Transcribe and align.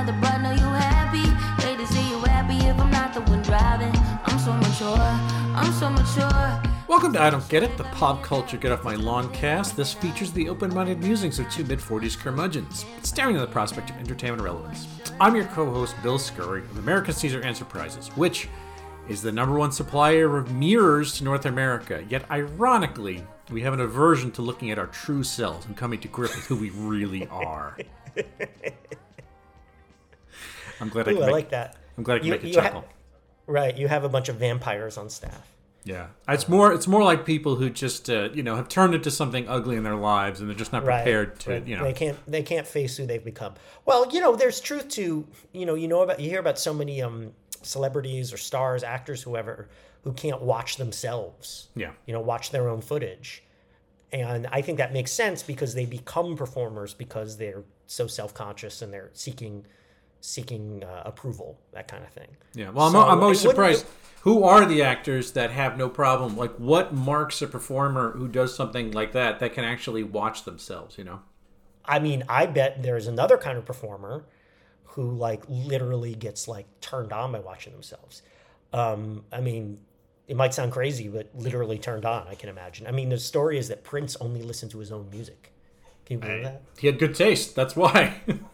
another, 0.00 0.18
but 0.20 0.38
know 0.38 0.50
you 0.52 0.68
happy. 0.78 1.28
Hate 1.62 1.78
to 1.78 1.86
see 1.86 2.08
you 2.08 2.18
happy 2.20 2.56
if 2.66 2.78
I'm 2.78 2.90
not 2.90 3.12
the 3.12 3.20
one 3.22 3.42
driving. 3.42 3.92
I'm 4.24 4.38
so 4.38 4.52
mature, 4.52 4.96
I'm 4.96 5.72
so 5.72 5.90
mature. 5.90 6.62
Welcome 6.88 7.12
to 7.12 7.22
I 7.22 7.28
Don't 7.28 7.46
Get 7.50 7.62
It, 7.62 7.76
the 7.76 7.84
pop 7.84 8.22
culture 8.22 8.56
get 8.56 8.72
off 8.72 8.82
my 8.82 8.94
lawn 8.94 9.30
cast. 9.34 9.76
This 9.76 9.92
features 9.92 10.32
the 10.32 10.48
open-minded 10.48 11.00
musings 11.00 11.38
of 11.38 11.50
two 11.50 11.64
mid-40s 11.64 12.18
curmudgeons, 12.18 12.86
staring 13.02 13.36
at 13.36 13.40
the 13.40 13.46
prospect 13.46 13.90
of 13.90 13.96
entertainment 13.98 14.42
relevance. 14.42 14.88
I'm 15.20 15.36
your 15.36 15.44
co-host 15.46 15.94
Bill 16.02 16.18
Scurry 16.18 16.62
of 16.62 16.78
American 16.78 17.12
Caesar 17.12 17.42
Enterprises, 17.42 18.08
which 18.16 18.48
is 19.06 19.20
the 19.20 19.32
number 19.32 19.58
one 19.58 19.70
supplier 19.70 20.34
of 20.38 20.50
mirrors 20.50 21.18
to 21.18 21.24
North 21.24 21.44
America. 21.44 22.02
Yet, 22.08 22.24
ironically, 22.30 23.22
we 23.50 23.60
have 23.62 23.74
an 23.74 23.80
aversion 23.80 24.30
to 24.32 24.42
looking 24.42 24.70
at 24.70 24.78
our 24.78 24.86
true 24.86 25.24
selves 25.24 25.66
and 25.66 25.76
coming 25.76 26.00
to 26.00 26.08
grips 26.08 26.36
with 26.36 26.46
who 26.46 26.56
we 26.56 26.70
really 26.70 27.26
are. 27.26 27.76
I'm 30.80 30.88
glad 30.88 31.08
I 31.08 31.12
Ooh, 31.12 31.14
can 31.14 31.22
I 31.22 31.26
make, 31.26 31.32
like 31.32 31.50
that. 31.50 31.76
I'm 31.96 32.04
glad 32.04 32.16
I 32.16 32.18
can 32.18 32.26
You- 32.26 32.32
make 32.32 32.42
you 32.42 32.48
you 32.50 32.60
ha- 32.60 32.62
chuckle. 32.68 32.84
Right, 33.46 33.76
you 33.76 33.88
have 33.88 34.04
a 34.04 34.08
bunch 34.08 34.28
of 34.28 34.36
vampires 34.36 34.96
on 34.96 35.10
staff. 35.10 35.46
Yeah, 35.82 36.08
it's 36.28 36.46
more 36.48 36.72
it's 36.74 36.86
more 36.86 37.02
like 37.02 37.24
people 37.24 37.56
who 37.56 37.70
just 37.70 38.10
uh, 38.10 38.28
you 38.34 38.42
know 38.42 38.54
have 38.54 38.68
turned 38.68 38.94
into 38.94 39.10
something 39.10 39.48
ugly 39.48 39.76
in 39.76 39.82
their 39.82 39.96
lives 39.96 40.40
and 40.40 40.48
they're 40.48 40.56
just 40.56 40.72
not 40.72 40.84
Right. 40.84 41.02
prepared 41.02 41.40
to 41.40 41.50
right. 41.52 41.66
you 41.66 41.76
know. 41.76 41.84
They 41.84 41.94
can't 41.94 42.18
they 42.30 42.42
can't 42.42 42.66
face 42.66 42.96
who 42.98 43.06
they've 43.06 43.24
become. 43.24 43.54
Well, 43.86 44.06
you 44.12 44.20
know, 44.20 44.36
there's 44.36 44.60
truth 44.60 44.88
to 44.90 45.26
you 45.52 45.66
know 45.66 45.74
you 45.74 45.88
know 45.88 46.02
about 46.02 46.20
you 46.20 46.28
hear 46.28 46.38
about 46.40 46.58
so 46.58 46.74
many 46.74 47.00
um 47.02 47.32
celebrities 47.62 48.32
or 48.32 48.36
stars, 48.36 48.82
actors, 48.82 49.22
whoever 49.22 49.68
who 50.04 50.12
can't 50.12 50.40
watch 50.42 50.76
themselves. 50.76 51.68
Yeah. 51.74 51.92
You 52.06 52.12
know, 52.14 52.20
watch 52.20 52.50
their 52.50 52.68
own 52.68 52.80
footage. 52.82 53.42
And 54.12 54.46
I 54.48 54.60
think 54.62 54.78
that 54.78 54.92
makes 54.92 55.12
sense 55.12 55.42
because 55.42 55.74
they 55.74 55.84
become 55.86 56.36
performers 56.36 56.94
because 56.94 57.36
they're 57.36 57.62
so 57.86 58.06
self-conscious 58.06 58.82
and 58.82 58.92
they're 58.92 59.10
seeking 59.12 59.64
seeking 60.20 60.84
uh, 60.84 61.02
approval, 61.04 61.58
that 61.72 61.88
kind 61.88 62.04
of 62.04 62.10
thing. 62.10 62.28
Yeah, 62.54 62.70
well, 62.70 62.86
I'm, 62.86 62.92
So, 62.92 63.00
I'm 63.02 63.22
always 63.22 63.44
it 63.44 63.48
surprised. 63.48 63.86
Who 64.22 64.44
are 64.44 64.66
the 64.66 64.82
actors 64.82 65.32
that 65.32 65.50
have 65.50 65.78
no 65.78 65.88
problem? 65.88 66.36
Like, 66.36 66.54
what 66.56 66.92
marks 66.92 67.40
a 67.40 67.46
performer 67.46 68.12
who 68.12 68.28
does 68.28 68.54
something 68.54 68.90
like 68.92 69.12
that 69.12 69.38
that 69.38 69.54
can 69.54 69.64
actually 69.64 70.02
watch 70.02 70.44
themselves? 70.44 70.98
You 70.98 71.04
know? 71.04 71.20
I 71.84 71.98
mean, 71.98 72.24
I 72.28 72.46
bet 72.46 72.82
there's 72.82 73.06
another 73.06 73.38
kind 73.38 73.56
of 73.56 73.64
performer 73.64 74.24
who 74.84 75.10
like 75.10 75.42
literally 75.48 76.14
gets 76.14 76.48
like 76.48 76.66
turned 76.80 77.12
on 77.12 77.32
by 77.32 77.40
watching 77.40 77.72
themselves. 77.72 78.22
Um, 78.72 79.24
I 79.32 79.40
mean, 79.40 79.80
it 80.28 80.36
might 80.36 80.52
sound 80.54 80.72
crazy, 80.72 81.08
but 81.08 81.30
literally 81.34 81.78
turned 81.78 82.04
on. 82.04 82.28
I 82.28 82.34
can 82.34 82.48
imagine. 82.48 82.86
I 82.86 82.92
mean, 82.92 83.08
the 83.08 83.18
story 83.18 83.58
is 83.58 83.68
that 83.68 83.84
Prince 83.84 84.16
only 84.20 84.42
listened 84.42 84.70
to 84.72 84.78
his 84.78 84.92
own 84.92 85.08
music. 85.10 85.52
Can 86.04 86.16
you 86.16 86.20
believe 86.20 86.42
that? 86.44 86.62
He 86.78 86.86
had 86.86 86.98
good 86.98 87.14
taste. 87.14 87.54
That's 87.54 87.74
why. 87.74 88.20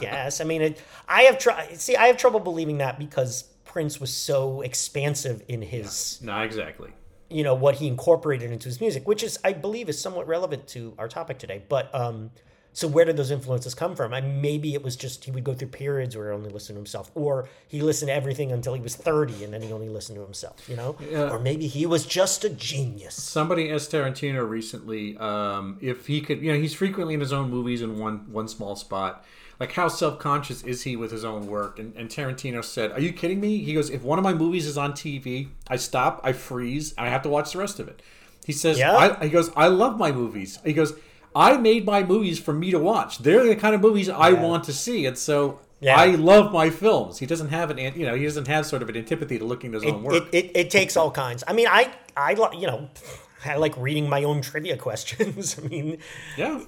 Yes. 0.00 0.40
I 0.40 0.44
mean, 0.44 0.62
it, 0.62 0.80
I 1.08 1.22
have 1.22 1.38
tried. 1.38 1.80
See, 1.80 1.96
I 1.96 2.06
have 2.08 2.16
trouble 2.16 2.40
believing 2.40 2.78
that 2.78 2.98
because 2.98 3.44
Prince 3.64 4.00
was 4.00 4.12
so 4.12 4.60
expansive 4.60 5.42
in 5.48 5.62
his 5.62 6.18
no, 6.22 6.40
exactly. 6.42 6.90
you 7.30 7.42
know 7.42 7.54
what 7.54 7.76
he 7.76 7.86
incorporated 7.86 8.50
into 8.50 8.66
his 8.68 8.82
music 8.82 9.08
which 9.08 9.22
is 9.22 9.38
i 9.44 9.52
believe 9.54 9.88
is 9.88 9.98
somewhat 9.98 10.26
relevant 10.28 10.66
to 10.66 10.92
our 10.98 11.08
topic 11.08 11.38
today 11.38 11.62
but 11.70 11.88
um 11.94 12.30
so 12.74 12.86
where 12.86 13.06
did 13.06 13.16
those 13.16 13.30
influences 13.30 13.74
come 13.74 13.96
from 13.96 14.12
I 14.12 14.20
maybe 14.20 14.74
it 14.74 14.82
was 14.82 14.94
just 14.94 15.24
he 15.24 15.30
would 15.30 15.44
go 15.44 15.54
through 15.54 15.68
periods 15.68 16.14
where 16.16 16.30
he 16.30 16.34
only 16.36 16.50
listened 16.50 16.76
to 16.76 16.80
himself 16.80 17.10
or 17.14 17.48
he 17.68 17.80
listened 17.80 18.08
to 18.10 18.14
everything 18.14 18.52
until 18.52 18.74
he 18.74 18.80
was 18.82 18.94
30 18.94 19.44
and 19.44 19.54
then 19.54 19.62
he 19.62 19.72
only 19.72 19.88
listened 19.88 20.16
to 20.16 20.22
himself 20.22 20.68
you 20.68 20.76
know 20.76 20.96
Yeah. 21.10 21.30
or 21.30 21.38
maybe 21.38 21.66
he 21.66 21.86
was 21.86 22.04
just 22.04 22.44
a 22.44 22.50
genius 22.50 23.14
Somebody 23.14 23.70
asked 23.72 23.92
Tarantino 23.92 24.46
recently 24.46 25.16
um, 25.16 25.78
if 25.80 26.06
he 26.08 26.20
could. 26.20 26.42
You 26.42 26.52
know, 26.52 26.58
he's 26.58 26.74
frequently 26.74 27.14
in 27.14 27.20
his 27.20 27.32
own 27.32 27.48
movies 27.48 27.80
in 27.80 27.98
one 27.98 28.30
one 28.30 28.48
small 28.48 28.76
spot. 28.76 29.24
Like, 29.62 29.70
how 29.70 29.86
self 29.86 30.18
conscious 30.18 30.64
is 30.64 30.82
he 30.82 30.96
with 30.96 31.12
his 31.12 31.24
own 31.24 31.46
work? 31.46 31.78
And, 31.78 31.94
and 31.94 32.08
Tarantino 32.08 32.64
said, 32.64 32.90
"Are 32.90 32.98
you 32.98 33.12
kidding 33.12 33.40
me?" 33.40 33.58
He 33.58 33.74
goes, 33.74 33.90
"If 33.90 34.02
one 34.02 34.18
of 34.18 34.24
my 34.24 34.34
movies 34.34 34.66
is 34.66 34.76
on 34.76 34.92
TV, 34.92 35.50
I 35.68 35.76
stop, 35.76 36.20
I 36.24 36.32
freeze, 36.32 36.94
and 36.98 37.06
I 37.06 37.10
have 37.10 37.22
to 37.22 37.28
watch 37.28 37.52
the 37.52 37.60
rest 37.60 37.78
of 37.78 37.86
it." 37.86 38.02
He 38.44 38.52
says, 38.52 38.76
Yeah. 38.76 38.96
I, 38.96 39.24
"He 39.26 39.30
goes, 39.30 39.52
I 39.54 39.68
love 39.68 39.96
my 39.96 40.10
movies." 40.10 40.58
He 40.64 40.72
goes, 40.72 40.94
"I 41.32 41.58
made 41.58 41.86
my 41.86 42.02
movies 42.02 42.40
for 42.40 42.52
me 42.52 42.72
to 42.72 42.80
watch. 42.80 43.18
They're 43.18 43.46
the 43.46 43.54
kind 43.54 43.76
of 43.76 43.80
movies 43.80 44.08
I 44.08 44.32
want 44.32 44.64
to 44.64 44.72
see, 44.72 45.06
and 45.06 45.16
so." 45.16 45.60
Yeah. 45.78 45.96
I 45.96 46.06
love 46.14 46.52
my 46.52 46.70
films. 46.70 47.18
He 47.18 47.26
doesn't 47.26 47.48
have 47.48 47.70
an, 47.70 47.78
you 47.78 48.06
know, 48.06 48.14
he 48.14 48.24
doesn't 48.24 48.46
have 48.46 48.66
sort 48.66 48.82
of 48.82 48.88
an 48.88 48.96
antipathy 48.96 49.38
to 49.38 49.44
looking 49.44 49.74
at 49.74 49.82
his 49.82 49.92
own 49.92 49.98
it, 49.98 50.02
work. 50.02 50.14
it, 50.14 50.28
it, 50.32 50.56
it 50.56 50.70
takes 50.70 50.96
all 50.96 51.10
kinds 51.10 51.42
i 51.48 51.52
mean 51.52 51.66
i 51.66 51.92
i 52.16 52.30
you 52.52 52.68
know 52.68 52.88
i 53.44 53.56
like 53.56 53.76
reading 53.76 54.08
my 54.08 54.22
own 54.22 54.40
trivia 54.40 54.76
questions 54.88 55.58
i 55.58 55.66
mean 55.66 55.98
yeah, 56.36 56.60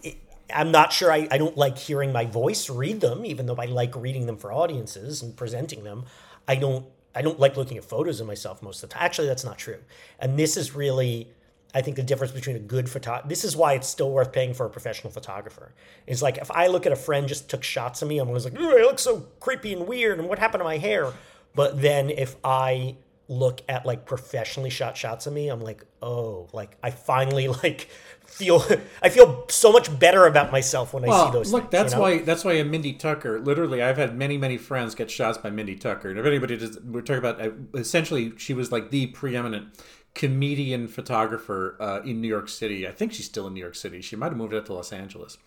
I'm 0.53 0.71
not 0.71 0.93
sure. 0.93 1.11
I, 1.13 1.29
I 1.31 1.39
don't 1.39 1.57
like 1.57 1.79
hearing 1.79 2.13
my 2.13 2.27
voice 2.27 2.69
read 2.69 3.01
them, 3.01 3.25
even 3.25 3.47
though 3.47 3.57
I 3.57 3.67
like 3.67 3.95
reading 3.97 4.27
them 4.27 4.37
for 4.37 4.53
audiences 4.53 5.23
and 5.23 5.37
presenting 5.37 5.85
them. 5.85 6.05
I 6.47 6.57
don't. 6.57 6.87
I 7.17 7.23
don't 7.23 7.39
like 7.39 7.57
looking 7.57 7.77
at 7.79 7.85
photos 7.85 8.21
of 8.21 8.27
myself 8.27 8.61
most 8.61 8.83
of 8.83 8.89
the 8.89 8.95
time. 8.95 9.05
Actually, 9.05 9.29
that's 9.29 9.45
not 9.45 9.57
true. 9.57 9.79
And 10.19 10.37
this 10.37 10.57
is 10.57 10.75
really, 10.75 11.29
I 11.73 11.81
think, 11.81 11.95
the 11.95 12.03
difference 12.03 12.33
between 12.33 12.57
a 12.57 12.59
good 12.59 12.91
photo. 12.91 13.23
This 13.25 13.45
is 13.45 13.57
why 13.57 13.75
it's 13.75 13.89
still 13.89 14.11
worth 14.11 14.33
paying 14.33 14.53
for 14.53 14.67
a 14.67 14.71
professional 14.71 15.13
photographer. 15.13 15.73
Is 16.09 16.23
like 16.23 16.39
if 16.39 16.51
I 16.51 16.67
look 16.67 16.87
at 16.87 16.93
a 16.93 16.97
friend 16.97 17.29
just 17.29 17.49
took 17.49 17.63
shots 17.63 18.03
of 18.03 18.09
me, 18.09 18.19
I'm 18.19 18.27
always 18.29 18.45
like, 18.45 18.59
"Ooh, 18.59 18.77
I 18.77 18.83
look 18.83 18.99
so 18.99 19.29
creepy 19.39 19.73
and 19.73 19.87
weird, 19.87 20.19
and 20.19 20.29
what 20.29 20.41
happened 20.41 20.61
to 20.61 20.65
my 20.65 20.79
hair? 20.79 21.13
But 21.55 21.81
then 21.81 22.11
if 22.11 22.35
I 22.43 22.97
look 23.29 23.63
at 23.69 23.87
like 23.87 24.05
professionally 24.07 24.71
shot 24.71 24.97
shots 24.97 25.27
of 25.27 25.33
me, 25.33 25.49
I'm 25.49 25.61
like, 25.61 25.85
oh, 26.03 26.49
like 26.53 26.77
I 26.83 26.91
finally 26.91 27.49
like 27.63 27.89
feel 28.27 28.65
I 29.03 29.09
feel 29.09 29.45
so 29.49 29.73
much 29.73 29.97
better 29.99 30.27
about 30.27 30.51
myself 30.53 30.93
when 30.93 31.05
I 31.05 31.09
Well, 31.09 31.27
see 31.27 31.33
those. 31.33 31.53
look, 31.53 31.65
things, 31.65 31.73
that's 31.73 31.93
you 31.93 31.99
know? 31.99 32.03
why 32.03 32.19
that's 32.19 32.45
why 32.45 32.53
a 32.55 32.65
Mindy 32.65 32.93
Tucker. 32.93 33.41
Literally, 33.41 33.83
I've 33.83 33.97
had 33.97 34.17
many 34.17 34.37
many 34.39 34.57
friends 34.57 34.95
get 34.95 35.11
shots 35.11 35.39
by 35.39 35.51
Mindy 35.51 35.77
Tucker. 35.77 36.11
And 36.11 36.19
if 36.19 36.27
anybody 36.27 36.57
does, 36.57 36.79
we're 36.81 37.01
talking 37.01 37.19
about 37.19 37.41
uh, 37.41 37.51
essentially, 37.75 38.33
she 38.37 38.55
was 38.55 38.71
like 38.73 38.91
the 38.91 39.07
preeminent 39.09 39.69
comedian 40.15 40.87
photographer 40.87 41.77
uh, 41.81 42.01
in 42.05 42.21
New 42.21 42.29
York 42.29 42.49
City. 42.49 42.87
I 42.87 42.93
think 42.93 43.13
she's 43.13 43.27
still 43.27 43.49
in 43.49 43.55
New 43.55 43.61
York 43.61 43.75
City. 43.75 44.01
She 44.01 44.15
might 44.15 44.29
have 44.29 44.37
moved 44.37 44.55
out 44.55 44.67
to 44.67 44.73
Los 44.73 44.93
Angeles. 44.93 45.39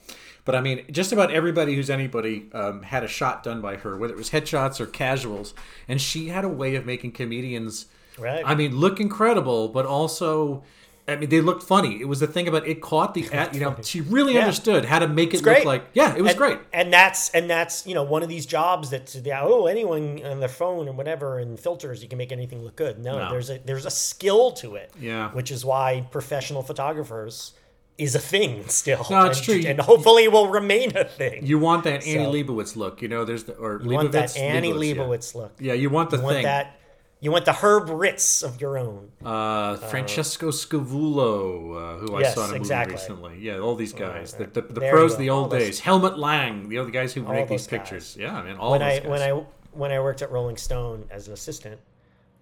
But 0.43 0.55
I 0.55 0.61
mean, 0.61 0.85
just 0.91 1.11
about 1.11 1.31
everybody 1.31 1.75
who's 1.75 1.89
anybody 1.89 2.49
um, 2.53 2.83
had 2.83 3.03
a 3.03 3.07
shot 3.07 3.43
done 3.43 3.61
by 3.61 3.77
her, 3.77 3.97
whether 3.97 4.13
it 4.13 4.17
was 4.17 4.31
headshots 4.31 4.79
or 4.79 4.85
casuals, 4.85 5.53
and 5.87 6.01
she 6.01 6.27
had 6.29 6.43
a 6.43 6.49
way 6.49 6.75
of 6.75 6.85
making 6.85 7.13
comedians. 7.13 7.87
Right. 8.17 8.43
I 8.45 8.55
mean, 8.55 8.75
look 8.75 8.99
incredible, 8.99 9.69
but 9.69 9.85
also. 9.85 10.63
I 11.09 11.15
mean, 11.15 11.29
they 11.29 11.39
looked 11.39 11.63
funny. 11.63 12.01
It 12.01 12.07
was 12.07 12.19
the 12.19 12.27
thing 12.27 12.47
about 12.49 12.67
it 12.67 12.81
caught 12.81 13.13
the, 13.13 13.25
at, 13.31 13.53
you 13.53 13.61
know, 13.61 13.75
she 13.81 14.01
really 14.01 14.33
Yeah. 14.33 14.41
understood 14.41 14.83
how 14.85 14.99
to 14.99 15.07
make 15.07 15.33
it 15.33 15.41
great. 15.41 15.59
look 15.59 15.65
like, 15.65 15.85
yeah, 15.93 16.13
it 16.15 16.21
was 16.21 16.31
and, 16.31 16.37
great. 16.37 16.59
And 16.73 16.91
that's 16.91 17.29
and 17.29 17.49
that's 17.49 17.87
you 17.87 17.93
know 17.95 18.03
one 18.03 18.23
of 18.23 18.29
these 18.29 18.45
jobs 18.45 18.89
that 18.89 19.15
yeah, 19.23 19.41
oh 19.41 19.67
anyone 19.67 20.21
on 20.25 20.39
their 20.41 20.49
phone 20.49 20.87
and 20.89 20.97
whatever 20.97 21.39
and 21.39 21.57
filters 21.59 22.03
you 22.03 22.09
can 22.09 22.17
make 22.17 22.31
anything 22.33 22.61
look 22.63 22.75
good. 22.75 22.99
No, 22.99 23.17
No. 23.19 23.29
there's 23.31 23.49
a 23.49 23.59
there's 23.63 23.85
a 23.85 23.91
skill 23.91 24.51
to 24.53 24.75
it. 24.75 24.91
Yeah. 24.99 25.29
which 25.31 25.49
is 25.51 25.63
why 25.63 26.05
professional 26.11 26.61
photographers 26.61 27.53
is 27.97 28.13
a 28.13 28.19
thing 28.19 28.67
still. 28.67 29.05
No, 29.09 29.25
it's 29.25 29.37
and, 29.39 29.45
true. 29.45 29.69
and 29.71 29.79
hopefully 29.79 30.27
will 30.27 30.49
remain 30.49 30.95
a 30.95 31.03
thing. 31.05 31.45
You 31.45 31.57
want 31.57 31.83
that 31.85 32.05
Annie 32.05 32.25
So- 32.25 32.31
Leibovitz 32.31 32.75
look, 32.75 33.01
you 33.01 33.07
know? 33.07 33.25
There's 33.25 33.45
the 33.45 33.53
or 33.53 33.81
You 33.81 33.89
want 33.89 34.11
that 34.11 34.37
Annie 34.37 34.71
Leibovitz, 34.73 35.33
yeah. 35.33 35.41
Look. 35.41 35.51
Yeah, 35.59 35.73
you 35.73 35.89
want 35.89 36.11
the 36.11 36.17
You 36.17 36.23
want 36.23 36.35
thing. 36.35 36.43
that. 36.43 36.76
You 37.19 37.31
want 37.31 37.45
the 37.45 37.53
Herb 37.53 37.89
Ritts 37.89 38.43
of 38.43 38.61
your 38.61 38.77
own. 38.77 39.11
Uh, 39.25 39.75
Francesco 39.77 40.51
Scavullo, 40.51 41.95
uh, 41.95 41.97
who 41.97 42.15
I 42.15 42.23
saw 42.23 42.41
in 42.41 42.45
a 42.45 42.47
movie 42.49 42.57
exactly. 42.57 42.93
recently. 42.95 43.39
Yeah, 43.39 43.57
all 43.59 43.75
these 43.75 43.93
guys, 43.93 44.33
the, 44.33 44.45
the, 44.45 44.61
the 44.61 44.81
pros 44.81 45.13
of 45.13 45.19
the 45.19 45.29
old 45.31 45.43
All 45.45 45.49
those- 45.49 45.61
days. 45.63 45.79
Helmut 45.79 46.19
Lang, 46.19 46.69
the 46.69 46.77
other 46.77 46.91
guys 46.91 47.13
who 47.13 47.23
make 47.23 47.47
these 47.47 47.65
guys. 47.65 47.79
pictures. 47.79 48.17
Yeah, 48.19 48.35
I 48.37 48.43
mean, 48.43 48.57
all 48.57 48.71
when 48.71 48.81
those 48.81 48.91
I 48.91 48.99
guys. 48.99 49.07
when 49.09 49.21
I 49.21 49.43
when 49.71 49.91
I 49.91 49.99
worked 49.99 50.21
at 50.21 50.31
Rolling 50.31 50.57
Stone 50.57 51.05
as 51.09 51.27
an 51.27 51.33
assistant, 51.33 51.79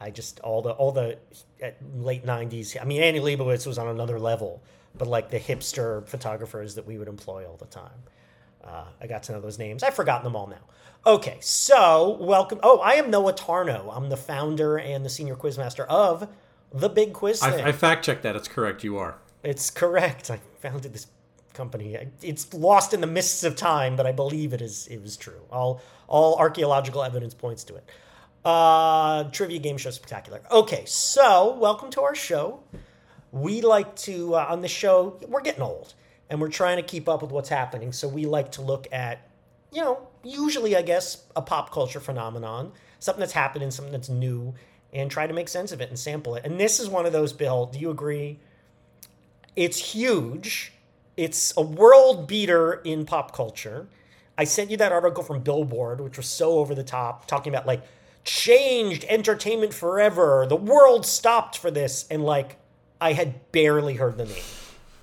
I 0.02 0.10
just 0.12 0.40
all 0.42 0.62
the 0.62 0.72
all 0.72 0.92
the 0.92 1.18
at 1.62 1.78
late 1.98 2.26
'90s. 2.26 2.76
I 2.82 2.84
mean, 2.84 3.02
Annie 3.02 3.20
Leibovitz 3.22 3.66
was 3.66 3.78
on 3.78 3.88
another 3.88 4.20
level, 4.20 4.62
but 4.98 5.08
like 5.08 5.30
the 5.30 5.40
hipster 5.40 6.06
photographers 6.06 6.76
that 6.76 6.86
we 6.86 6.98
would 6.98 7.08
employ 7.08 7.46
all 7.46 7.56
the 7.56 7.66
time. 7.66 8.04
Uh, 8.62 8.84
I 9.00 9.08
got 9.08 9.24
to 9.24 9.32
know 9.32 9.40
those 9.40 9.60
names. 9.60 9.84
I've 9.84 9.94
forgotten 9.94 10.24
them 10.26 10.36
all 10.36 10.48
now. 10.48 10.58
Okay, 11.08 11.38
so 11.40 12.18
welcome. 12.20 12.60
Oh, 12.64 12.80
I 12.80 12.94
am 12.94 13.12
Noah 13.12 13.34
Tarnow. 13.34 13.96
I'm 13.96 14.10
the 14.10 14.18
founder 14.18 14.80
and 14.80 15.06
the 15.06 15.10
senior 15.10 15.36
quizmaster 15.36 15.86
of 15.86 16.28
the 16.74 16.90
Big 16.90 17.14
Quiz 17.14 17.42
Thing. 17.42 17.62
I, 17.64 17.68
I 17.68 17.72
fact 17.74 18.04
checked 18.04 18.24
that. 18.24 18.36
It's 18.36 18.48
correct. 18.48 18.84
You 18.84 18.98
are. 18.98 19.20
It's 19.44 19.70
correct. 19.70 20.32
I 20.32 20.40
founded 20.62 20.94
this 20.94 21.06
company. 21.54 21.96
It's 22.24 22.52
lost 22.56 22.92
in 22.92 23.02
the 23.02 23.08
mists 23.08 23.44
of 23.44 23.56
time, 23.56 23.96
but 23.96 24.08
I 24.08 24.14
believe 24.14 24.52
it 24.52 24.64
is 24.64 24.88
it 24.88 25.00
was 25.00 25.16
true. 25.16 25.42
All 25.52 25.80
all 26.08 26.38
archaeological 26.38 27.04
evidence 27.04 27.36
points 27.36 27.64
to 27.66 27.76
it. 27.76 27.88
Uh, 28.44 29.26
trivia 29.26 29.60
game 29.60 29.78
show 29.78 29.92
spectacular. 29.92 30.42
Okay, 30.50 30.86
so 30.86 31.56
welcome 31.60 31.92
to 31.92 32.02
our 32.02 32.16
show. 32.16 32.64
We 33.32 33.62
like 33.62 33.96
to 33.98 34.34
uh, 34.34 34.48
on 34.50 34.62
the 34.62 34.68
show. 34.68 35.20
We're 35.28 35.42
getting 35.42 35.62
old, 35.62 35.94
and 36.32 36.42
we're 36.42 36.50
trying 36.50 36.78
to 36.78 36.84
keep 36.84 37.08
up 37.08 37.22
with 37.22 37.30
what's 37.30 37.50
happening. 37.50 37.92
So 37.92 38.08
we 38.08 38.26
like 38.26 38.54
to 38.54 38.64
look 38.64 38.88
at, 38.92 39.30
you 39.72 39.82
know, 39.82 40.08
usually 40.26 40.76
I 40.76 40.82
guess 40.82 41.24
a 41.36 41.42
pop 41.42 41.72
culture 41.72 42.00
phenomenon, 42.00 42.72
something 43.00 43.20
that's 43.20 43.34
happening, 43.34 43.72
something 43.72 43.92
that's 43.92 44.10
new, 44.10 44.54
and 44.92 45.12
try 45.12 45.28
to 45.28 45.34
make 45.34 45.48
sense 45.48 45.72
of 45.72 45.82
it 45.82 45.90
and 45.90 46.00
sample 46.00 46.36
it. 46.36 46.46
And 46.46 46.60
this 46.60 46.80
is 46.80 46.90
one 46.90 47.06
of 47.06 47.14
those. 47.14 47.34
Bill, 47.34 47.68
do 47.68 47.80
you 47.80 47.90
agree? 47.90 48.40
It's 49.56 49.78
huge. 49.78 50.74
It's 51.16 51.54
a 51.56 51.62
world 51.62 52.28
beater 52.28 52.74
in 52.84 53.06
pop 53.06 53.34
culture. 53.34 53.88
I 54.38 54.44
sent 54.44 54.70
you 54.70 54.78
that 54.78 54.92
article 54.92 55.24
from 55.24 55.42
Billboard, 55.42 56.02
which 56.02 56.18
was 56.18 56.26
so 56.26 56.60
over 56.60 56.76
the 56.76 56.84
top, 56.84 57.26
talking 57.26 57.54
about 57.54 57.66
like 57.66 57.84
changed 58.26 59.06
entertainment 59.08 59.74
forever. 59.74 60.46
The 60.48 60.58
world 60.58 61.06
stopped 61.06 61.58
for 61.58 61.72
this, 61.72 62.06
and 62.10 62.24
like 62.24 62.58
I 63.00 63.14
had 63.14 63.52
barely 63.52 63.96
heard 63.96 64.18
the 64.18 64.26
name. 64.26 64.44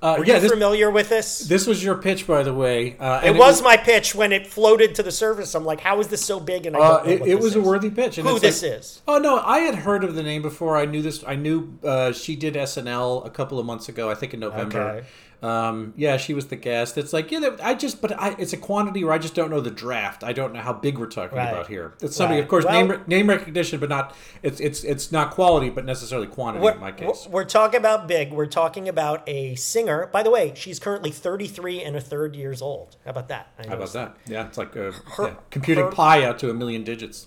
Uh, 0.03 0.17
Are 0.19 0.25
yeah, 0.25 0.35
you 0.35 0.41
this, 0.41 0.51
familiar 0.51 0.91
with 0.91 1.09
this? 1.09 1.39
this 1.39 1.65
was 1.65 1.83
your 1.85 1.95
pitch, 1.95 2.27
by 2.27 2.43
the 2.43 2.53
way. 2.53 2.97
Uh, 2.99 3.21
it 3.23 3.29
and 3.29 3.39
was 3.39 3.63
my 3.63 3.77
pitch 3.77 4.17
when 4.17 4.33
it 4.33 4.49
floated 4.49 4.97
to 4.97 5.03
the 5.05 5.13
surface. 5.13 5.55
I'm 5.55 5.65
like, 5.65 5.81
how 5.81 6.01
is 6.01 6.09
this 6.09 6.25
so 6.25 6.41
big? 6.41 6.67
And 6.67 6.77
I 6.77 6.81
Uh, 6.81 7.03
it, 7.05 7.23
it 7.23 7.39
was 7.41 7.55
a 7.55 7.61
worthy 7.61 7.89
pitch. 7.89 8.19
And 8.19 8.27
Who 8.27 8.41
this 8.41 8.63
like- 8.65 8.73
is? 8.73 9.01
Oh 9.07 9.19
no, 9.19 9.39
I 9.39 9.61
had 9.61 9.77
heard 9.77 10.03
of 10.03 10.17
the 10.17 10.23
name 10.25 10.43
before. 10.43 10.77
I 10.77 10.87
knew 10.87 11.03
this. 11.03 11.23
I 11.25 11.37
knew 11.37 11.79
uh, 11.85 12.11
she 12.13 12.35
did 12.35 12.55
SNL 12.55 13.25
a 13.25 13.31
couple 13.31 13.61
of 13.61 13.67
months 13.67 13.89
ago. 13.89 14.11
I 14.11 14.15
think 14.17 14.35
in 14.35 14.41
November. 14.41 14.81
Okay. 14.81 15.07
Um, 15.43 15.93
yeah, 15.97 16.19
she 16.19 16.35
was 16.35 16.47
the 16.47 16.57
guest. 16.57 16.97
It's 16.97 17.13
like 17.13 17.31
yeah, 17.33 17.57
I 17.63 17.75
just 17.75 18.01
but 18.01 18.13
I, 18.21 18.37
it's 18.39 18.53
a 18.53 18.57
quantity 18.57 19.03
where 19.03 19.13
I 19.13 19.19
just 19.19 19.35
don't 19.35 19.51
know 19.51 19.61
the 19.61 19.71
draft. 19.73 20.23
I 20.23 20.33
don't 20.33 20.53
know 20.53 20.61
how 20.61 20.73
big 20.73 20.99
we're 20.99 21.07
talking 21.07 21.37
Right. 21.37 21.49
about 21.51 21.67
here. 21.67 21.95
It's 22.01 22.15
somebody, 22.17 22.37
Right. 22.39 22.45
of 22.45 22.49
course, 22.49 22.65
Well- 22.65 22.87
name 22.87 23.03
name 23.09 23.29
recognition, 23.29 23.81
but 23.81 23.89
not 23.89 24.15
it's 24.43 24.61
it's 24.61 24.85
it's 24.85 25.11
not 25.11 25.33
quality, 25.33 25.69
but 25.69 25.85
necessarily 25.85 26.29
quantity 26.29 26.65
in 26.67 26.79
my 26.79 26.93
case. 26.93 27.27
we're 27.29 27.45
talking 27.45 27.79
about 27.79 28.07
big. 28.07 28.33
We're 28.33 28.47
talking 28.47 28.89
about 28.89 29.29
a 29.29 29.57
singer. 29.57 30.09
By 30.13 30.23
the 30.23 30.31
way, 30.31 30.53
she's 30.55 30.79
currently 30.79 31.11
33 31.11 31.83
and 31.83 31.97
a 31.97 32.01
third 32.01 32.37
years 32.37 32.63
old. 32.63 32.97
How 33.05 33.11
about 33.11 33.27
that? 33.29 33.49
How 33.67 33.75
about 33.75 33.93
that? 33.95 34.17
Yeah, 34.27 34.47
it's 34.47 34.59
like 34.59 34.77
uh, 34.77 34.93
Her- 35.17 35.27
yeah, 35.29 35.35
computing 35.51 35.87
her- 35.87 35.91
pi 35.91 36.23
out 36.25 36.39
to 36.39 36.51
a 36.51 36.55
million 36.55 36.85
digits. 36.85 37.27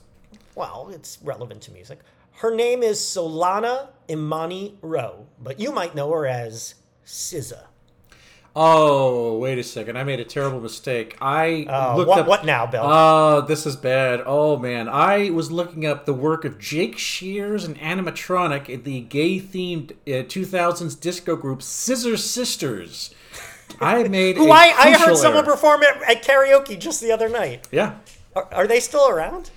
Well, 0.56 0.90
it's 0.94 1.18
relevant 1.22 1.62
to 1.64 1.72
music. 1.74 2.00
Her 2.40 2.56
name 2.56 2.82
is 2.82 2.98
Solana 3.00 3.90
Imani 4.10 4.78
Rowe, 4.82 5.26
but 5.42 5.60
you 5.60 5.72
might 5.74 5.96
know 5.96 6.12
her 6.12 6.26
as 6.26 6.76
SZA. 7.06 7.66
Oh, 8.58 9.38
wait 9.38 9.60
a 9.60 9.64
second! 9.64 9.98
I 9.98 10.04
made 10.06 10.22
a 10.22 10.24
terrible 10.24 10.62
mistake. 10.62 11.18
I 11.20 11.66
Uh, 11.70 11.96
looked 11.98 12.08
what, 12.08 12.20
up. 12.20 12.28
what 12.28 12.46
now, 12.46 12.66
Bill? 12.66 12.84
Oh, 12.86 13.42
this 13.42 13.66
is 13.66 13.76
bad. 13.76 14.22
Oh 14.26 14.56
man, 14.58 14.88
I 14.88 15.30
was 15.32 15.52
looking 15.52 15.86
up 15.86 16.06
the 16.06 16.14
work 16.14 16.46
of 16.46 16.58
Jake 16.58 16.98
Shears 16.98 17.66
and 17.66 17.78
animatronic 17.80 18.70
in 18.70 18.84
the 18.84 19.02
gay-themed 19.02 19.92
uh, 20.08 20.24
2000s 20.24 20.98
disco 21.00 21.36
group 21.36 21.62
Scissor 21.62 22.16
Sisters. 22.16 23.14
I 23.82 24.04
made 24.08 24.38
Who 24.38 24.48
a 24.48 24.52
I, 24.52 24.74
I 24.78 24.92
heard 24.92 24.98
crucial 25.00 25.16
someone 25.18 25.44
perform 25.44 25.84
at, 25.84 26.02
at 26.10 26.24
karaoke 26.24 26.80
just 26.80 27.02
the 27.02 27.12
other 27.12 27.28
night. 27.28 27.68
Yeah, 27.74 27.96
Are, 28.38 28.48
are 28.54 28.68
they 28.68 28.80
still 28.80 29.10
around? 29.10 29.50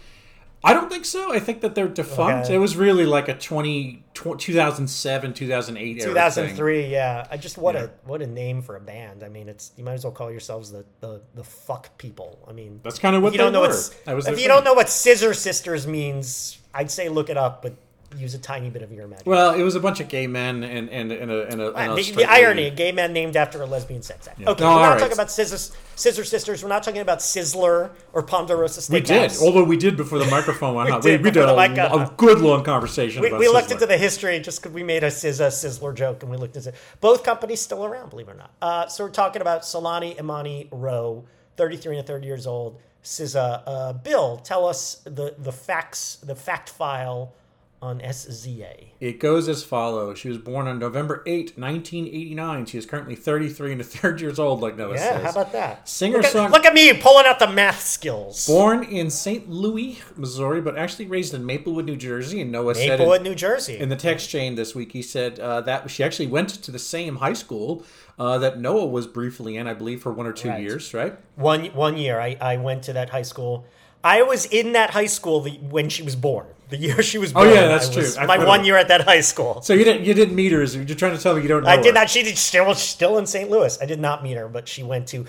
I 0.65 0.73
don't 0.75 0.91
think 0.91 1.05
so. 1.05 1.33
I 1.33 1.39
think 1.39 1.61
that 1.61 1.75
they're 1.77 1.87
defunct. 1.89 2.47
Okay. 2.47 2.55
It 2.57 2.59
was 2.59 2.77
really 2.77 3.07
like 3.07 3.29
a 3.29 3.35
20, 3.35 4.03
tw- 4.13 4.39
2007, 4.39 5.33
2008 5.33 5.87
era 5.87 5.95
thing. 6.01 6.09
2003, 6.09 6.87
yeah. 6.87 7.27
I 7.31 7.37
just 7.37 7.59
what 7.59 7.75
Yeah. 7.77 7.83
a 7.85 7.89
what 8.05 8.23
a 8.23 8.27
name 8.27 8.63
for 8.63 8.75
a 8.75 8.81
band. 8.81 9.23
I 9.23 9.29
mean, 9.29 9.49
it's 9.49 9.71
you 9.77 9.85
might 9.85 9.93
as 9.95 10.05
well 10.05 10.13
call 10.13 10.31
yourselves 10.33 10.73
the 10.73 10.85
the, 11.01 11.23
the 11.35 11.45
fuck 11.45 11.97
people. 11.99 12.39
I 12.49 12.53
mean, 12.53 12.81
That's 12.83 12.99
kind 12.99 13.15
of 13.15 13.23
what 13.23 13.33
you 13.33 13.39
don't 13.39 13.53
they 13.53 13.59
know 13.61 13.69
were. 13.69 14.15
what 14.17 14.27
if 14.29 14.41
you 14.41 14.49
don't 14.49 14.65
know 14.65 14.75
what 14.75 14.89
Scissor 14.89 15.33
Sisters 15.33 15.87
means, 15.87 16.59
I'd 16.75 16.91
say 16.91 17.09
look 17.09 17.31
it 17.31 17.37
up, 17.37 17.63
but 17.63 17.75
use 18.17 18.35
a 18.35 18.39
tiny 18.39 18.71
bit 18.71 18.83
of 18.83 18.91
your 18.91 19.05
imagination. 19.05 19.31
Well, 19.31 19.55
it 19.55 19.63
was 19.63 19.75
a 19.75 19.81
bunch 19.81 20.01
of 20.01 20.09
gay 20.09 20.27
men 20.27 20.65
and 20.65 20.89
and 20.89 21.13
and 21.13 21.31
a, 21.31 21.47
and 21.49 21.61
a, 21.61 21.75
and 21.75 21.93
a 21.93 21.95
the, 21.95 22.13
the 22.13 22.25
irony: 22.25 22.65
lady. 22.65 22.75
a 22.75 22.77
gay 22.77 22.93
man 22.93 23.13
named 23.13 23.37
after 23.37 23.61
a 23.63 23.67
lesbian 23.67 24.03
sex 24.03 24.27
act. 24.29 24.41
Okay, 24.41 24.65
No, 24.65 24.77
we're 24.77 24.83
not 24.83 24.91
right. 24.91 24.99
talking 24.99 25.13
about 25.13 25.31
Scissor, 25.31 25.75
Scissor 25.95 26.25
Sisters. 26.25 26.63
We're 26.63 26.69
not 26.69 26.83
talking 26.83 27.01
about 27.01 27.19
Sizzler 27.19 27.91
or 28.13 28.23
Ponderosa 28.23 28.81
Steakhouse. 28.81 28.93
We 28.93 29.01
did, 29.01 29.33
although 29.43 29.65
we 29.65 29.77
did 29.77 29.97
before 29.97 30.19
the 30.19 30.27
microphone 30.31 30.75
went 30.75 30.91
on. 30.91 31.01
We, 31.01 31.11
did 31.11 31.23
we 31.23 31.31
did 31.31 31.43
a, 31.43 31.47
the 31.49 31.57
mic 31.57 31.75
got 31.75 31.95
a 31.95 32.13
good 32.17 32.41
long 32.41 32.65
conversation 32.65 33.23
We, 33.23 33.33
we 33.33 33.49
looked 33.49 33.71
into 33.71 33.87
the 33.87 33.99
history 33.99 34.39
just 34.41 34.63
because 34.63 34.75
we 34.75 34.83
made 34.83 35.05
a 35.05 35.09
Sizzler 35.09 35.95
joke 35.95 36.23
and 36.23 36.31
we 36.31 36.37
looked 36.39 36.57
into 36.57 36.73
both 37.01 37.25
companies 37.25 37.61
still 37.61 37.85
around, 37.85 38.11
believe 38.11 38.29
it 38.29 38.33
or 38.33 38.35
not. 38.35 38.51
Uh, 38.63 38.87
so 38.87 39.05
we're 39.05 39.11
talking 39.11 39.43
about 39.43 39.63
Solana 39.63 40.19
Imani 40.19 40.69
Rowe, 40.71 41.25
33 41.57 41.99
and 41.99 42.05
a 42.05 42.07
third 42.07 42.25
years 42.25 42.47
old. 42.47 42.81
Sizza. 43.05 43.63
Uh, 43.67 43.93
Bill, 43.93 44.37
tell 44.39 44.67
us 44.67 45.01
the, 45.05 45.35
the 45.39 45.53
facts, 45.53 46.17
the 46.23 46.35
fact 46.35 46.69
file 46.69 47.33
on 47.81 48.01
SZA. 48.01 48.89
It 49.01 49.21
goes 49.21 49.49
as 49.49 49.63
follows. 49.63 50.19
She 50.19 50.29
was 50.29 50.39
born 50.39 50.67
on 50.67 50.79
November 50.81 51.23
8, 51.27 51.57
1989. 51.57 52.67
She 52.67 52.79
is 52.79 52.87
currently 52.87 53.15
33 53.15 53.73
and 53.73 53.81
a 53.81 53.85
third 53.85 54.21
years 54.23 54.39
old, 54.39 54.61
like 54.61 54.77
Noah 54.77 54.95
Yeah, 54.95 54.99
says. 54.99 55.23
how 55.23 55.31
about 55.31 55.53
that? 55.53 55.89
Singer 55.89 56.17
look 56.17 56.27
at, 56.27 56.33
song- 56.33 56.51
look 56.51 56.65
at 56.65 56.75
me 56.75 56.93
pulling 56.95 57.27
out 57.27 57.39
the 57.39 57.47
math 57.47 57.81
skills. 57.81 58.47
Born 58.47 58.83
in 58.85 59.11
St. 59.11 59.49
Louis, 59.49 60.01
Missouri, 60.17 60.61
but 60.61 60.77
actually 60.77 61.07
raised 61.07 61.35
in 61.35 61.47
Maplewood, 61.47 61.85
New 61.85 61.97
Jersey. 61.97 62.41
And 62.41 62.51
Noah 62.51 62.75
said 62.75 62.99
Maplewood, 62.99 63.23
New 63.23 63.35
Jersey. 63.37 63.79
in 63.79 63.89
the 63.89 63.97
text 63.97 64.29
chain 64.29 64.57
this 64.57 64.75
week, 64.75 64.93
he 64.93 65.03
said 65.03 65.39
uh, 65.39 65.61
that 65.63 65.89
she 65.91 66.03
actually 66.03 66.27
went 66.27 66.49
to 66.49 66.71
the 66.73 66.79
same 66.81 67.17
high 67.17 67.33
school 67.33 67.85
uh, 68.19 68.39
that 68.39 68.59
Noah 68.59 68.87
was 68.87 69.07
briefly 69.07 69.57
in, 69.57 69.69
I 69.69 69.75
believe, 69.75 70.03
for 70.03 70.13
one 70.13 70.27
or 70.27 70.33
two 70.33 70.49
Right. 70.49 70.63
years, 70.63 70.93
right? 70.93 71.17
One 71.37 71.67
one 71.67 71.97
year, 71.97 72.19
I, 72.21 72.37
I 72.41 72.57
went 72.57 72.83
to 72.85 72.93
that 72.95 73.11
high 73.11 73.23
school. 73.23 73.65
I 74.05 74.23
was 74.23 74.47
in 74.47 74.73
that 74.73 74.91
high 74.91 75.07
school 75.07 75.41
the, 75.41 75.51
when 75.59 75.89
she 75.89 76.03
was 76.03 76.17
born. 76.17 76.47
The 76.71 76.77
year 76.77 77.03
she 77.03 77.19
was 77.19 77.31
Oh, 77.33 77.45
born. 77.45 77.49
yeah, 77.55 77.67
that's 77.67 77.89
true. 77.89 78.05
I 78.19 78.27
my 78.27 78.45
one 78.45 78.65
year 78.65 78.77
at 78.77 78.89
that 78.89 79.03
high 79.03 79.23
school. 79.23 79.63
So 79.63 79.73
you 79.75 79.85
didn't 79.85 80.05
you 80.05 80.15
didn't 80.15 80.35
meet 80.35 80.53
her. 80.53 80.63
You're 80.63 80.85
trying 80.97 81.17
to 81.17 81.23
tell 81.23 81.35
me 81.35 81.43
you 81.43 81.49
don't 81.49 81.65
know 81.65 81.71
I 81.71 81.77
did 81.77 81.87
her. 81.87 81.93
not. 81.93 82.11
She 82.11 82.23
did 82.23 82.37
still 82.37 82.75
still 82.75 83.17
in 83.19 83.27
St. 83.27 83.49
Louis. 83.51 83.79
I 83.81 83.87
did 83.87 84.01
not 84.01 84.23
meet 84.23 84.37
her, 84.37 84.49
but 84.49 84.69
she 84.69 84.83
went 84.83 85.07
to 85.09 85.25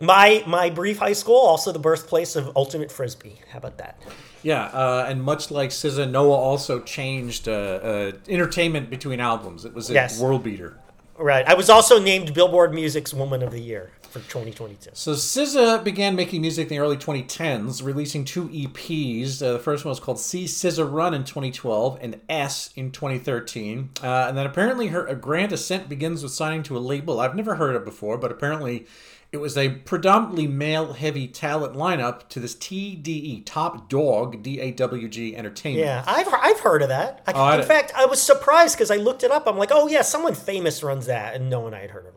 my 0.00 0.42
my 0.46 0.70
brief 0.70 0.98
high 0.98 1.12
school, 1.12 1.36
also 1.36 1.70
the 1.72 1.78
birthplace 1.78 2.34
of 2.36 2.56
ultimate 2.56 2.90
frisbee. 2.90 3.40
How 3.52 3.58
about 3.58 3.78
that? 3.78 4.00
Yeah, 4.42 4.64
uh, 4.64 5.06
and 5.08 5.22
much 5.22 5.50
like 5.50 5.70
SZA, 5.70 6.10
Noah 6.10 6.34
also 6.34 6.80
changed 6.80 7.48
uh, 7.48 7.52
uh, 7.52 8.12
entertainment 8.28 8.90
between 8.90 9.20
albums. 9.20 9.64
It 9.64 9.72
was 9.72 9.88
a 9.90 9.94
Yes. 9.94 10.20
world 10.20 10.42
beater. 10.42 10.76
Right. 11.16 11.46
I 11.48 11.54
was 11.54 11.70
also 11.70 11.98
named 12.00 12.34
Billboard 12.34 12.74
Music's 12.74 13.14
Woman 13.14 13.42
of 13.42 13.52
the 13.52 13.60
Year 13.60 13.92
for 14.14 14.20
2022. 14.30 14.90
So 14.92 15.12
SZA 15.12 15.82
began 15.82 16.14
making 16.14 16.40
music 16.42 16.64
in 16.64 16.68
the 16.68 16.78
early 16.78 16.96
2010s, 16.96 17.82
releasing 17.84 18.24
two 18.24 18.48
EPs. 18.48 19.42
Uh, 19.42 19.54
the 19.54 19.58
first 19.58 19.84
one 19.84 19.90
was 19.90 19.98
called 19.98 20.20
"See 20.20 20.44
SZA 20.44 20.90
Run" 20.90 21.14
in 21.14 21.24
2012 21.24 21.98
and 22.00 22.20
"S" 22.28 22.70
in 22.76 22.92
2013. 22.92 23.90
Uh, 24.02 24.26
and 24.28 24.38
then 24.38 24.46
apparently 24.46 24.88
her 24.88 25.04
a 25.06 25.16
grand 25.16 25.52
ascent 25.52 25.88
begins 25.88 26.22
with 26.22 26.30
signing 26.32 26.62
to 26.62 26.76
a 26.76 26.78
label 26.78 27.18
I've 27.18 27.34
never 27.34 27.56
heard 27.56 27.74
of 27.74 27.84
before, 27.84 28.16
but 28.16 28.30
apparently 28.30 28.86
it 29.32 29.38
was 29.38 29.58
a 29.58 29.68
predominantly 29.68 30.46
male-heavy 30.46 31.26
talent 31.26 31.74
lineup 31.74 32.28
to 32.28 32.38
this 32.38 32.54
TDE 32.54 33.42
Top 33.44 33.88
Dog 33.88 34.44
D 34.44 34.60
A 34.60 34.70
W 34.70 35.08
G 35.08 35.34
Entertainment. 35.36 35.84
Yeah, 35.84 36.04
I've 36.06 36.28
I've 36.32 36.60
heard 36.60 36.82
of 36.82 36.88
that. 36.90 37.24
I, 37.26 37.32
Oh, 37.32 37.50
in 37.54 37.58
don't- 37.58 37.66
fact, 37.66 37.92
I 37.96 38.06
was 38.06 38.22
surprised 38.22 38.76
because 38.76 38.92
I 38.92 38.96
looked 38.96 39.24
it 39.24 39.32
up. 39.32 39.48
I'm 39.48 39.58
like, 39.58 39.70
oh 39.72 39.88
yeah, 39.88 40.02
someone 40.02 40.34
famous 40.36 40.84
runs 40.84 41.06
that, 41.06 41.34
and 41.34 41.50
no 41.50 41.58
one 41.58 41.74
I 41.74 41.80
had 41.80 41.90
heard 41.90 42.06
of. 42.06 42.14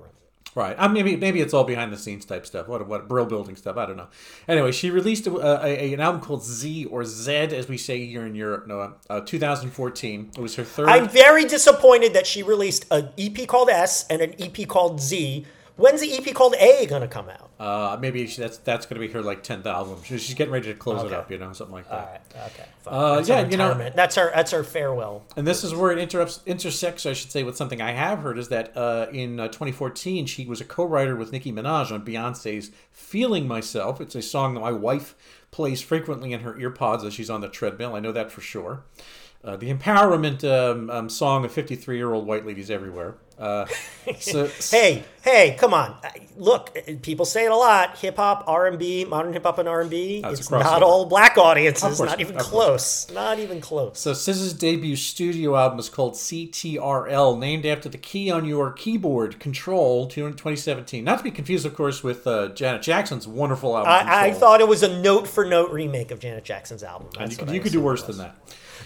Right. 0.57 0.75
I 0.79 0.87
mean, 0.87 1.05
maybe 1.05 1.15
maybe 1.15 1.39
it's 1.39 1.53
all 1.53 1.65
behind 1.65 1.93
the 1.93 1.97
scenes 1.97 2.25
type 2.25 2.43
stuff. 2.43 2.67
What 2.67 2.87
what 2.87 3.07
brill 3.07 3.27
building 3.27 3.55
stuff? 3.55 3.77
I 3.77 3.85
don't 3.85 3.95
know. 3.95 4.07
Anyway, 4.47 4.71
she 4.71 4.89
released 4.89 5.27
a, 5.27 5.63
a, 5.63 5.93
an 5.93 5.99
album 5.99 6.19
called 6.19 6.43
Z 6.43 6.85
or 6.85 7.05
Z 7.05 7.31
as 7.31 7.67
we 7.67 7.77
say 7.77 8.07
here 8.07 8.25
in 8.25 8.33
Europe. 8.33 8.65
Noah, 8.65 8.95
uh, 9.07 9.21
2014. 9.21 10.31
It 10.35 10.41
was 10.41 10.55
her 10.55 10.63
3rd 10.63 10.87
I'm 10.87 11.09
very 11.09 11.45
disappointed 11.45 12.13
that 12.13 12.25
she 12.25 12.41
released 12.41 12.87
an 12.89 13.09
EP 13.19 13.47
called 13.47 13.69
S 13.69 14.07
and 14.09 14.19
an 14.19 14.33
EP 14.39 14.67
called 14.67 14.99
Z. 14.99 15.45
When's 15.77 16.01
the 16.01 16.11
EP 16.17 16.33
called 16.33 16.55
A 16.59 16.85
gonna 16.87 17.07
come 17.07 17.29
out? 17.29 17.49
uh, 17.59 17.97
maybe 17.99 18.27
she, 18.27 18.41
that's 18.41 18.57
that's 18.59 18.85
going 18.85 19.01
to 19.01 19.07
be 19.07 19.11
her 19.13 19.21
like 19.21 19.43
10th 19.43 19.65
album. 19.65 19.99
She- 20.03 20.17
She's 20.19 20.35
getting 20.35 20.53
ready 20.53 20.67
to 20.71 20.73
close 20.77 21.03
it 21.03 21.13
up. 21.13 21.31
You 21.31 21.37
know, 21.39 21.53
something 21.53 21.73
like 21.73 21.87
that. 21.89 22.23
All 22.35 22.41
right. 22.41 22.51
Okay. 22.51 22.65
Fine. 22.81 22.93
Uh, 22.93 23.23
yeah, 23.25 23.47
you 23.47 23.57
know- 23.57 23.91
that's 23.95 24.15
her. 24.15 24.31
That's 24.35 24.51
her 24.51 24.63
farewell. 24.63 25.23
And 25.35 25.47
this 25.47 25.63
is 25.63 25.73
where 25.73 25.91
it 25.91 25.97
interrupts, 25.97 26.41
intersects, 26.45 27.05
I 27.05 27.13
should 27.13 27.31
say, 27.31 27.43
with 27.43 27.55
something 27.57 27.81
I 27.81 27.91
have 27.93 28.19
heard 28.19 28.37
is 28.37 28.49
that 28.49 28.75
uh, 28.77 29.07
in 29.11 29.39
uh, 29.39 29.47
2014, 29.47 30.25
she 30.27 30.45
was 30.45 30.61
a 30.61 30.65
co 30.65 30.83
writer 30.85 31.15
with 31.15 31.31
Nicki 31.31 31.51
Minaj 31.51 31.91
on 31.91 32.03
Beyonce's 32.05 32.71
Feeling 32.91 33.47
Myself. 33.47 33.99
It's 34.01 34.15
a 34.15 34.21
song 34.21 34.53
that 34.55 34.59
my 34.61 34.71
wife 34.71 35.15
plays 35.51 35.81
frequently 35.81 36.33
in 36.33 36.41
her 36.41 36.53
earpods 36.55 37.05
as 37.05 37.13
she's 37.13 37.29
on 37.29 37.41
the 37.41 37.47
treadmill. 37.49 37.95
I 37.95 37.99
know 37.99 38.11
that 38.11 38.31
for 38.31 38.41
sure. 38.41 38.83
Uh, 39.47 39.55
the 39.55 39.73
empowerment 39.73 40.43
um, 40.43 40.89
um, 40.89 41.09
song 41.09 41.45
of 41.45 41.53
53 41.53 41.95
year 41.95 42.11
old 42.11 42.27
white 42.27 42.45
ladies 42.45 42.69
everywhere. 42.69 43.15
Uh, 43.39 43.65
so, 44.19 44.49
Hey, 44.69 45.05
hey, 45.23 45.55
come 45.57 45.73
on! 45.73 45.95
Look, 46.35 46.77
people 47.01 47.23
say 47.23 47.45
it 47.45 47.51
a 47.51 47.55
lot. 47.55 47.97
Hip 47.99 48.17
hop, 48.17 48.43
R 48.45 48.67
and 48.67 48.77
B, 48.77 49.05
modern 49.05 49.31
hip 49.31 49.43
hop 49.43 49.57
and 49.59 49.69
R 49.69 49.79
and 49.79 49.89
B. 49.89 50.19
That's 50.19 50.41
It's 50.41 50.51
not 50.51 50.83
all 50.83 51.05
black 51.05 51.37
audiences. 51.37 51.97
Not 52.01 52.19
even 52.19 52.35
close. 52.35 53.09
Not 53.09 53.39
even 53.39 53.61
close. 53.61 53.99
So 53.99 54.11
SZA's 54.11 54.53
debut 54.53 54.97
studio 54.97 55.55
album 55.55 55.79
is 55.79 55.87
called 55.87 56.15
CTRL, 56.15 57.39
named 57.39 57.65
after 57.65 57.87
the 57.87 57.97
key 57.97 58.29
on 58.29 58.43
your 58.43 58.73
keyboard, 58.73 59.39
Control, 59.39 60.07
2017. 60.07 61.05
Not 61.05 61.19
to 61.19 61.23
be 61.23 61.31
confused, 61.31 61.65
of 61.65 61.73
course, 61.73 62.03
with 62.03 62.27
uh, 62.27 62.49
Janet 62.49 62.81
Jackson's 62.81 63.29
wonderful 63.29 63.77
album. 63.77 63.93
I, 63.93 64.25
I 64.25 64.33
thought 64.33 64.59
it 64.59 64.67
was 64.67 64.83
a 64.83 64.99
note 65.01 65.25
for 65.25 65.45
note 65.45 65.71
remake 65.71 66.11
of 66.11 66.19
Janet 66.19 66.43
Jackson's 66.43 66.83
album. 66.83 67.07
And 67.17 67.31
you 67.31 67.37
could, 67.37 67.49
you 67.51 67.61
could 67.61 67.71
do 67.71 67.81
worse 67.81 68.03
than 68.03 68.17
that. 68.17 68.35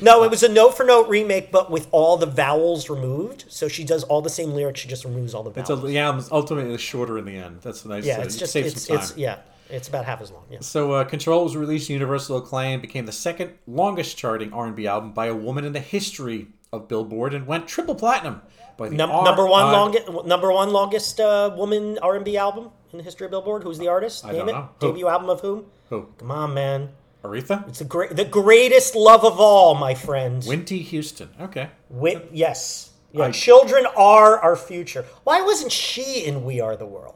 No, 0.01 0.23
it 0.23 0.31
was 0.31 0.43
a 0.43 0.49
note 0.49 0.75
for 0.75 0.83
note 0.83 1.07
remake, 1.07 1.51
but 1.51 1.69
with 1.69 1.87
all 1.91 2.17
the 2.17 2.25
vowels 2.25 2.89
removed. 2.89 3.45
So 3.49 3.67
she 3.67 3.83
does 3.83 4.03
all 4.03 4.21
the 4.21 4.29
same 4.29 4.51
lyrics. 4.51 4.79
She 4.79 4.87
just 4.87 5.05
removes 5.05 5.33
all 5.33 5.43
the 5.43 5.51
vowels. 5.51 5.69
It's 5.69 5.93
a, 5.93 5.97
album's 5.99 6.31
ultimately 6.31 6.77
shorter 6.77 7.17
in 7.17 7.25
the 7.25 7.35
end. 7.35 7.61
That's 7.61 7.81
the 7.81 7.89
nice. 7.89 8.05
yeah, 8.05 8.21
it's 8.21 8.35
just 8.35 8.55
it's, 8.55 8.85
some 8.85 8.97
time. 8.97 9.03
it's 9.03 9.17
yeah, 9.17 9.37
it's 9.69 9.87
about 9.87 10.05
half 10.05 10.21
as 10.21 10.31
long. 10.31 10.43
Yeah. 10.49 10.59
So, 10.61 10.93
uh, 10.93 11.03
Control 11.03 11.43
was 11.43 11.55
released 11.55 11.87
to 11.87 11.93
universal 11.93 12.37
acclaim, 12.37 12.81
became 12.81 13.05
the 13.05 13.11
second 13.11 13.53
longest 13.67 14.17
charting 14.17 14.51
R&B 14.53 14.87
album 14.87 15.11
by 15.11 15.27
a 15.27 15.35
woman 15.35 15.65
in 15.65 15.73
the 15.73 15.79
history 15.79 16.47
of 16.73 16.87
Billboard, 16.87 17.33
and 17.33 17.45
went 17.45 17.67
triple 17.67 17.95
platinum 17.95 18.41
by 18.77 18.89
the 18.89 18.95
Num- 18.95 19.11
R- 19.11 19.23
number 19.23 19.45
one 19.45 19.65
uh, 19.65 19.71
longest 19.71 20.25
number 20.25 20.51
one 20.51 20.71
longest 20.71 21.19
uh, 21.19 21.53
woman 21.55 21.99
R 22.01 22.15
and 22.15 22.25
B 22.25 22.37
album 22.37 22.71
in 22.91 22.97
the 22.97 23.03
history 23.03 23.25
of 23.25 23.31
Billboard? 23.31 23.63
Who's 23.63 23.77
the 23.77 23.87
artist? 23.87 24.25
I 24.25 24.31
Name 24.31 24.49
it. 24.49 24.55
Debut 24.79 25.07
album 25.07 25.29
of 25.29 25.41
whom? 25.41 25.65
Who? 25.89 26.07
Come 26.17 26.31
on, 26.31 26.53
man. 26.53 26.89
Aretha? 27.23 27.67
It's 27.69 27.79
the 27.79 27.85
great, 27.85 28.15
the 28.15 28.25
greatest 28.25 28.95
love 28.95 29.23
of 29.23 29.39
all, 29.39 29.75
my 29.75 29.93
friend. 29.93 30.43
Whitney 30.43 30.79
Houston. 30.79 31.29
Okay. 31.39 31.69
Wi- 31.91 32.23
yes. 32.31 32.89
Yeah. 33.11 33.25
I- 33.25 33.31
Children 33.31 33.85
are 33.95 34.39
our 34.39 34.55
future. 34.55 35.05
Why 35.23 35.41
wasn't 35.41 35.71
she 35.71 36.23
in 36.25 36.43
We 36.43 36.59
Are 36.59 36.75
the 36.75 36.85
World? 36.85 37.15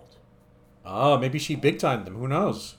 Oh, 0.85 1.17
maybe 1.17 1.39
she 1.39 1.55
big 1.55 1.79
timed 1.79 2.05
them. 2.05 2.15
Who 2.15 2.27
knows? 2.27 2.75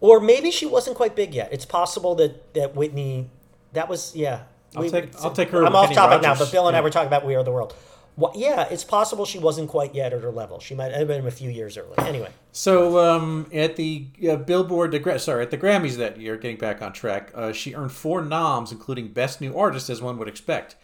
Or 0.00 0.20
maybe 0.20 0.50
she 0.50 0.64
wasn't 0.66 0.96
quite 0.96 1.14
big 1.14 1.34
yet. 1.34 1.52
It's 1.52 1.64
possible 1.66 2.14
that 2.16 2.54
that 2.54 2.74
Whitney, 2.74 3.30
that 3.72 3.88
was 3.88 4.14
yeah. 4.16 4.42
I'll 4.74 4.88
take- 4.90 5.14
I'll 5.22 5.30
take 5.32 5.50
her 5.50 5.64
I'm 5.64 5.74
off 5.74 5.84
Kenny 5.86 5.94
topic 5.96 6.22
now, 6.22 6.34
but 6.34 6.50
Bill 6.52 6.68
and 6.68 6.76
I 6.76 6.80
were 6.80 6.90
talking 6.90 7.06
about 7.06 7.24
We 7.26 7.34
Are 7.34 7.42
the 7.42 7.52
World. 7.52 7.74
Well, 8.16 8.32
yeah, 8.34 8.66
it's 8.70 8.84
possible 8.84 9.26
she 9.26 9.38
wasn't 9.38 9.68
quite 9.68 9.94
yet 9.94 10.12
at 10.14 10.22
her 10.22 10.32
level. 10.32 10.58
She 10.58 10.74
might 10.74 10.92
have 10.92 11.06
been 11.08 11.26
a 11.26 11.30
few 11.30 11.50
years 11.50 11.76
early. 11.76 11.94
Anyway, 11.98 12.30
So 12.50 12.98
um, 12.98 13.46
at 13.52 13.76
the 13.76 14.06
uh, 14.30 14.36
Billboard, 14.36 14.92
the 14.92 15.18
sorry, 15.18 15.42
at 15.42 15.50
the 15.50 15.58
Grammys 15.58 15.96
that 15.96 16.18
year, 16.18 16.36
getting 16.38 16.56
back 16.56 16.80
on 16.80 16.94
track, 16.94 17.30
uh, 17.34 17.52
she 17.52 17.74
earned 17.74 17.92
four 17.92 18.22
noms, 18.22 18.72
including 18.72 19.08
Best 19.08 19.42
New 19.42 19.54
Artist, 19.56 19.90
as 19.90 20.00
one 20.00 20.16
would 20.18 20.28
expect. 20.28 20.76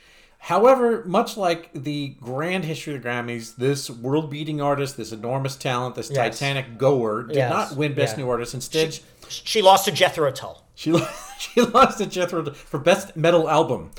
However, 0.47 1.05
much 1.07 1.37
like 1.37 1.71
the 1.73 2.17
grand 2.21 2.65
history 2.65 2.97
of 2.97 3.03
the 3.03 3.09
Grammys, 3.09 3.55
this 3.57 3.89
world-beating 3.89 4.61
artist, 4.61 4.97
this 4.97 5.13
enormous 5.13 5.55
talent, 5.55 5.95
this 5.95 6.11
Yes. 6.11 6.17
Titanic 6.39 6.79
goer, 6.79 7.23
did 7.23 7.37
Yes. 7.37 7.51
not 7.51 7.77
win 7.77 7.95
Best 7.95 8.19
Yeah. 8.19 8.25
New 8.25 8.31
Artist. 8.31 8.53
Instead, 8.53 8.99
she 9.29 9.63
lost 9.63 9.85
to 9.85 9.93
Jethro 9.93 10.31
Tull. 10.33 10.65
She 10.75 10.93
she 11.39 11.61
lost 11.61 11.99
to 11.99 12.07
Jethro 12.07 12.45
for 12.53 12.79
best 12.81 13.17
metal 13.17 13.49
album. 13.49 13.93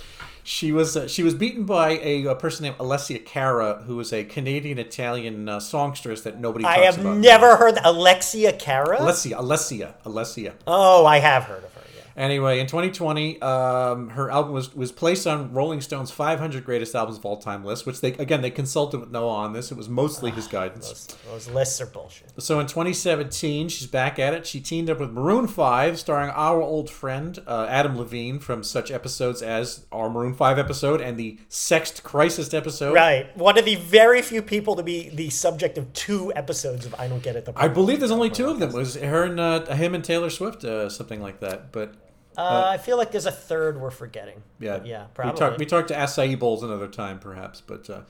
She 0.43 0.71
was 0.71 0.97
uh, 0.97 1.07
she 1.07 1.23
was 1.23 1.33
beaten 1.33 1.63
by 1.63 1.91
a, 1.91 2.25
a 2.25 2.35
person 2.35 2.63
named 2.63 2.77
Alessia 2.77 3.25
Cara, 3.25 3.83
who 3.85 3.95
was 3.95 4.11
a 4.11 4.25
Canadian 4.25 4.77
Italian 4.77 5.47
uh, 5.47 5.59
songstress 5.59 6.21
that 6.21 6.39
nobody. 6.39 6.65
I 6.65 6.79
have 6.79 6.99
about. 6.99 7.17
never 7.17 7.55
heard 7.55 7.77
Alexia 7.83 8.51
Cara. 8.51 8.97
Alessia, 8.99 9.37
Alessia, 9.37 9.93
Alessia. 10.05 10.53
oh, 10.67 11.05
I 11.05 11.19
have 11.19 11.45
heard 11.45 11.63
of. 11.63 11.72
Anyway, 12.15 12.59
in 12.59 12.67
2020, 12.67 13.41
um, 13.41 14.09
her 14.09 14.29
album 14.29 14.53
was 14.53 14.75
was 14.75 14.91
placed 14.91 15.25
on 15.25 15.51
Rolling 15.53 15.81
Stone's 15.81 16.11
500 16.11 16.63
greatest 16.63 16.93
albums 16.93 17.17
of 17.17 17.25
all 17.25 17.37
time 17.37 17.63
list, 17.63 17.85
which 17.85 18.01
they 18.01 18.13
again 18.13 18.41
they 18.41 18.51
consulted 18.51 18.99
with 18.99 19.09
Noah 19.11 19.33
on 19.33 19.53
this. 19.53 19.71
It 19.71 19.77
was 19.77 19.89
mostly 19.89 20.31
his 20.31 20.47
guidance. 20.47 20.87
Those, 20.87 21.45
those 21.45 21.55
lists 21.55 21.81
are 21.81 21.87
bullshit. 21.87 22.31
So 22.37 22.59
in 22.59 22.67
2017, 22.67 23.69
she's 23.69 23.87
back 23.87 24.19
at 24.19 24.33
it. 24.33 24.45
She 24.45 24.59
teamed 24.59 24.89
up 24.89 24.99
with 24.99 25.11
Maroon 25.11 25.47
5, 25.47 25.99
starring 25.99 26.29
our 26.31 26.61
old 26.61 26.89
friend 26.89 27.39
uh, 27.47 27.65
Adam 27.69 27.97
Levine 27.97 28.39
from 28.39 28.63
such 28.63 28.91
episodes 28.91 29.41
as 29.41 29.85
our 29.91 30.09
Maroon 30.09 30.33
5 30.33 30.59
episode 30.59 31.01
and 31.01 31.17
the 31.17 31.39
Sext 31.49 32.03
Crisis 32.03 32.53
episode. 32.53 32.93
Right. 32.93 33.35
One 33.35 33.57
of 33.57 33.65
the 33.65 33.75
very 33.75 34.21
few 34.21 34.41
people 34.41 34.75
to 34.75 34.83
be 34.83 35.09
the 35.09 35.29
subject 35.29 35.77
of 35.77 35.91
two 35.93 36.31
episodes 36.35 36.85
of 36.85 36.93
I 36.95 37.07
Don't 37.07 37.23
Get 37.23 37.35
It. 37.35 37.45
The 37.45 37.53
I 37.55 37.67
believe 37.67 37.99
there's 37.99 38.11
only 38.11 38.29
two 38.29 38.49
of 38.49 38.59
them. 38.59 38.69
It 38.69 38.75
was 38.75 38.95
her 38.95 39.23
and 39.23 39.39
uh, 39.39 39.65
him 39.73 39.95
and 39.95 40.03
Taylor 40.03 40.29
Swift, 40.29 40.63
uh, 40.63 40.89
something 40.89 41.21
like 41.21 41.39
that. 41.39 41.71
But 41.71 41.95
Uh, 42.37 42.65
I 42.73 42.77
feel 42.77 42.97
like 42.97 43.11
there's 43.11 43.25
a 43.25 43.31
third 43.31 43.79
we're 43.79 43.91
forgetting. 43.91 44.41
yeah, 44.59 44.77
But 44.77 44.87
yeah, 44.87 45.05
We 45.31 45.37
talked 45.37 45.59
we 45.59 45.65
talked 45.65 45.87
to 45.89 45.93
Acai 45.95 46.37
Bowles 46.37 46.63
another 46.63 46.87
time, 46.87 47.19
perhaps. 47.19 47.61
But 47.61 47.89
uh, 47.89 48.01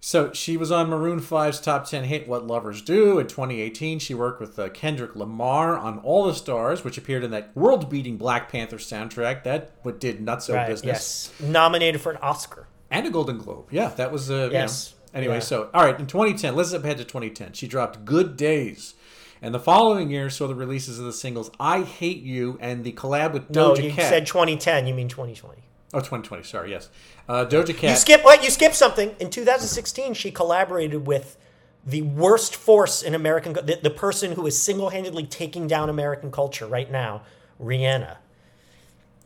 so 0.00 0.32
she 0.32 0.56
was 0.56 0.72
on 0.72 0.88
Maroon 0.88 1.20
5's 1.20 1.60
top 1.60 1.88
10 1.88 2.04
hit 2.04 2.26
"What 2.26 2.44
Lovers 2.46 2.82
Do" 2.82 3.20
in 3.20 3.28
2018. 3.28 4.00
She 4.00 4.14
worked 4.14 4.40
with 4.40 4.58
uh, 4.58 4.68
Kendrick 4.70 5.14
Lamar 5.14 5.78
on 5.78 5.98
"All 6.00 6.26
the 6.26 6.34
Stars," 6.34 6.82
which 6.82 6.98
appeared 6.98 7.22
in 7.22 7.30
that 7.30 7.56
world-beating 7.56 8.16
Black 8.16 8.50
Panther 8.50 8.78
soundtrack. 8.78 9.44
That 9.44 9.70
what 9.82 10.00
did 10.00 10.18
nutso 10.24 10.54
right. 10.54 10.66
business. 10.68 11.30
Yes. 11.38 11.48
Nominated 11.48 12.00
for 12.00 12.10
an 12.10 12.18
Oscar. 12.20 12.66
and 12.90 13.06
a 13.06 13.10
Golden 13.10 13.38
Globe. 13.38 13.68
Yeah, 13.70 13.88
that 13.90 14.10
was 14.10 14.30
uh, 14.30 14.48
Yes. 14.52 14.90
You 14.90 14.96
know. 14.96 14.98
Anyway, 15.14 15.34
Yeah. 15.34 15.40
so 15.40 15.70
all 15.74 15.84
right, 15.84 16.00
in 16.00 16.06
2010, 16.06 16.56
let's 16.56 16.70
zip 16.70 16.82
ahead 16.82 16.96
to 16.98 17.04
2010. 17.04 17.52
She 17.52 17.68
dropped 17.68 18.04
"Good 18.04 18.36
Days," 18.36 18.94
and 19.42 19.52
the 19.54 19.58
following 19.60 20.10
year 20.10 20.30
saw 20.30 20.46
the 20.46 20.54
releases 20.54 20.98
of 20.98 21.04
the 21.04 21.12
singles 21.12 21.50
"I 21.60 21.82
Hate 21.82 22.22
You" 22.22 22.56
and 22.60 22.84
the 22.84 22.92
collab 22.92 23.32
with 23.32 23.48
Doja 23.50 23.54
No, 23.54 23.74
you 23.76 23.90
Cat. 23.92 24.08
said 24.08 24.26
2010. 24.26 24.86
You 24.86 24.94
mean 24.94 25.08
2020. 25.08 25.60
oh, 25.94 25.98
2020. 25.98 26.42
Sorry, 26.44 26.70
yes, 26.70 26.88
uh, 27.28 27.44
Doja 27.44 27.76
Cat. 27.76 27.90
You 27.90 27.96
skip 27.96 28.24
what? 28.24 28.42
You 28.42 28.50
skipped 28.50 28.76
something. 28.76 29.14
In 29.20 29.28
2016, 29.28 30.14
she 30.14 30.30
collaborated 30.30 31.06
with 31.06 31.36
the 31.84 32.02
worst 32.02 32.54
force 32.54 33.02
in 33.02 33.12
American, 33.14 33.52
the, 33.54 33.78
the 33.82 33.90
person 33.90 34.32
who 34.32 34.46
is 34.46 34.56
single-handedly 34.62 35.26
taking 35.26 35.66
down 35.66 35.88
American 35.90 36.30
culture 36.30 36.64
right 36.66 36.88
now, 36.90 37.22
Rihanna. 37.60 38.18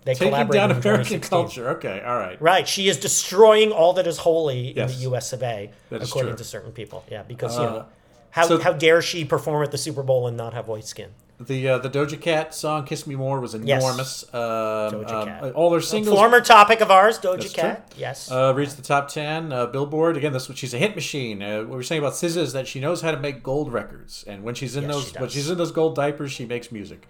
They 0.04 0.14
Taking 0.14 0.46
down 0.48 0.70
American 0.70 1.20
culture. 1.20 1.68
Okay, 1.70 2.00
all 2.00 2.16
right. 2.16 2.40
Right, 2.40 2.66
she 2.68 2.88
is 2.88 2.96
destroying 2.96 3.72
all 3.72 3.92
that 3.94 4.06
is 4.06 4.18
holy 4.18 4.68
in 4.68 4.86
the 4.86 4.92
U.S. 4.94 5.32
of 5.32 5.42
A. 5.42 5.70
That 5.90 6.00
according 6.02 6.36
to 6.36 6.44
certain 6.44 6.70
people. 6.72 7.04
Yeah, 7.10 7.24
because 7.24 7.58
you 7.58 7.64
Uh, 7.64 7.70
know, 7.72 7.84
how 8.36 8.46
so- 8.46 8.60
how 8.60 8.72
dare 8.72 9.02
she 9.02 9.24
perform 9.24 9.64
at 9.64 9.72
the 9.72 9.78
Super 9.78 10.02
Bowl 10.04 10.28
and 10.28 10.36
not 10.36 10.54
have 10.54 10.68
white 10.68 10.84
skin? 10.84 11.10
The 11.38 11.68
uh, 11.68 11.78
the 11.78 11.90
Doja 11.90 12.18
Cat 12.18 12.54
song 12.54 12.86
"Kiss 12.86 13.06
Me 13.06 13.14
More" 13.14 13.40
was 13.40 13.54
Yes. 13.54 13.82
enormous. 13.82 14.24
Um, 14.32 14.40
Doja 14.40 15.10
um, 15.12 15.28
Cat. 15.28 15.52
all 15.52 15.68
their 15.68 15.82
singles 15.82 16.16
Former 16.16 16.40
topic 16.40 16.80
of 16.80 16.90
ours, 16.90 17.18
Doja 17.18 17.40
That's 17.42 17.52
Cat. 17.52 17.90
true. 17.90 18.00
Yes. 18.00 18.30
uh, 18.32 18.54
reached 18.56 18.76
the 18.76 18.82
top 18.82 19.08
ten. 19.08 19.52
Uh, 19.52 19.66
Billboard 19.66 20.16
again. 20.16 20.32
What 20.32 20.56
she's 20.56 20.72
a 20.72 20.78
hit 20.78 20.94
machine. 20.94 21.42
Uh, 21.42 21.58
what 21.64 21.68
we're 21.70 21.82
saying 21.82 21.98
about 22.00 22.14
SZA 22.14 22.38
is 22.38 22.52
that 22.54 22.66
she 22.66 22.80
knows 22.80 23.02
how 23.02 23.10
to 23.10 23.18
make 23.18 23.42
gold 23.42 23.70
records, 23.70 24.24
and 24.26 24.44
when 24.44 24.54
she's 24.54 24.76
in 24.76 24.84
Yes, 24.84 24.94
those 24.94 25.14
when 25.20 25.28
she's 25.28 25.50
in 25.50 25.58
those 25.58 25.72
gold 25.72 25.94
diapers, 25.94 26.32
she 26.32 26.46
makes 26.46 26.72
music. 26.72 27.06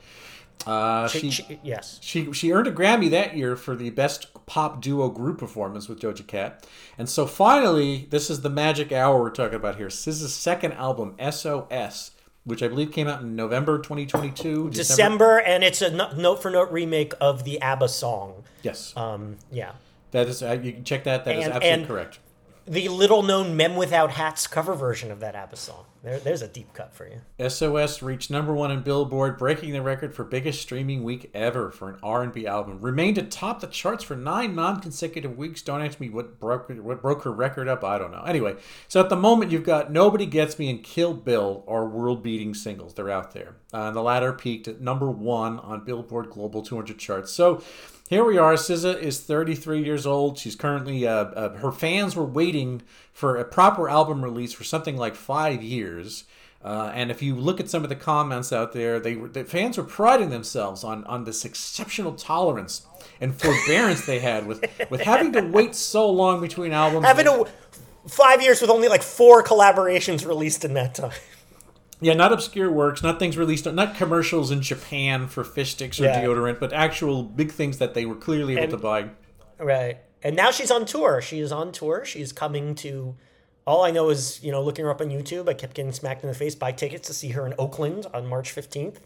Uh, 0.67 1.07
She- 1.09 1.19
she, 1.21 1.31
she- 1.31 1.61
yes. 1.63 1.99
She 2.03 2.33
she 2.33 2.51
earned 2.53 2.67
a 2.67 2.73
Grammy 2.73 3.11
that 3.11 3.37
year 3.37 3.57
for 3.57 3.77
the 3.77 3.91
best 3.91 4.29
pop 4.47 4.81
duo 4.81 5.09
group 5.11 5.39
performance 5.39 5.89
with 5.89 6.01
Doja 6.01 6.27
Cat, 6.27 6.67
and 6.99 7.09
so 7.09 7.27
finally, 7.27 8.07
this 8.11 8.31
is 8.31 8.41
the 8.41 8.51
magic 8.51 8.91
hour 8.93 9.21
we're 9.21 9.31
talking 9.31 9.57
about 9.57 9.77
here. 9.77 9.89
SZA's 9.89 10.35
second 10.35 10.73
album, 10.73 11.15
SOS, 11.21 12.13
which 12.45 12.63
I 12.63 12.69
believe 12.69 12.91
came 12.93 13.07
out 13.09 13.21
in 13.23 13.37
November 13.37 13.79
2022. 13.79 14.71
December, 14.71 15.39
and 15.39 15.63
it's 15.63 15.83
a 15.83 15.91
note 16.17 16.43
for 16.43 16.51
note 16.51 16.71
remake 16.73 17.13
of 17.21 17.45
the 17.45 17.61
ABBA 17.61 17.89
song. 17.89 18.43
Yes, 18.63 18.93
Um, 18.97 19.37
yeah. 19.53 19.73
that 20.13 20.27
is. 20.29 20.43
Uh, 20.43 20.59
you 20.61 20.73
can 20.73 20.85
check 20.85 21.05
that. 21.05 21.25
That 21.25 21.37
is 21.37 21.45
and- 21.45 21.55
absolutely 21.55 21.79
and- 21.81 21.87
correct. 21.89 22.19
The 22.69 22.89
little 22.89 23.23
known 23.23 23.57
Men 23.57 23.77
Without 23.77 24.11
Hats 24.11 24.49
cover 24.49 24.75
version 24.75 25.13
of 25.13 25.21
that 25.21 25.37
ABBA 25.37 25.55
song. 25.55 25.85
There, 26.03 26.19
there's 26.19 26.43
a 26.43 26.49
deep 26.49 26.73
cut 26.75 26.93
for 26.93 27.09
you. 27.09 27.49
SOS 27.49 28.03
reached 28.03 28.29
number 28.29 28.53
one 28.53 28.73
in 28.73 28.83
Billboard, 28.83 29.39
breaking 29.39 29.73
the 29.73 29.83
record 29.83 30.13
for 30.13 30.25
biggest 30.25 30.63
streaming 30.63 31.05
week 31.05 31.31
ever 31.33 31.71
for 31.71 31.91
an 31.91 32.01
R&B 32.03 32.45
album. 32.45 32.81
Remained 32.81 33.19
atop 33.19 33.61
the 33.61 33.69
charts 33.69 34.03
for 34.03 34.17
nine 34.17 34.57
non-consecutive 34.57 35.39
weeks. 35.39 35.63
Don't 35.63 35.81
ask 35.81 36.01
me 36.01 36.11
what 36.11 36.41
broke 36.41 36.69
what 36.69 37.01
broke 37.01 37.23
her 37.23 37.31
record 37.31 37.69
up. 37.69 37.85
I 37.85 37.99
don't 37.99 38.11
know. 38.11 38.25
Anyway, 38.27 38.57
so 38.89 38.99
at 38.99 39.11
the 39.11 39.17
moment 39.17 39.53
you've 39.53 39.63
got 39.63 39.93
"Nobody 39.93 40.27
Gets 40.27 40.59
Me" 40.59 40.69
and 40.69 40.83
"Kill 40.83 41.15
Bill" 41.15 41.63
are 41.69 41.87
world-beating 41.87 42.55
singles. 42.55 42.95
They're 42.95 43.11
out 43.11 43.33
there. 43.33 43.55
Uh, 43.73 43.83
and 43.83 43.97
the 43.97 44.03
latter 44.03 44.33
peaked 44.33 44.67
at 44.67 44.81
number 44.81 45.09
one 45.09 45.61
on 45.61 45.85
Billboard 45.85 46.31
Global 46.31 46.63
200 46.63 46.99
charts. 46.99 47.31
So. 47.31 47.63
Here 48.09 48.25
we 48.25 48.39
are. 48.39 48.55
SZA 48.55 49.01
is 49.01 49.21
33 49.21 49.83
years 49.83 50.07
old. 50.07 50.39
She's 50.39 50.55
currently, 50.55 51.07
uh, 51.07 51.13
uh, 51.13 51.57
her 51.59 51.73
fans 51.73 52.15
were 52.15 52.25
waiting 52.25 52.83
for 53.13 53.37
a 53.37 53.45
proper 53.45 53.89
album 53.89 54.23
release 54.23 54.53
for 54.53 54.63
something 54.63 54.97
like 54.97 55.17
five 55.17 55.63
years. 55.63 56.25
Uh, 56.65 56.93
and 56.95 57.11
if 57.11 57.21
you 57.21 57.35
look 57.35 57.59
at 57.59 57.69
some 57.69 57.83
of 57.83 57.89
the 57.89 57.97
comments 57.97 58.53
out 58.53 58.73
there, 58.73 58.99
they 58.99 59.15
the 59.15 59.45
fans 59.45 59.77
were 59.77 59.85
priding 59.85 60.31
themselves 60.31 60.83
on 60.83 61.05
on 61.05 61.25
this 61.25 61.45
exceptional 61.45 62.15
tolerance 62.15 62.87
and 63.21 63.35
forbearance 63.35 64.05
they 64.05 64.19
had 64.19 64.47
with 64.47 64.65
with 64.91 65.03
having 65.03 65.33
to 65.33 65.43
wait 65.43 65.75
so 65.75 66.11
long 66.11 66.41
between 66.41 66.73
albums. 66.73 67.07
Having 67.07 67.29
a 67.29 67.45
five 68.09 68.43
years 68.43 68.61
with 68.61 68.71
only 68.71 68.89
like 68.89 69.03
four 69.03 69.45
collaborations 69.45 70.27
released 70.27 70.65
in 70.65 70.75
that 70.75 70.95
time. 70.95 71.13
Yeah, 72.01 72.15
not 72.15 72.33
obscure 72.33 72.71
works, 72.71 73.03
not 73.03 73.19
things 73.19 73.37
released, 73.37 73.67
not 73.73 73.95
commercials 73.97 74.51
in 74.51 74.61
Japan 74.63 75.27
for 75.29 75.45
fish 75.45 75.73
sticks 75.73 76.01
or 76.01 76.05
Yeah. 76.05 76.23
deodorant, 76.25 76.61
but 76.61 76.73
actual 76.73 77.23
big 77.23 77.51
things 77.53 77.79
that 77.79 77.95
they 77.95 78.05
were 78.07 78.15
clearly 78.17 78.55
able 78.55 78.63
And- 78.65 78.71
to 78.73 78.77
buy. 78.79 79.09
Right. 79.59 79.99
And 80.23 80.35
now 80.37 80.51
she's 80.51 80.71
on 80.71 80.85
tour. 80.87 81.21
She 81.23 81.41
is 81.41 81.53
on 81.53 81.73
tour. 81.73 82.05
She's 82.05 82.33
coming 82.33 82.75
to. 82.77 83.15
All 83.67 83.83
I 83.85 83.91
know 83.91 84.11
is, 84.11 84.43
you 84.45 84.53
know, 84.53 84.63
looking 84.63 84.85
her 84.85 84.91
up 84.91 85.01
on 85.01 85.09
YouTube, 85.11 85.49
I 85.49 85.55
kept 85.55 85.75
getting 85.75 85.91
smacked 85.93 86.23
in 86.23 86.29
the 86.29 86.35
face. 86.35 86.55
Buy 86.55 86.71
tickets 86.73 87.09
to 87.09 87.15
see 87.15 87.29
her 87.31 87.47
in 87.47 87.55
Oakland 87.59 88.07
on 88.15 88.27
March 88.27 88.53
15th. 88.55 89.01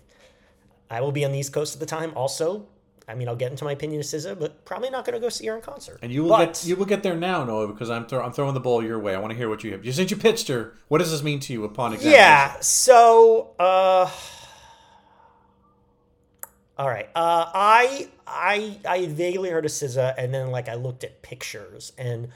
I 0.91 1.01
will 1.01 1.13
be 1.13 1.25
on 1.25 1.33
the 1.33 1.39
East 1.39 1.53
Coast 1.53 1.75
at 1.75 1.81
the 1.81 1.87
time. 1.87 2.13
Also, 2.17 2.67
I 3.09 3.15
mean, 3.15 3.29
I'll 3.29 3.37
get 3.37 3.51
into 3.51 3.65
my 3.65 3.73
opinion 3.73 4.01
of 4.01 4.07
SZA, 4.07 4.39
but 4.39 4.65
probably 4.65 4.89
not 4.91 5.05
going 5.05 5.15
to 5.15 5.21
go 5.21 5.29
see 5.29 5.47
her 5.47 5.57
in 5.57 5.63
concert. 5.63 5.99
And 6.03 6.13
you 6.13 6.23
will 6.23 6.31
But- 6.31 6.47
get 6.55 6.65
you 6.67 6.77
will 6.77 6.87
get 6.87 7.03
there 7.03 7.17
now, 7.17 7.43
Noah, 7.45 7.67
because 7.69 7.91
I'm 7.91 8.07
throw, 8.07 8.23
I'm 8.23 8.33
throwing 8.33 8.55
the 8.55 8.61
ball 8.61 8.85
your 8.85 8.99
way. 9.01 9.15
I 9.15 9.19
want 9.19 9.33
to 9.33 9.37
hear 9.37 9.49
what 9.49 9.65
you 9.65 9.73
have. 9.73 9.85
You 9.85 9.91
since 9.93 10.11
you 10.11 10.17
pitched 10.17 10.47
her, 10.49 10.75
what 10.89 10.99
does 10.99 11.11
this 11.11 11.23
mean 11.23 11.41
to 11.41 11.53
you 11.53 11.65
upon 11.65 11.93
examination? 11.95 12.21
Yeah. 12.21 12.61
So, 12.61 13.51
uh, 13.59 14.09
all 16.79 16.89
right. 16.89 17.09
Uh, 17.15 17.47
I 17.53 18.09
I 18.27 18.79
I 18.89 19.07
vaguely 19.07 19.51
heard 19.51 19.65
of 19.65 19.71
SZA, 19.71 20.15
and 20.17 20.33
then 20.33 20.51
like 20.51 20.69
I 20.69 20.75
looked 20.75 21.05
at 21.05 21.21
pictures, 21.23 21.93
and 21.99 22.29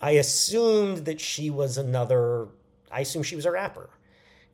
I 0.00 0.12
assumed 0.12 1.04
that 1.04 1.20
she 1.20 1.50
was 1.50 1.78
another. 1.78 2.48
I 2.90 3.00
assumed 3.00 3.26
she 3.26 3.36
was 3.36 3.44
a 3.46 3.50
rapper, 3.50 3.90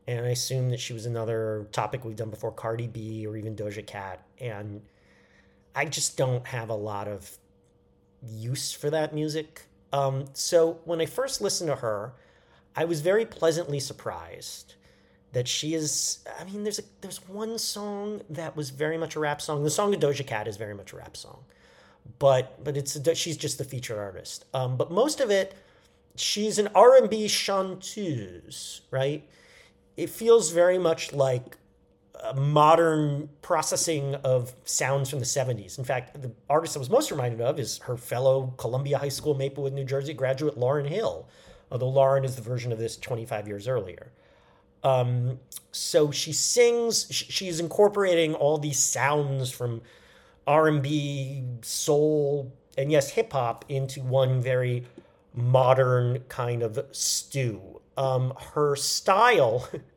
and 0.07 0.27
I 0.27 0.31
assumed 0.31 0.73
that 0.73 0.81
she 0.81 0.93
was 0.93 1.07
another 1.07 1.69
topic 1.73 2.05
we've 2.05 2.17
done 2.17 2.31
before, 2.31 2.51
Cardi 2.53 2.87
B 2.89 3.27
or 3.27 3.37
even 3.37 3.55
Doja 3.57 3.87
Cat, 3.87 4.23
and 4.41 4.83
I 5.75 5.85
just 5.87 6.17
don't 6.17 6.47
have 6.47 6.69
a 6.69 6.75
lot 6.75 7.09
of 7.09 7.39
use 8.23 8.73
for 8.73 8.91
that 8.91 9.15
music. 9.15 9.63
Um, 9.93 10.27
so 10.33 10.81
when 10.85 11.01
I 11.01 11.07
first 11.07 11.41
listened 11.41 11.69
to 11.69 11.77
her, 11.77 12.13
I 12.77 12.85
was 12.85 13.01
very 13.01 13.25
pleasantly 13.25 13.81
surprised 13.81 14.75
that 15.33 15.47
she 15.47 15.75
is. 15.75 16.21
I 16.41 16.45
mean, 16.45 16.63
there's 16.65 16.79
a 16.79 16.83
there's 17.01 17.29
one 17.29 17.59
song 17.59 18.23
that 18.31 18.57
was 18.57 18.71
very 18.71 18.99
much 18.99 19.17
a 19.17 19.21
rap 19.21 19.41
song. 19.41 19.63
The 19.63 19.71
song 19.71 19.95
of 19.95 20.01
Doja 20.01 20.27
Cat 20.27 20.49
is 20.49 20.57
very 20.57 20.75
much 20.75 20.93
a 20.93 20.97
rap 20.97 21.17
song, 21.17 21.45
but 22.19 22.63
but 22.65 22.77
it's 22.77 22.99
she's 23.17 23.37
just 23.37 23.59
the 23.59 23.65
featured 23.65 23.99
artist. 23.99 24.45
Um, 24.55 24.77
but 24.77 24.91
most 24.91 25.21
of 25.21 25.31
it, 25.31 25.55
she's 26.17 26.59
an 26.59 26.69
R 26.75 26.97
and 26.97 27.11
B 27.11 27.29
chanteuse, 27.29 28.81
right? 28.91 29.29
It 29.97 30.11
feels 30.11 30.51
very 30.51 30.79
much 30.79 31.13
like 31.13 31.57
modern 32.35 33.29
processing 33.43 34.15
of 34.17 34.55
sounds 34.65 35.11
from 35.11 35.19
the 35.19 35.25
70s. 35.25 35.79
In 35.79 35.85
fact, 35.85 36.21
the 36.21 36.31
artist 36.49 36.77
I 36.77 36.79
was 36.79 36.91
most 36.91 37.11
reminded 37.11 37.41
of 37.41 37.59
is 37.59 37.79
her 37.79 37.97
fellow 37.97 38.55
Columbia 38.57 38.99
High 38.99 39.09
School, 39.09 39.35
Maplewood, 39.35 39.73
New 39.73 39.85
Jersey 39.85 40.15
graduate 40.15 40.59
Lauryn 40.59 40.89
Hill, 40.89 41.29
although 41.71 41.93
Lauryn 41.93 42.25
is 42.25 42.37
the 42.37 42.43
version 42.43 42.73
of 42.73 42.79
this 42.79 42.97
25 42.97 43.47
years 43.47 43.69
earlier. 43.69 44.13
Um, 44.83 45.41
so 45.73 46.11
she 46.11 46.33
sings, 46.33 47.07
she's 47.11 47.59
incorporating 47.59 48.35
all 48.35 48.59
these 48.59 48.79
sounds 48.79 49.51
from 49.51 49.81
R&B, 50.47 51.43
soul, 51.63 52.53
and 52.77 52.93
yes, 52.93 53.11
hip 53.11 53.33
hop 53.33 53.65
into 53.69 54.01
one 54.03 54.41
very 54.41 54.85
modern 55.35 56.21
kind 56.29 56.63
of 56.63 56.79
stew. 56.93 57.81
Um, 57.97 58.35
her 58.55 58.77
style 58.77 59.69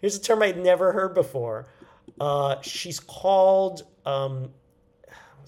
Here's 0.00 0.16
a 0.16 0.20
term 0.20 0.42
I'd 0.42 0.58
never 0.58 0.92
heard 0.92 1.14
before. 1.14 1.66
Uh, 2.20 2.60
she's 2.62 3.00
called 3.00 3.82
um, 4.06 4.50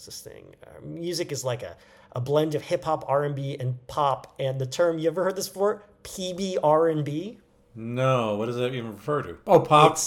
what's 0.01 0.07
this 0.07 0.21
thing? 0.23 0.55
Uh, 0.67 0.81
music 0.83 1.31
is 1.31 1.45
like 1.45 1.63
a, 1.63 1.77
a 2.17 2.21
blend 2.21 2.55
of 2.55 2.63
hip 2.63 2.85
hop, 2.85 3.05
R 3.07 3.25
and 3.25 3.35
B, 3.35 3.57
and 3.61 3.87
pop. 3.87 4.35
And 4.39 4.59
the 4.59 4.67
term 4.67 4.99
you 4.99 5.09
ever 5.09 5.25
heard 5.25 5.37
this 5.37 5.49
before? 5.49 5.83
PB 6.05 6.91
and 6.91 7.05
B. 7.05 7.39
No, 7.75 8.37
what 8.37 8.47
does 8.47 8.57
that 8.57 8.75
even 8.75 8.93
refer 8.95 9.23
to? 9.23 9.37
Oh, 9.47 9.61
pop. 9.61 9.99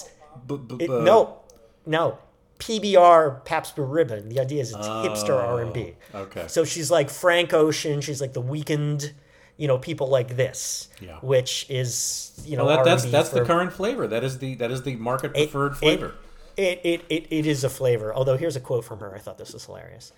B- 0.48 0.58
b- 0.58 0.86
it, 0.86 0.90
no, 0.90 1.38
no. 1.86 2.18
PBR 2.58 3.46
Pabst 3.46 3.76
Blue 3.76 3.86
Ribbon. 3.86 4.30
The 4.30 4.40
idea 4.40 4.62
is 4.62 4.70
it's 4.72 4.88
oh, 4.88 5.06
hipster 5.08 5.36
R 5.36 5.62
and 5.62 5.74
B. 5.74 5.94
Okay. 6.16 6.46
So 6.48 6.64
she's 6.66 6.90
like 6.90 7.12
Frank 7.12 7.54
Ocean. 7.54 8.02
She's 8.02 8.20
like 8.20 8.34
the 8.34 8.42
Weeknd 8.42 9.12
you 9.58 9.68
know 9.68 9.78
people 9.78 10.08
like 10.08 10.36
this, 10.36 10.90
yeah. 11.00 11.18
which 11.22 11.66
is 11.70 12.42
you 12.46 12.58
know 12.58 12.66
well, 12.66 12.78
that, 12.78 12.86
that's 12.86 13.06
that's 13.06 13.30
for, 13.30 13.40
the 13.40 13.46
current 13.46 13.74
flavor. 13.74 14.08
That 14.08 14.24
is 14.24 14.40
the 14.40 14.56
that 14.56 14.72
is 14.72 14.84
the 14.84 14.96
market 14.96 15.34
preferred 15.34 15.78
flavor. 15.78 16.16
It, 16.56 16.82
it, 16.84 17.06
it, 17.10 17.28
it 17.32 17.46
is 17.48 17.64
a 17.64 17.70
flavor. 17.70 18.14
Although 18.14 18.38
here's 18.38 18.56
a 18.56 18.60
quote 18.60 18.86
from 18.86 19.00
her. 19.00 19.16
I 19.16 19.20
thought 19.20 19.38
this 19.38 19.54
was 19.54 19.66
hilarious. 19.66 20.12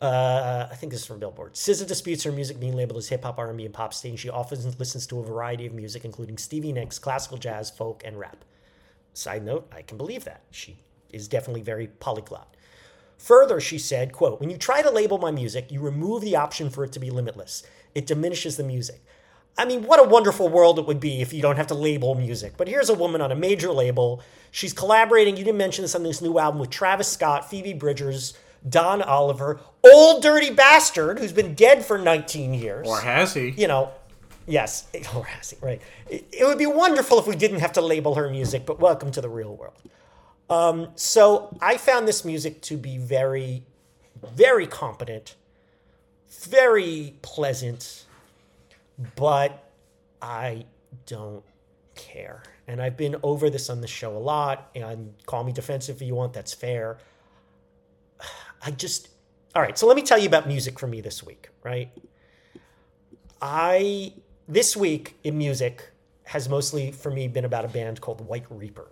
Uh, 0.00 0.68
I 0.70 0.74
think 0.74 0.92
this 0.92 1.00
is 1.00 1.06
from 1.06 1.18
Billboard. 1.18 1.54
SZA 1.54 1.86
disputes 1.86 2.22
her 2.22 2.30
music 2.30 2.60
being 2.60 2.76
labeled 2.76 2.98
as 2.98 3.08
hip 3.08 3.24
hop, 3.24 3.38
R&B, 3.38 3.64
and 3.64 3.74
pop 3.74 3.92
stage. 3.92 4.20
She 4.20 4.28
often 4.28 4.60
listens 4.78 5.06
to 5.08 5.18
a 5.18 5.24
variety 5.24 5.66
of 5.66 5.72
music, 5.72 6.04
including 6.04 6.38
Stevie 6.38 6.72
Nicks, 6.72 6.98
classical 7.00 7.36
jazz, 7.36 7.70
folk, 7.70 8.02
and 8.04 8.18
rap. 8.18 8.44
Side 9.14 9.44
note: 9.44 9.72
I 9.74 9.82
can 9.82 9.96
believe 9.96 10.24
that 10.24 10.42
she 10.50 10.76
is 11.10 11.26
definitely 11.26 11.62
very 11.62 11.86
polyglot. 11.86 12.54
Further, 13.18 13.60
she 13.60 13.78
said, 13.78 14.12
quote, 14.12 14.38
when 14.38 14.48
you 14.48 14.56
try 14.56 14.80
to 14.80 14.90
label 14.90 15.18
my 15.18 15.32
music, 15.32 15.72
you 15.72 15.80
remove 15.80 16.22
the 16.22 16.36
option 16.36 16.70
for 16.70 16.84
it 16.84 16.92
to 16.92 17.00
be 17.00 17.10
limitless 17.10 17.64
it 17.98 18.06
diminishes 18.06 18.56
the 18.56 18.62
music. 18.62 19.02
I 19.58 19.64
mean, 19.64 19.82
what 19.82 19.98
a 19.98 20.08
wonderful 20.08 20.48
world 20.48 20.78
it 20.78 20.86
would 20.86 21.00
be 21.00 21.20
if 21.20 21.32
you 21.32 21.42
don't 21.42 21.56
have 21.56 21.66
to 21.66 21.74
label 21.74 22.14
music. 22.14 22.52
But 22.56 22.68
here's 22.68 22.88
a 22.88 22.94
woman 22.94 23.20
on 23.20 23.32
a 23.32 23.34
major 23.34 23.72
label. 23.72 24.22
She's 24.52 24.72
collaborating, 24.72 25.36
you 25.36 25.44
didn't 25.44 25.58
mention 25.58 25.82
this 25.82 25.96
on 25.96 26.04
this 26.04 26.22
new 26.22 26.38
album, 26.38 26.60
with 26.60 26.70
Travis 26.70 27.08
Scott, 27.08 27.50
Phoebe 27.50 27.72
Bridgers, 27.72 28.34
Don 28.68 29.00
Toliver, 29.00 29.58
Old 29.84 30.22
Dirty 30.22 30.50
Bastard, 30.50 31.18
who's 31.18 31.32
been 31.32 31.56
dead 31.56 31.84
for 31.84 31.98
19 31.98 32.54
years. 32.54 32.86
Or 32.86 33.00
has 33.00 33.34
he? 33.34 33.50
You 33.50 33.66
know, 33.66 33.90
yes, 34.46 34.86
or 35.16 35.24
has 35.24 35.50
he, 35.50 35.56
right. 35.60 35.82
It, 36.08 36.24
it 36.30 36.46
would 36.46 36.58
be 36.58 36.66
wonderful 36.66 37.18
if 37.18 37.26
we 37.26 37.34
didn't 37.34 37.58
have 37.58 37.72
to 37.72 37.80
label 37.80 38.14
her 38.14 38.30
music, 38.30 38.64
but 38.64 38.78
welcome 38.78 39.10
to 39.10 39.20
the 39.20 39.28
real 39.28 39.56
world. 39.56 39.74
Um, 40.48 40.90
so 40.94 41.58
I 41.60 41.78
found 41.78 42.06
this 42.06 42.24
music 42.24 42.62
to 42.62 42.76
be 42.76 42.96
very, 42.96 43.64
very 44.22 44.68
competent 44.68 45.34
very 46.30 47.14
pleasant, 47.22 48.04
but 49.16 49.70
I 50.20 50.64
don't 51.06 51.44
care. 51.94 52.42
And 52.66 52.82
I've 52.82 52.96
been 52.96 53.16
over 53.22 53.50
this 53.50 53.70
on 53.70 53.80
the 53.80 53.86
show 53.86 54.16
a 54.16 54.18
lot, 54.18 54.70
and 54.74 55.14
call 55.26 55.44
me 55.44 55.52
defensive 55.52 55.96
if 55.96 56.06
you 56.06 56.14
want, 56.14 56.32
that's 56.32 56.52
fair. 56.52 56.98
I 58.62 58.70
just, 58.72 59.08
all 59.54 59.62
right, 59.62 59.78
so 59.78 59.86
let 59.86 59.96
me 59.96 60.02
tell 60.02 60.18
you 60.18 60.26
about 60.26 60.46
music 60.46 60.78
for 60.78 60.86
me 60.86 61.00
this 61.00 61.22
week, 61.22 61.48
right? 61.62 61.90
I, 63.40 64.12
this 64.46 64.76
week 64.76 65.16
in 65.24 65.38
music 65.38 65.90
has 66.24 66.48
mostly 66.48 66.92
for 66.92 67.10
me 67.10 67.28
been 67.28 67.44
about 67.44 67.64
a 67.64 67.68
band 67.68 68.00
called 68.00 68.20
White 68.26 68.46
Reaper. 68.50 68.88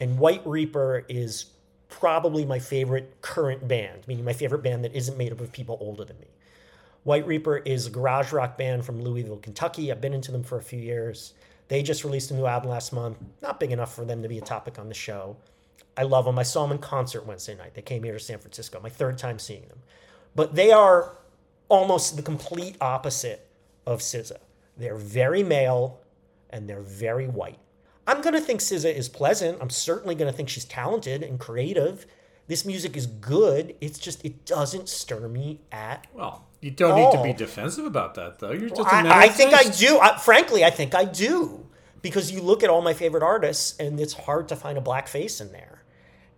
And 0.00 0.18
White 0.18 0.42
Reaper 0.46 1.04
is 1.08 1.46
probably 1.88 2.44
my 2.44 2.58
favorite 2.58 3.20
current 3.20 3.68
band, 3.68 4.06
meaning 4.08 4.24
my 4.24 4.32
favorite 4.32 4.62
band 4.62 4.84
that 4.84 4.94
isn't 4.94 5.18
made 5.18 5.30
up 5.30 5.40
of 5.40 5.52
people 5.52 5.76
older 5.80 6.04
than 6.04 6.18
me. 6.18 6.26
White 7.04 7.26
Reaper 7.26 7.58
is 7.58 7.86
a 7.86 7.90
garage 7.90 8.32
rock 8.32 8.56
band 8.56 8.84
from 8.84 9.02
Louisville, 9.02 9.36
Kentucky. 9.36 9.92
I've 9.92 10.00
been 10.00 10.14
into 10.14 10.32
them 10.32 10.42
for 10.42 10.56
a 10.56 10.62
few 10.62 10.80
years. 10.80 11.34
They 11.68 11.82
just 11.82 12.02
released 12.02 12.30
a 12.30 12.34
new 12.34 12.46
album 12.46 12.70
last 12.70 12.94
month. 12.94 13.18
Not 13.42 13.60
big 13.60 13.72
enough 13.72 13.94
for 13.94 14.06
them 14.06 14.22
to 14.22 14.28
be 14.28 14.38
a 14.38 14.42
topic 14.42 14.78
on 14.78 14.88
the 14.88 14.94
show. 14.94 15.36
I 15.98 16.04
love 16.04 16.24
them. 16.24 16.38
I 16.38 16.42
saw 16.42 16.62
them 16.62 16.72
in 16.72 16.78
concert 16.78 17.26
Wednesday 17.26 17.54
night. 17.54 17.74
They 17.74 17.82
came 17.82 18.02
here 18.02 18.14
to 18.14 18.18
San 18.18 18.38
Francisco, 18.38 18.80
my 18.80 18.88
third 18.88 19.18
time 19.18 19.38
seeing 19.38 19.68
them. 19.68 19.78
But 20.34 20.54
they 20.54 20.72
are 20.72 21.18
almost 21.68 22.16
the 22.16 22.22
complete 22.22 22.76
opposite 22.80 23.46
of 23.86 24.00
SZA. 24.00 24.38
They're 24.78 24.96
very 24.96 25.42
male 25.42 26.00
and 26.48 26.68
they're 26.68 26.80
very 26.80 27.26
white. 27.26 27.58
I'm 28.06 28.22
going 28.22 28.34
to 28.34 28.40
think 28.40 28.60
SZA 28.60 28.94
is 28.94 29.10
pleasant. 29.10 29.58
I'm 29.60 29.70
certainly 29.70 30.14
going 30.14 30.30
to 30.30 30.36
think 30.36 30.48
she's 30.48 30.64
talented 30.64 31.22
and 31.22 31.38
creative. 31.38 32.06
This 32.46 32.64
music 32.64 32.96
is 32.96 33.06
good. 33.06 33.74
It's 33.82 33.98
just, 33.98 34.24
it 34.24 34.46
doesn't 34.46 34.88
stir 34.88 35.28
me 35.28 35.60
at 35.70 36.06
well 36.14 36.46
you 36.64 36.70
don't 36.70 36.92
all. 36.92 37.12
need 37.12 37.18
to 37.18 37.22
be 37.22 37.30
oh. 37.30 37.36
defensive 37.36 37.84
about 37.84 38.14
that, 38.14 38.38
though. 38.38 38.52
You're 38.52 38.70
just. 38.70 38.90
I, 38.90 39.24
I 39.24 39.28
think 39.28 39.52
I 39.52 39.64
do. 39.64 39.98
I, 39.98 40.16
frankly, 40.16 40.64
I 40.64 40.70
think 40.70 40.94
I 40.94 41.04
do 41.04 41.66
because 42.00 42.32
you 42.32 42.40
look 42.40 42.62
at 42.62 42.70
all 42.70 42.80
my 42.80 42.94
favorite 42.94 43.22
artists, 43.22 43.78
and 43.78 44.00
it's 44.00 44.14
hard 44.14 44.48
to 44.48 44.56
find 44.56 44.78
a 44.78 44.80
black 44.80 45.06
face 45.06 45.42
in 45.42 45.52
there, 45.52 45.82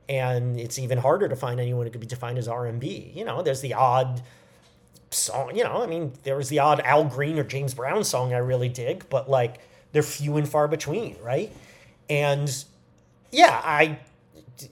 and 0.08 0.58
it's 0.58 0.80
even 0.80 0.98
harder 0.98 1.28
to 1.28 1.36
find 1.36 1.60
anyone 1.60 1.86
who 1.86 1.92
could 1.92 2.00
be 2.00 2.08
defined 2.08 2.38
as 2.38 2.48
R 2.48 2.66
and 2.66 2.80
B. 2.80 3.12
You 3.14 3.24
know, 3.24 3.40
there's 3.42 3.60
the 3.60 3.74
odd 3.74 4.20
song. 5.12 5.54
You 5.54 5.62
know, 5.62 5.80
I 5.80 5.86
mean, 5.86 6.12
there 6.24 6.36
was 6.36 6.48
the 6.48 6.58
odd 6.58 6.80
Al 6.80 7.04
Green 7.04 7.38
or 7.38 7.44
James 7.44 7.72
Brown 7.72 8.02
song 8.02 8.34
I 8.34 8.38
really 8.38 8.68
dig, 8.68 9.08
but 9.08 9.30
like 9.30 9.60
they're 9.92 10.02
few 10.02 10.38
and 10.38 10.48
far 10.48 10.66
between, 10.66 11.16
right? 11.22 11.52
And 12.10 12.52
yeah, 13.30 13.60
I, 13.62 14.00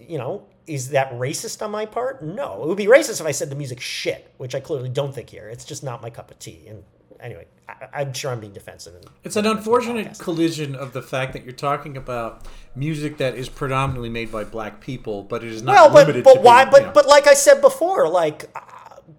you 0.00 0.18
know, 0.18 0.48
is 0.66 0.90
that 0.90 1.12
racist 1.12 1.62
on 1.62 1.70
my 1.70 1.86
part? 1.86 2.22
No. 2.22 2.62
It 2.62 2.68
would 2.68 2.76
be 2.76 2.86
racist 2.86 3.20
if 3.20 3.26
I 3.26 3.32
said 3.32 3.50
the 3.50 3.56
music 3.56 3.80
shit, 3.80 4.32
which 4.38 4.54
I 4.54 4.60
clearly 4.60 4.88
don't 4.88 5.14
think 5.14 5.30
here. 5.30 5.48
It's 5.48 5.64
just 5.64 5.82
not 5.82 6.02
my 6.02 6.10
cup 6.10 6.30
of 6.30 6.38
tea. 6.38 6.66
And 6.68 6.84
anyway, 7.20 7.46
I, 7.68 8.02
am 8.02 8.12
sure 8.12 8.30
I'm 8.30 8.40
being 8.40 8.52
defensive. 8.52 8.94
It's 9.24 9.36
an 9.36 9.46
unfortunate 9.46 10.18
collision 10.18 10.74
of 10.74 10.92
the 10.92 11.02
fact 11.02 11.32
that 11.32 11.44
you're 11.44 11.52
talking 11.52 11.96
about 11.96 12.46
music 12.74 13.18
that 13.18 13.34
is 13.34 13.48
predominantly 13.48 14.10
made 14.10 14.30
by 14.30 14.44
black 14.44 14.80
people, 14.80 15.22
but 15.22 15.42
it 15.42 15.50
is 15.50 15.62
not 15.62 15.72
well, 15.72 15.88
but, 15.88 15.94
limited 16.06 16.24
but 16.24 16.42
why? 16.42 16.64
Being, 16.64 16.70
but 16.72 16.80
you 16.80 16.86
know. 16.88 16.92
but 16.92 17.06
like 17.06 17.26
I 17.26 17.34
said 17.34 17.60
before, 17.60 18.08
like, 18.08 18.50
uh, 18.54 18.60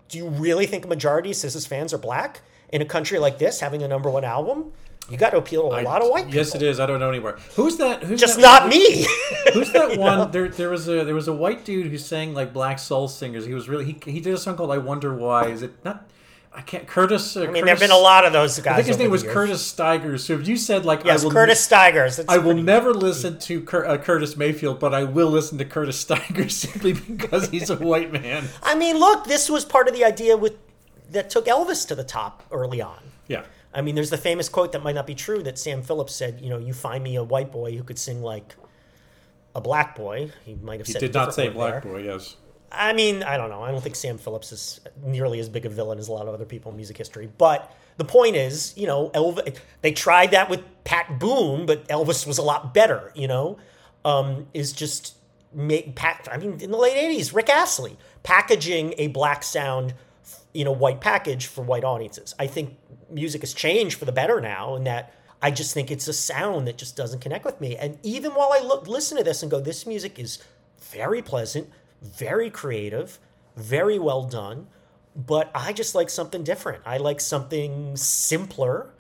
do 0.10 0.18
you 0.18 0.30
really 0.30 0.66
think 0.66 0.86
a 0.86 0.88
majority 0.88 1.32
of 1.32 1.36
SZA's 1.36 1.66
fans 1.66 1.94
are 1.94 1.98
black 1.98 2.42
in 2.70 2.82
a 2.82 2.86
country 2.86 3.20
like 3.20 3.40
this, 3.40 3.60
having 3.60 3.84
a 3.84 3.88
number 3.88 4.10
one 4.10 4.24
album? 4.24 4.72
You 5.10 5.18
got 5.18 5.32
to 5.32 5.38
appeal 5.38 5.70
to 5.70 5.76
a 5.76 5.80
I, 5.80 5.82
lot 5.84 6.02
of 6.02 6.10
white 6.10 6.26
people. 6.26 6.38
Yes, 6.38 6.56
it 6.56 6.64
is. 6.64 6.80
I 6.80 6.86
don't 6.86 7.00
know 7.00 7.10
anywhere. 7.10 7.38
Who's 7.56 7.78
that? 7.78 8.04
Who's 8.04 8.20
just 8.20 8.38
that, 8.38 8.64
not 8.64 8.70
me? 8.70 9.06
who's 9.54 9.72
that 9.72 9.98
one? 9.98 10.18
Know? 10.18 10.26
There, 10.26 10.48
there 10.50 10.70
was 10.70 10.88
a 10.88 11.04
there 11.04 11.14
was 11.14 11.28
a 11.28 11.34
white 11.34 11.64
dude 11.64 11.88
who 11.88 11.98
sang 11.98 12.34
like 12.34 12.54
black 12.54 12.80
soul 12.80 13.08
singers. 13.08 13.46
He 13.46 13.54
was 13.54 13.70
really 13.70 13.86
he, 13.86 14.12
he 14.12 14.20
did 14.20 14.34
a 14.34 14.38
song 14.38 14.58
called 14.58 14.72
"I 14.72 14.80
Wonder 14.80 15.14
Why." 15.14 15.48
Is 15.48 15.62
it 15.62 15.74
not? 15.86 16.10
I 16.56 16.62
can't. 16.62 16.88
Curtis. 16.88 17.36
Uh, 17.36 17.44
I 17.44 17.48
mean, 17.48 17.66
there've 17.66 17.80
been 17.80 17.92
a 17.92 17.98
lot 17.98 18.26
of 18.26 18.32
those 18.32 18.58
guys. 18.60 18.74
I 18.74 18.76
think 18.78 18.88
his 18.88 18.98
name 18.98 19.12
was 19.12 19.24
years. 19.24 19.34
Curtis 19.34 19.66
Stigers. 19.66 20.24
So 20.24 20.34
if 20.34 20.48
you 20.48 20.56
said 20.56 20.86
like, 20.86 21.04
yes, 21.04 21.22
I 21.22 21.26
will, 21.26 21.32
Curtis 21.34 21.64
Stigers. 21.64 22.20
I 22.28 22.38
will 22.38 22.56
never 22.56 22.94
listen 22.94 23.38
to 23.40 23.62
Cur- 23.62 23.86
uh, 23.86 23.98
Curtis 23.98 24.38
Mayfield, 24.38 24.80
but 24.80 24.94
I 24.94 25.04
will 25.04 25.30
listen 25.30 25.58
to 25.58 25.66
Curtis 25.66 26.00
Stigers 26.00 26.56
simply 26.56 26.94
because 26.94 27.50
he's 27.50 27.70
a 27.70 27.76
white 27.76 28.12
man. 28.12 28.46
I 28.64 28.74
mean, 28.74 28.98
look, 28.98 29.26
this 29.26 29.50
was 29.50 29.66
part 29.66 29.90
of 29.90 29.94
the 29.94 30.06
idea 30.06 30.38
with 30.38 30.58
that 31.12 31.30
took 31.30 31.46
Elvis 31.46 31.88
to 31.90 31.96
the 31.96 32.04
top 32.04 32.44
early 32.52 32.82
on. 32.82 33.00
Yeah. 33.28 33.44
I 33.76 33.82
mean, 33.82 33.94
there's 33.94 34.10
the 34.10 34.18
famous 34.18 34.48
quote 34.48 34.72
that 34.72 34.84
might 34.84 34.96
not 34.96 35.06
be 35.06 35.16
true 35.16 35.44
that 35.44 35.60
Sam 35.60 35.82
Phillips 35.82 36.16
said, 36.16 36.40
you 36.42 36.50
know, 36.50 36.58
you 36.58 36.74
find 36.74 37.04
me 37.04 37.18
a 37.18 37.24
white 37.24 37.52
boy 37.52 37.76
who 37.76 37.84
could 37.84 38.00
sing 38.00 38.22
like 38.22 38.56
a 39.54 39.60
black 39.60 39.96
boy. 39.96 40.32
He 40.46 40.56
might 40.56 40.80
have 40.80 40.88
he 40.88 40.94
said 40.94 41.02
did 41.02 41.14
not 41.14 41.34
say 41.34 41.50
black 41.50 41.84
there. 41.84 41.92
boy, 41.92 42.04
yes. 42.04 42.38
I 42.72 42.94
mean, 42.94 43.22
I 43.22 43.38
don't 43.38 43.50
know. 43.50 43.62
I 43.62 43.72
don't 43.72 43.82
think 43.82 43.96
Sam 43.96 44.18
Phillips 44.18 44.52
is 44.52 44.80
nearly 45.04 45.40
as 45.40 45.50
big 45.50 45.66
a 45.66 45.70
villain 45.70 46.00
as 46.00 46.08
a 46.08 46.14
lot 46.14 46.28
of 46.28 46.34
other 46.34 46.46
people 46.46 46.72
in 46.72 46.78
music 46.78 46.98
history. 46.98 47.30
But 47.38 47.74
the 47.98 48.06
point 48.06 48.38
is, 48.38 48.74
you 48.78 48.88
know, 48.88 49.10
Elvis, 49.10 49.58
they 49.82 49.92
tried 49.92 50.32
that 50.32 50.50
with 50.50 50.62
Pat 50.86 51.20
Boone, 51.20 51.66
but 51.66 51.88
Elvis 51.90 52.26
was 52.26 52.38
a 52.38 52.42
lot 52.42 52.74
better, 52.74 53.12
you 53.14 53.28
know, 53.28 53.58
um, 54.04 54.48
is 54.54 54.72
just 54.74 55.16
make 55.54 55.96
Pat, 55.96 56.28
I 56.32 56.38
mean, 56.38 56.60
in 56.62 56.72
the 56.72 56.78
late 56.78 56.98
80s, 56.98 57.34
Rick 57.34 57.50
Astley 57.50 57.98
packaging 58.24 58.94
a 58.98 59.08
black 59.08 59.44
sound 59.44 59.94
in 60.56 60.68
a 60.68 60.72
white 60.72 61.02
package 61.02 61.48
for 61.48 61.62
white 61.64 61.84
audiences. 61.84 62.34
I 62.40 62.48
think 62.48 62.78
music 63.10 63.42
has 63.42 63.54
changed 63.54 64.00
for 64.00 64.06
the 64.06 64.12
better 64.12 64.40
now, 64.40 64.76
and 64.76 64.88
that 64.88 65.14
I 65.42 65.52
just 65.52 65.74
think 65.74 65.92
it's 65.92 66.08
a 66.08 66.14
sound 66.14 66.68
that 66.68 66.78
just 66.78 66.96
doesn't 66.96 67.20
connect 67.20 67.46
with 67.46 67.60
me. 67.60 67.76
And 67.76 68.00
even 68.04 68.32
while 68.32 68.52
I 68.54 68.60
look 68.60 68.88
listen 68.88 69.18
to 69.18 69.24
this 69.24 69.42
and 69.42 69.52
go, 69.52 69.60
this 69.60 69.86
music 69.86 70.18
is 70.18 70.40
very 70.80 71.22
pleasant, 71.22 71.70
very 72.02 72.50
creative, 72.50 73.20
very 73.58 74.00
well 74.00 74.24
done, 74.24 74.68
but 75.16 75.52
I 75.54 75.74
just 75.74 75.94
like 75.94 76.10
something 76.10 76.44
different. 76.44 76.84
I 76.86 76.98
like 76.98 77.20
something 77.20 77.96
simpler. 77.98 78.94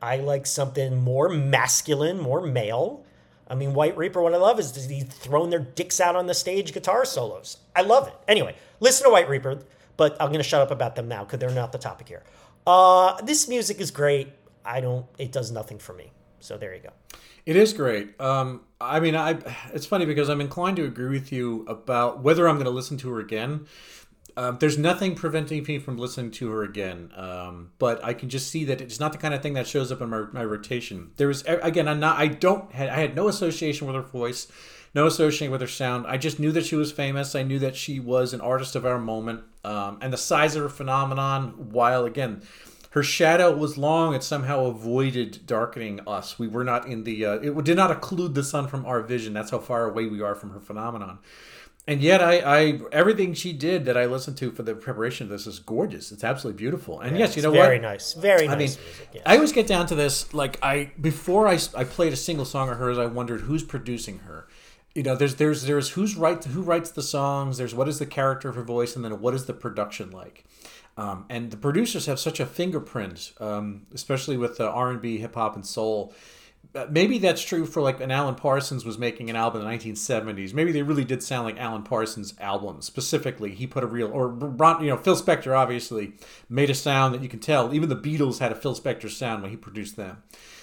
I 0.00 0.16
like 0.16 0.46
something 0.46 1.00
more 1.00 1.28
masculine, 1.28 2.18
more 2.18 2.40
male. 2.40 3.04
I 3.48 3.56
mean, 3.56 3.74
White 3.74 3.96
Reaper, 3.96 4.22
what 4.22 4.32
I 4.32 4.36
love 4.36 4.60
is 4.60 4.86
he's 4.86 5.04
throwing 5.04 5.50
their 5.50 5.58
dicks 5.58 6.00
out 6.00 6.14
on 6.14 6.26
the 6.26 6.34
stage 6.34 6.72
guitar 6.72 7.04
solos. 7.04 7.58
I 7.74 7.82
love 7.82 8.06
it. 8.06 8.14
Anyway, 8.28 8.54
listen 8.78 9.04
to 9.04 9.10
White 9.10 9.28
Reaper, 9.28 9.64
but 10.00 10.16
I'm 10.18 10.28
going 10.28 10.40
to 10.40 10.48
shut 10.48 10.62
up 10.62 10.70
about 10.70 10.96
them 10.96 11.08
now 11.08 11.24
because 11.24 11.40
they're 11.40 11.50
not 11.50 11.72
the 11.72 11.78
topic 11.78 12.08
here. 12.08 12.22
Uh, 12.66 13.20
this 13.20 13.48
music 13.48 13.82
is 13.82 13.90
great. 13.90 14.28
I 14.64 14.80
don't, 14.80 15.04
it 15.18 15.30
does 15.30 15.50
nothing 15.52 15.78
for 15.78 15.92
me. 15.92 16.10
So 16.38 16.56
there 16.56 16.74
you 16.74 16.80
go. 16.80 16.88
It 17.44 17.54
is 17.54 17.74
great. 17.74 18.18
Um, 18.18 18.62
I 18.80 18.98
mean, 18.98 19.14
I 19.14 19.36
it's 19.74 19.84
funny 19.84 20.06
because 20.06 20.30
I'm 20.30 20.40
inclined 20.40 20.78
to 20.78 20.86
agree 20.86 21.10
with 21.10 21.30
you 21.32 21.66
about 21.68 22.22
whether 22.22 22.48
I'm 22.48 22.54
going 22.54 22.64
to 22.64 22.70
listen 22.70 22.96
to 22.96 23.10
her 23.10 23.20
again. 23.20 23.66
Um, 24.38 24.56
there's 24.58 24.78
nothing 24.78 25.16
preventing 25.16 25.62
me 25.64 25.78
from 25.78 25.98
listening 25.98 26.30
to 26.30 26.50
her 26.50 26.62
again, 26.62 27.12
um, 27.14 27.72
but 27.78 28.02
I 28.02 28.14
can 28.14 28.30
just 28.30 28.48
see 28.48 28.64
that 28.64 28.80
it's 28.80 29.00
not 29.00 29.12
the 29.12 29.18
kind 29.18 29.34
of 29.34 29.42
thing 29.42 29.52
that 29.52 29.66
shows 29.66 29.92
up 29.92 30.00
in 30.00 30.08
my, 30.08 30.24
my 30.32 30.44
rotation. 30.44 31.10
There 31.16 31.28
was 31.28 31.42
again, 31.46 31.88
I'm 31.88 32.00
not. 32.00 32.18
I 32.18 32.28
don't. 32.28 32.74
I 32.74 33.00
had 33.00 33.14
no 33.14 33.28
association 33.28 33.86
with 33.86 33.96
her 33.96 34.02
voice, 34.02 34.48
no 34.94 35.06
association 35.06 35.50
with 35.50 35.60
her 35.60 35.66
sound. 35.66 36.06
I 36.06 36.16
just 36.16 36.38
knew 36.38 36.52
that 36.52 36.66
she 36.66 36.76
was 36.76 36.92
famous. 36.92 37.34
I 37.34 37.42
knew 37.42 37.58
that 37.60 37.76
she 37.76 38.00
was 38.00 38.32
an 38.32 38.40
artist 38.40 38.74
of 38.76 38.84
our 38.84 38.98
moment, 38.98 39.42
um, 39.64 39.98
and 40.00 40.12
the 40.12 40.18
size 40.18 40.56
of 40.56 40.62
her 40.62 40.68
phenomenon. 40.68 41.70
While 41.70 42.04
again, 42.04 42.42
her 42.90 43.02
shadow 43.02 43.54
was 43.54 43.78
long, 43.78 44.14
it 44.14 44.22
somehow 44.22 44.64
avoided 44.66 45.46
darkening 45.46 46.00
us. 46.06 46.38
We 46.38 46.48
were 46.48 46.64
not 46.64 46.86
in 46.86 47.04
the. 47.04 47.24
Uh, 47.24 47.34
it 47.34 47.64
did 47.64 47.76
not 47.76 47.90
occlude 47.90 48.34
the 48.34 48.44
sun 48.44 48.68
from 48.68 48.84
our 48.86 49.00
vision. 49.02 49.32
That's 49.32 49.50
how 49.50 49.58
far 49.58 49.88
away 49.88 50.06
we 50.06 50.20
are 50.22 50.34
from 50.34 50.50
her 50.50 50.60
phenomenon 50.60 51.18
and 51.90 52.00
yet 52.02 52.22
I, 52.22 52.38
I 52.38 52.80
everything 52.92 53.34
she 53.34 53.52
did 53.52 53.86
that 53.86 53.96
I 53.96 54.06
listened 54.06 54.36
to 54.38 54.52
for 54.52 54.62
the 54.62 54.74
preparation 54.74 55.24
of 55.26 55.30
this 55.30 55.46
is 55.46 55.58
gorgeous. 55.58 56.12
It's 56.12 56.22
absolutely 56.22 56.58
beautiful. 56.58 57.00
And 57.00 57.12
Yeah, 57.12 57.24
yes, 57.24 57.36
you 57.36 57.42
know 57.42 57.50
very 57.50 57.62
what? 57.62 57.66
Very 57.66 57.78
nice, 57.80 58.12
very 58.12 58.46
nice 58.46 58.54
I 58.54 58.58
mean, 58.58 58.58
music. 58.58 59.08
yes. 59.14 59.22
I 59.26 59.34
always 59.34 59.52
get 59.52 59.66
down 59.66 59.86
to 59.86 59.94
this. 59.94 60.32
Like 60.34 60.58
I 60.62 60.92
before 61.00 61.48
I, 61.48 61.58
I 61.76 61.84
played 61.84 62.12
a 62.12 62.16
single 62.16 62.44
song 62.44 62.68
of 62.68 62.76
hers, 62.78 62.98
I 62.98 63.06
wondered 63.06 63.42
who's 63.42 63.64
producing 63.64 64.20
her. 64.20 64.46
You 64.94 65.04
know, 65.04 65.14
there's 65.14 65.36
there's 65.36 65.64
there's 65.64 65.90
who's 65.90 66.16
right 66.16 66.42
who 66.42 66.62
writes 66.62 66.90
the 66.90 67.02
songs. 67.02 67.58
There's 67.58 67.74
what 67.74 67.88
is 67.88 67.98
the 67.98 68.06
character 68.06 68.48
of 68.48 68.56
her 68.56 68.64
voice, 68.64 68.96
and 68.96 69.04
then 69.04 69.20
what 69.20 69.34
is 69.34 69.46
the 69.46 69.54
production 69.54 70.10
like. 70.10 70.44
Um, 70.96 71.24
and 71.30 71.50
the 71.50 71.56
producers 71.56 72.06
have 72.06 72.18
such 72.18 72.40
a 72.40 72.46
fingerprint, 72.46 73.32
um, 73.40 73.86
especially 73.94 74.36
with 74.36 74.58
the 74.58 74.68
R 74.68 74.90
and 74.90 75.00
B, 75.00 75.18
hip 75.18 75.34
hop, 75.34 75.54
and 75.54 75.64
soul. 75.64 76.12
Uh, 76.74 76.86
Maybe 76.90 77.18
that's 77.18 77.42
true 77.42 77.66
for 77.66 77.80
like 77.80 78.00
an 78.00 78.10
Alan 78.10 78.34
Parsons 78.34 78.84
was 78.84 78.98
making 78.98 79.30
an 79.30 79.36
album 79.36 79.62
in 79.62 79.68
the 79.68 79.92
1970s. 79.92 80.52
Maybe 80.52 80.72
they 80.72 80.82
really 80.82 81.04
did 81.04 81.22
sound 81.22 81.46
like 81.46 81.58
Alan 81.58 81.82
Parsons' 81.82 82.34
album 82.38 82.82
specifically. 82.82 83.54
He 83.54 83.66
put 83.66 83.82
a 83.82 83.86
real 83.86 84.10
or 84.12 84.32
you 84.82 84.90
know 84.90 84.96
Phil 84.96 85.16
Spector 85.16 85.56
obviously 85.56 86.12
made 86.48 86.68
a 86.68 86.74
sound 86.74 87.14
that 87.14 87.22
you 87.22 87.28
can 87.28 87.40
tell. 87.40 87.72
Even 87.72 87.88
the 87.88 87.96
Beatles 87.96 88.38
had 88.38 88.52
a 88.52 88.56
Phil 88.56 88.74
Spector 88.74 89.10
sound 89.10 89.42
when 89.42 89.50
he 89.50 89.56
produced 89.56 89.96
them. 89.96 90.22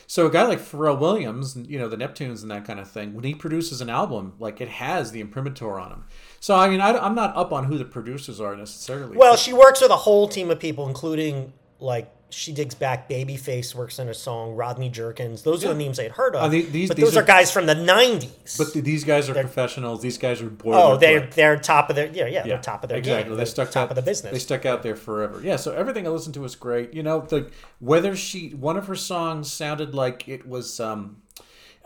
So 0.09 0.25
a 0.25 0.31
guy 0.31 0.43
like 0.43 0.59
Pharrell 0.59 0.97
Williams, 0.97 1.57
you 1.67 1.77
know 1.77 1.89
the 1.89 1.97
Neptunes 1.97 2.41
and 2.41 2.49
that 2.49 2.65
kind 2.65 2.79
of 2.79 2.89
thing, 2.89 3.13
when 3.13 3.25
he 3.25 3.35
produces 3.35 3.81
an 3.81 3.89
album, 3.89 4.33
like 4.39 4.61
it 4.61 4.69
has 4.69 5.11
the 5.11 5.19
imprimatur 5.19 5.77
on 5.79 5.91
him. 5.91 6.05
So 6.39 6.55
I 6.55 6.69
mean, 6.69 6.79
I, 6.79 7.05
am 7.05 7.13
not 7.13 7.35
up 7.35 7.51
on 7.51 7.65
who 7.65 7.77
the 7.77 7.85
producers 7.85 8.39
are 8.39 8.55
necessarily. 8.55 9.17
Well, 9.17 9.35
she 9.35 9.51
works 9.51 9.81
with 9.81 9.91
a 9.91 9.97
whole 9.97 10.29
team 10.29 10.49
of 10.49 10.59
people, 10.59 10.87
including 10.87 11.51
like 11.79 12.09
she 12.29 12.51
digs 12.51 12.75
back. 12.75 13.09
Babyface 13.09 13.73
works 13.73 13.99
on 13.99 14.09
a 14.09 14.13
song. 14.13 14.55
Rodney 14.55 14.89
Jerkins. 14.89 15.43
Those 15.43 15.63
are 15.63 15.69
the 15.69 15.73
names 15.75 15.99
I 15.99 16.03
had 16.03 16.11
heard 16.13 16.35
of. 16.35 16.43
Uh, 16.43 16.47
the- 16.49 16.61
these- 16.63 16.87
but 16.89 16.97
these 16.97 17.05
those 17.05 17.17
are, 17.17 17.21
are- 17.21 17.25
guys 17.25 17.51
from 17.51 17.65
the 17.65 17.73
'90s. 17.75 18.57
but 18.57 18.73
th- 18.73 18.83
these 18.83 19.03
guys 19.03 19.29
are 19.29 19.33
professionals. 19.33 20.01
These 20.01 20.17
guys 20.17 20.41
are 20.41 20.49
boilerplate. 20.49 20.73
oh, 20.93 20.97
they're 20.97 21.27
they're 21.27 21.57
top 21.57 21.89
of 21.89 21.95
their 21.95 22.07
yeah 22.07 22.27
yeah, 22.27 22.43
they're 22.43 22.57
top 22.57 22.83
of 22.83 22.89
their 22.89 22.97
exactly. 22.97 23.23
game. 23.23 23.31
They 23.31 23.37
They're 23.37 23.45
stuck 23.45 23.71
top 23.71 23.83
out, 23.85 23.89
of 23.91 23.95
the 23.95 24.01
business. 24.01 24.33
They 24.33 24.39
stuck 24.39 24.65
out 24.65 24.83
there 24.83 24.95
forever. 24.95 25.39
Yeah. 25.43 25.55
So 25.55 25.73
everything 25.73 26.05
I 26.05 26.09
listened 26.09 26.33
to 26.35 26.41
was 26.41 26.55
great. 26.55 26.93
You 26.93 27.03
know, 27.03 27.21
the 27.21 27.49
whether 27.79 28.15
she 28.15 28.49
one 28.49 28.77
of 28.77 28.87
her 28.87 28.95
songs 28.95 29.51
sounded 29.51 29.95
like 29.95 30.27
it 30.27 30.47
was. 30.47 30.79
um 30.79 31.17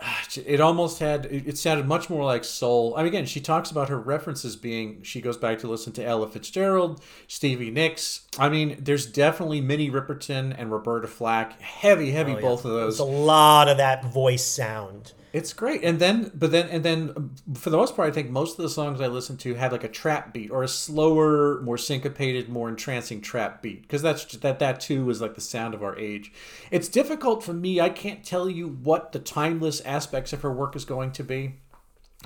it 0.45 0.59
almost 0.59 0.99
had 0.99 1.25
it 1.25 1.57
sounded 1.57 1.87
much 1.87 2.09
more 2.09 2.23
like 2.23 2.43
soul. 2.43 2.93
I 2.95 2.99
mean 2.99 3.07
again 3.07 3.25
she 3.25 3.39
talks 3.39 3.71
about 3.71 3.89
her 3.89 3.99
references 3.99 4.55
being 4.55 5.01
she 5.03 5.21
goes 5.21 5.37
back 5.37 5.59
to 5.59 5.67
listen 5.67 5.93
to 5.93 6.05
ella 6.05 6.27
fitzgerald 6.27 7.01
stevie 7.27 7.71
nicks. 7.71 8.21
I 8.37 8.49
mean 8.49 8.77
there's 8.79 9.05
definitely 9.05 9.61
minnie 9.61 9.89
riperton 9.91 10.55
and 10.57 10.71
roberta 10.71 11.07
flack 11.07 11.59
heavy 11.61 12.11
heavy 12.11 12.33
oh, 12.33 12.41
both 12.41 12.65
of 12.65 12.71
those. 12.71 12.97
There's 12.97 13.07
a 13.07 13.11
lot 13.11 13.67
of 13.67 13.77
that 13.77 14.05
voice 14.05 14.45
sound. 14.45 15.13
It's 15.33 15.53
great, 15.53 15.83
and 15.83 15.99
then 15.99 16.31
but 16.33 16.51
then 16.51 16.67
and 16.69 16.83
then 16.83 17.13
um, 17.15 17.35
for 17.53 17.69
the 17.69 17.77
most 17.77 17.95
part, 17.95 18.09
I 18.09 18.11
think 18.11 18.29
most 18.29 18.59
of 18.59 18.63
the 18.63 18.69
songs 18.69 18.99
I 18.99 19.07
listen 19.07 19.37
to 19.37 19.53
had 19.53 19.71
like 19.71 19.83
a 19.83 19.89
trap 19.89 20.33
beat 20.33 20.51
or 20.51 20.61
a 20.63 20.67
slower, 20.67 21.61
more 21.61 21.77
syncopated, 21.77 22.49
more 22.49 22.67
entrancing 22.67 23.21
trap 23.21 23.61
beat 23.61 23.83
because 23.83 24.01
that's 24.01 24.25
that 24.25 24.59
that 24.59 24.81
too 24.81 25.09
is 25.09 25.21
like 25.21 25.35
the 25.35 25.41
sound 25.41 25.73
of 25.73 25.83
our 25.83 25.97
age. 25.97 26.33
It's 26.69 26.89
difficult 26.89 27.43
for 27.43 27.53
me. 27.53 27.79
I 27.79 27.89
can't 27.89 28.25
tell 28.25 28.49
you 28.49 28.67
what 28.67 29.13
the 29.13 29.19
timeless 29.19 29.79
aspects 29.81 30.33
of 30.33 30.41
her 30.41 30.51
work 30.51 30.75
is 30.75 30.83
going 30.83 31.11
to 31.13 31.23
be. 31.23 31.55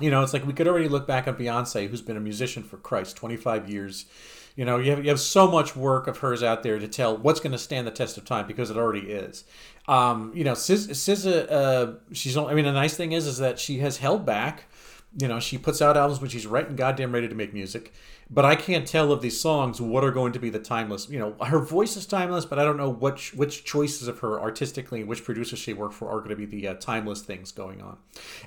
You 0.00 0.10
know, 0.10 0.22
it's 0.22 0.32
like 0.32 0.46
we 0.46 0.52
could 0.52 0.68
already 0.68 0.88
look 0.88 1.06
back 1.06 1.28
on 1.28 1.36
Beyonce, 1.36 1.88
who's 1.88 2.02
been 2.02 2.16
a 2.16 2.20
musician 2.20 2.64
for 2.64 2.76
Christ, 2.76 3.16
25 3.16 3.70
years. 3.70 4.06
You 4.56 4.64
know, 4.64 4.78
you 4.78 4.90
have, 4.90 5.04
you 5.04 5.10
have 5.10 5.20
so 5.20 5.50
much 5.50 5.76
work 5.76 6.06
of 6.06 6.18
hers 6.18 6.42
out 6.42 6.62
there 6.62 6.78
to 6.78 6.88
tell 6.88 7.16
what's 7.16 7.40
going 7.40 7.52
to 7.52 7.58
stand 7.58 7.86
the 7.86 7.90
test 7.90 8.16
of 8.16 8.24
time 8.24 8.46
because 8.46 8.70
it 8.70 8.76
already 8.76 9.10
is. 9.10 9.44
Um, 9.86 10.32
you 10.34 10.44
know, 10.44 10.52
SZA, 10.52 11.52
uh, 11.52 11.92
she's, 12.12 12.36
only, 12.36 12.52
I 12.52 12.54
mean, 12.56 12.64
the 12.64 12.72
nice 12.72 12.96
thing 12.96 13.12
is, 13.12 13.26
is 13.26 13.38
that 13.38 13.58
she 13.58 13.78
has 13.78 13.98
held 13.98 14.24
back. 14.24 14.64
You 15.18 15.28
know, 15.28 15.40
she 15.40 15.56
puts 15.56 15.80
out 15.80 15.96
albums 15.96 16.20
when 16.20 16.30
she's 16.30 16.46
right 16.46 16.66
and 16.66 16.76
goddamn 16.76 17.12
ready 17.12 17.28
to 17.28 17.34
make 17.34 17.54
music. 17.54 17.92
But 18.28 18.44
I 18.44 18.56
can't 18.56 18.86
tell 18.86 19.12
of 19.12 19.22
these 19.22 19.40
songs 19.40 19.80
what 19.80 20.02
are 20.02 20.10
going 20.10 20.32
to 20.32 20.38
be 20.40 20.50
the 20.50 20.58
timeless. 20.58 21.08
You 21.08 21.18
know, 21.18 21.44
her 21.44 21.60
voice 21.60 21.96
is 21.96 22.06
timeless, 22.06 22.44
but 22.44 22.58
I 22.58 22.64
don't 22.64 22.76
know 22.76 22.90
which 22.90 23.32
which 23.34 23.64
choices 23.64 24.08
of 24.08 24.18
her 24.18 24.40
artistically 24.40 25.04
which 25.04 25.22
producers 25.22 25.60
she 25.60 25.72
worked 25.72 25.94
for 25.94 26.08
are 26.08 26.18
going 26.18 26.30
to 26.30 26.36
be 26.36 26.44
the 26.44 26.68
uh, 26.68 26.74
timeless 26.74 27.22
things 27.22 27.52
going 27.52 27.80
on. 27.80 27.98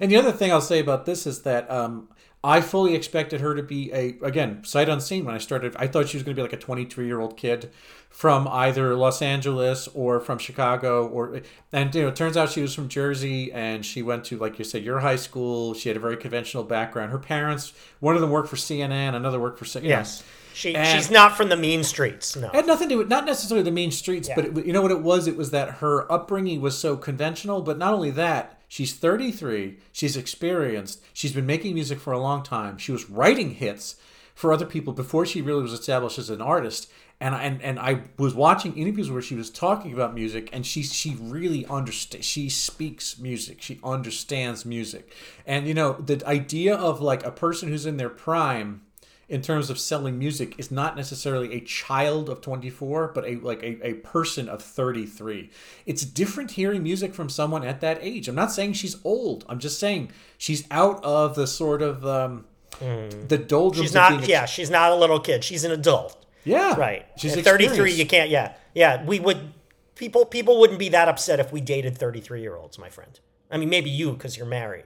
And 0.02 0.12
the 0.12 0.18
other 0.18 0.34
thing 0.34 0.52
I'll 0.52 0.60
say 0.60 0.80
about 0.80 1.06
this 1.06 1.26
is 1.26 1.44
that 1.44 1.70
um, 1.72 2.10
I 2.44 2.62
fully 2.62 2.96
expected 2.96 3.42
her 3.42 3.54
to 3.54 3.64
be 3.64 3.92
a 3.92 4.18
again 4.24 4.64
sight 4.64 4.88
unseen 4.88 5.26
when 5.26 5.36
I 5.36 5.40
started. 5.40 5.76
I 5.78 5.88
thought 5.88 6.08
she 6.08 6.18
was 6.18 6.24
going 6.24 6.36
to 6.36 6.40
be 6.40 6.44
like 6.44 6.54
a 6.54 6.58
23 6.58 7.06
year 7.06 7.20
old 7.20 7.36
kid 7.36 7.70
from 8.10 8.48
either 8.48 8.96
Los 8.96 9.22
Angeles 9.22 9.90
or 9.94 10.20
from 10.20 10.38
Chicago 10.38 11.06
or 11.08 11.42
and 11.74 11.94
you 11.94 12.04
know 12.04 12.08
it 12.08 12.16
turns 12.16 12.38
out 12.38 12.50
she 12.50 12.62
was 12.62 12.74
from 12.74 12.88
Jersey 12.88 13.52
and 13.52 13.86
she 13.86 14.02
went 14.02 14.24
to 14.26 14.38
like 14.38 14.58
you 14.58 14.64
said 14.64 14.84
your 14.84 15.00
high 15.00 15.18
school. 15.18 15.74
She 15.74 15.90
had 15.90 15.98
a 15.98 16.00
very 16.00 16.16
conventional 16.16 16.64
background. 16.64 17.12
Her 17.12 17.20
parents, 17.20 17.74
one 18.00 18.16
of 18.16 18.22
them 18.22 18.32
worked 18.32 18.48
for 18.50 18.56
CNN, 18.56 19.16
another 19.16 19.40
worked 19.40 19.60
for 19.60 19.80
you 19.80 19.90
know, 19.90 19.90
Yes, 19.98 20.24
she 20.54 20.76
And- 20.76 20.88
she's 20.88 21.12
not 21.12 21.36
from 21.36 21.50
the 21.50 21.58
mean 21.58 21.84
streets. 21.84 22.38
No, 22.38 22.50
had 22.50 22.66
nothing 22.66 22.88
to 22.90 22.96
do 22.96 23.00
with 23.00 23.10
not 23.10 23.26
necessarily 23.26 23.64
the 23.64 23.72
mean 23.72 23.92
streets, 23.92 24.30
but 24.34 24.46
it, 24.46 24.66
you 24.66 24.72
know 24.72 24.82
what 24.82 24.92
it 24.92 25.02
was. 25.02 25.28
It 25.28 25.36
was 25.36 25.52
that 25.52 25.76
her 25.76 26.10
upbringing 26.12 26.62
was 26.62 26.78
so 26.78 26.96
conventional. 26.96 27.62
But 27.62 27.78
not 27.78 27.94
only 27.94 28.12
that, 28.12 28.59
she's 28.70 28.94
33. 28.94 29.78
She's 29.92 30.16
experienced. 30.16 31.02
She's 31.14 31.34
been 31.34 31.46
making 31.46 31.74
music 31.74 32.00
for 32.00 32.14
a 32.14 32.20
long 32.20 32.44
time. 32.44 32.78
She 32.78 32.94
was 32.94 33.10
writing 33.10 33.56
hits 33.56 33.98
for 34.34 34.54
other 34.54 34.66
people 34.66 34.94
before 34.94 35.26
she 35.26 35.42
really 35.42 35.62
was 35.64 35.74
established 35.74 36.18
as 36.18 36.30
an 36.30 36.40
artist. 36.42 36.90
And 37.22 37.36
I- 37.36 37.44
and 37.44 37.62
and 37.62 37.78
I 37.80 38.04
was 38.18 38.34
watching 38.34 38.78
interviews 38.78 39.12
where 39.12 39.22
she 39.22 39.36
was 39.36 39.50
talking 39.50 39.92
about 39.92 40.14
music, 40.16 40.50
and 40.54 40.66
she 40.66 40.84
she 40.84 41.18
really 41.20 41.66
understands. 41.66 42.26
She 42.26 42.48
speaks 42.48 43.20
music. 43.20 43.62
She 43.62 43.78
understands 43.84 44.66
music, 44.66 45.12
and 45.46 45.68
you 45.68 45.74
know 45.74 45.98
the 46.00 46.26
idea 46.26 46.76
of 46.76 47.02
like 47.02 47.26
a 47.26 47.32
person 47.32 47.68
who's 47.68 47.86
in 47.86 47.98
their 47.98 48.08
prime 48.08 48.84
in 49.30 49.42
terms 49.42 49.70
of 49.70 49.80
selling 49.80 50.18
music 50.18 50.56
is 50.58 50.72
not 50.72 50.96
necessarily 50.98 51.54
a 51.54 51.62
child 51.62 52.30
of 52.30 52.42
24 52.42 53.10
but 53.14 53.24
a 53.26 53.36
like 53.36 53.62
a, 53.64 53.88
a 53.88 53.94
person 53.94 54.50
of 54.50 54.62
33 54.62 55.50
it's 55.86 56.04
different 56.04 56.52
hearing 56.52 56.82
music 56.84 57.14
from 57.14 57.30
someone 57.30 57.64
at 57.64 57.80
that 57.82 58.00
age 58.02 58.28
i'm 58.28 58.36
not 58.36 58.52
saying 58.52 58.74
she's 58.74 58.98
old 59.06 59.46
i'm 59.48 59.60
just 59.60 59.80
saying 59.80 60.12
she's 60.38 60.66
out 60.72 61.04
of 61.04 61.36
the 61.36 61.46
sort 61.46 61.82
of 61.82 62.06
um, 62.06 62.46
the 62.80 63.38
doldrums 63.38 63.90
she's 63.90 63.96
of 63.96 64.12
not. 64.12 64.28
yeah, 64.28 64.46
she's 64.46 64.70
not 64.70 64.92
a 64.92 64.96
little 64.96 65.20
kid. 65.20 65.44
She's 65.44 65.64
an 65.64 65.72
adult. 65.72 66.26
yeah 66.46 66.76
Right. 66.76 67.06
she's 67.18 67.36
At 67.36 67.44
33, 67.44 67.92
you 67.94 68.06
can't. 68.06 68.30
Yeah, 68.30 68.54
yeah. 68.74 69.04
We 69.04 69.20
would 69.20 69.54
people 69.96 70.26
people 70.26 70.60
wouldn't 70.60 70.80
be 70.80 70.90
that 70.90 71.10
upset 71.10 71.40
if 71.40 71.52
we 71.52 71.62
dated 71.62 71.98
33 71.98 72.42
year 72.42 72.56
olds, 72.56 72.80
my 72.80 72.90
friend. 72.90 73.20
I 73.52 73.58
mean, 73.58 73.70
maybe 73.70 73.90
you 73.90 74.14
because 74.14 74.38
you're 74.38 74.46
married. 74.46 74.86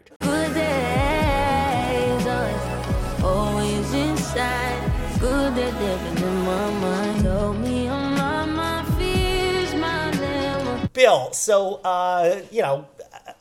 Inside. 4.34 5.20
Good 5.20 5.58
in 5.58 6.38
my 6.44 6.74
mind. 6.80 7.24
Told 7.24 7.60
me 7.60 7.88
I'm 7.88 8.16
not 8.16 8.50
my 8.50 8.84
fears, 8.98 9.76
my. 9.76 10.90
Bill, 10.94 11.32
so 11.34 11.76
uh, 11.84 12.42
you 12.52 12.62
know, 12.62 12.88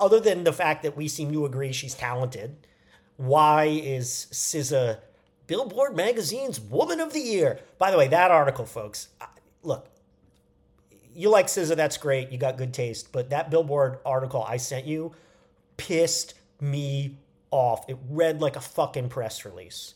other 0.01 0.21
than 0.21 0.45
the 0.45 0.53
fact 0.53 0.83
that 0.85 0.97
we 0.97 1.09
seem 1.09 1.33
to 1.33 1.45
agree 1.45 1.73
she's 1.73 1.95
talented, 1.95 2.57
why 3.17 3.65
is 3.65 4.27
SZA 4.33 4.99
Billboard 5.47 5.95
Magazine's 5.95 6.61
Woman 6.61 7.01
of 7.01 7.13
the 7.13 7.21
Year? 7.21 7.61
By 7.79 7.91
the 7.91 7.99
way, 7.99 8.09
that 8.09 8.31
article, 8.31 8.65
folks, 8.65 9.09
look, 9.63 9.87
you 11.15 11.29
like 11.29 11.47
SZA, 11.47 11.77
that's 11.77 11.99
great. 11.99 12.31
You 12.31 12.39
got 12.39 12.57
good 12.57 12.73
taste. 12.73 13.13
But 13.13 13.31
that 13.31 13.51
Billboard 13.51 13.99
article 14.07 14.43
I 14.43 14.57
sent 14.57 14.87
you 14.87 15.13
pissed 15.77 16.35
me 16.61 17.19
off. 17.51 17.85
It 17.89 17.99
read 18.09 18.41
like 18.41 18.57
a 18.57 18.61
fucking 18.61 19.11
press 19.11 19.45
release. 19.45 19.95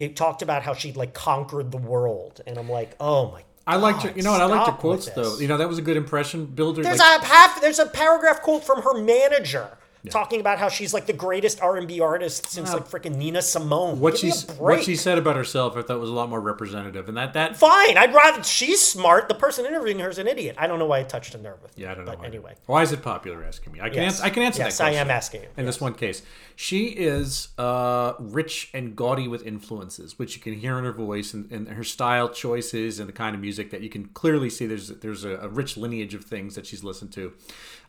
It 0.00 0.16
talked 0.16 0.42
about 0.42 0.62
how 0.62 0.74
she'd 0.74 0.96
like 0.96 1.14
conquered 1.14 1.70
the 1.70 1.78
world. 1.78 2.40
And 2.46 2.58
I'm 2.58 2.68
like, 2.68 2.96
oh 3.00 3.30
my 3.32 3.42
I 3.66 3.76
liked 3.76 4.02
her. 4.02 4.12
You 4.14 4.22
know 4.22 4.32
what? 4.32 4.40
I 4.42 4.46
liked 4.46 4.70
her 4.70 4.76
quotes 4.76 5.08
though. 5.10 5.38
You 5.38 5.48
know 5.48 5.56
that 5.56 5.68
was 5.68 5.78
a 5.78 5.82
good 5.82 5.96
impression 5.96 6.46
builder. 6.46 6.82
There's 6.82 6.98
like- 6.98 7.22
a 7.22 7.24
half. 7.24 7.60
There's 7.60 7.78
a 7.78 7.86
paragraph 7.86 8.42
quote 8.42 8.64
from 8.64 8.82
her 8.82 8.94
manager 9.02 9.78
talking 10.10 10.40
about 10.40 10.58
how 10.58 10.68
she's 10.68 10.92
like 10.92 11.06
the 11.06 11.12
greatest 11.12 11.60
R 11.62 11.76
and 11.76 11.88
B 11.88 12.00
artist 12.00 12.46
since 12.50 12.72
like 12.72 12.88
freaking 12.88 13.16
Nina 13.16 13.40
Simone. 13.42 14.00
what 14.00 14.18
she 14.18 14.30
what 14.58 14.82
she 14.84 14.96
said 14.96 15.16
about 15.18 15.36
herself, 15.36 15.76
I 15.76 15.82
thought 15.82 15.98
was 16.00 16.10
a 16.10 16.12
lot 16.14 16.28
more 16.28 16.40
representative, 16.40 17.08
and 17.08 17.16
that 17.16 17.32
that 17.34 17.56
Fine, 17.56 17.96
I'd 17.96 18.14
rather 18.14 18.42
she's 18.42 18.82
smart. 18.82 19.28
The 19.28 19.34
person 19.34 19.64
interviewing 19.66 19.98
her 20.00 20.10
is 20.10 20.18
an 20.18 20.26
idiot. 20.28 20.56
I 20.58 20.66
don't 20.66 20.78
know 20.78 20.86
why 20.86 21.00
I 21.00 21.02
touched 21.04 21.34
a 21.34 21.38
nerve 21.38 21.62
with. 21.62 21.72
yeah, 21.78 21.92
I 21.92 21.94
don't 21.94 22.04
know. 22.04 22.12
But 22.12 22.20
why. 22.20 22.26
anyway, 22.26 22.54
why 22.66 22.82
is 22.82 22.92
it 22.92 23.02
popular? 23.02 23.42
Asking 23.44 23.72
me, 23.72 23.80
I 23.80 23.88
can 23.88 24.02
Yes. 24.02 24.14
answer. 24.16 24.24
I 24.24 24.30
can 24.30 24.42
answer 24.42 24.62
Yes, 24.62 24.78
that. 24.78 24.86
I 24.88 24.90
am 24.92 25.10
asking 25.10 25.42
you. 25.42 25.48
In 25.56 25.64
this 25.66 25.80
one 25.80 25.94
case, 25.94 26.22
she 26.56 26.86
is 26.88 27.48
uh, 27.58 28.12
rich 28.18 28.70
and 28.74 28.94
gaudy 28.94 29.26
with 29.28 29.46
influences, 29.46 30.18
which 30.18 30.36
you 30.36 30.42
can 30.42 30.54
hear 30.54 30.78
in 30.78 30.84
her 30.84 30.92
voice 30.92 31.32
and, 31.34 31.50
and 31.50 31.68
her 31.68 31.84
style 31.84 32.28
choices 32.28 32.98
and 33.00 33.08
the 33.08 33.12
kind 33.12 33.34
of 33.34 33.40
music 33.40 33.70
that 33.70 33.80
you 33.80 33.88
can 33.88 34.06
clearly 34.08 34.50
see. 34.50 34.66
There's 34.66 34.88
there's 34.88 35.24
a, 35.24 35.36
a 35.38 35.48
rich 35.48 35.76
lineage 35.76 36.14
of 36.14 36.24
things 36.24 36.54
that 36.56 36.66
she's 36.66 36.84
listened 36.84 37.12
to. 37.14 37.32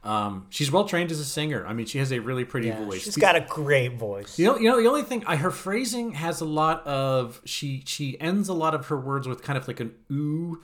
Um, 0.04 0.45
she's 0.51 0.71
well 0.71 0.86
trained 0.86 1.12
as 1.12 1.19
a 1.19 1.25
singer. 1.25 1.65
I 1.65 1.73
mean, 1.73 1.88
she 1.88 1.97
has 1.97 2.05
a 2.12 2.20
really 2.20 2.46
pretty 2.46 2.72
voice. 2.72 3.04
she's 3.04 3.15
got 3.15 3.36
a 3.36 3.41
great 3.41 3.94
voice. 3.94 4.38
You 4.39 4.46
know, 4.46 4.58
you 4.58 4.70
know, 4.70 4.82
the 4.82 4.88
only 4.88 5.04
thing, 5.04 5.24
I, 5.26 5.36
her 5.36 5.52
phrasing 5.52 6.13
has 6.13 6.41
a 6.41 6.46
lot 6.46 6.86
of 6.86 7.41
she 7.46 7.84
she 7.86 8.20
ends 8.20 8.50
a 8.50 8.54
lot 8.54 8.74
of 8.74 8.88
her 8.88 9.00
words 9.00 9.28
with 9.28 9.41
kind 9.41 9.58
of 9.58 9.68
like 9.68 9.80
an 9.80 9.94
ooh, 10.12 10.62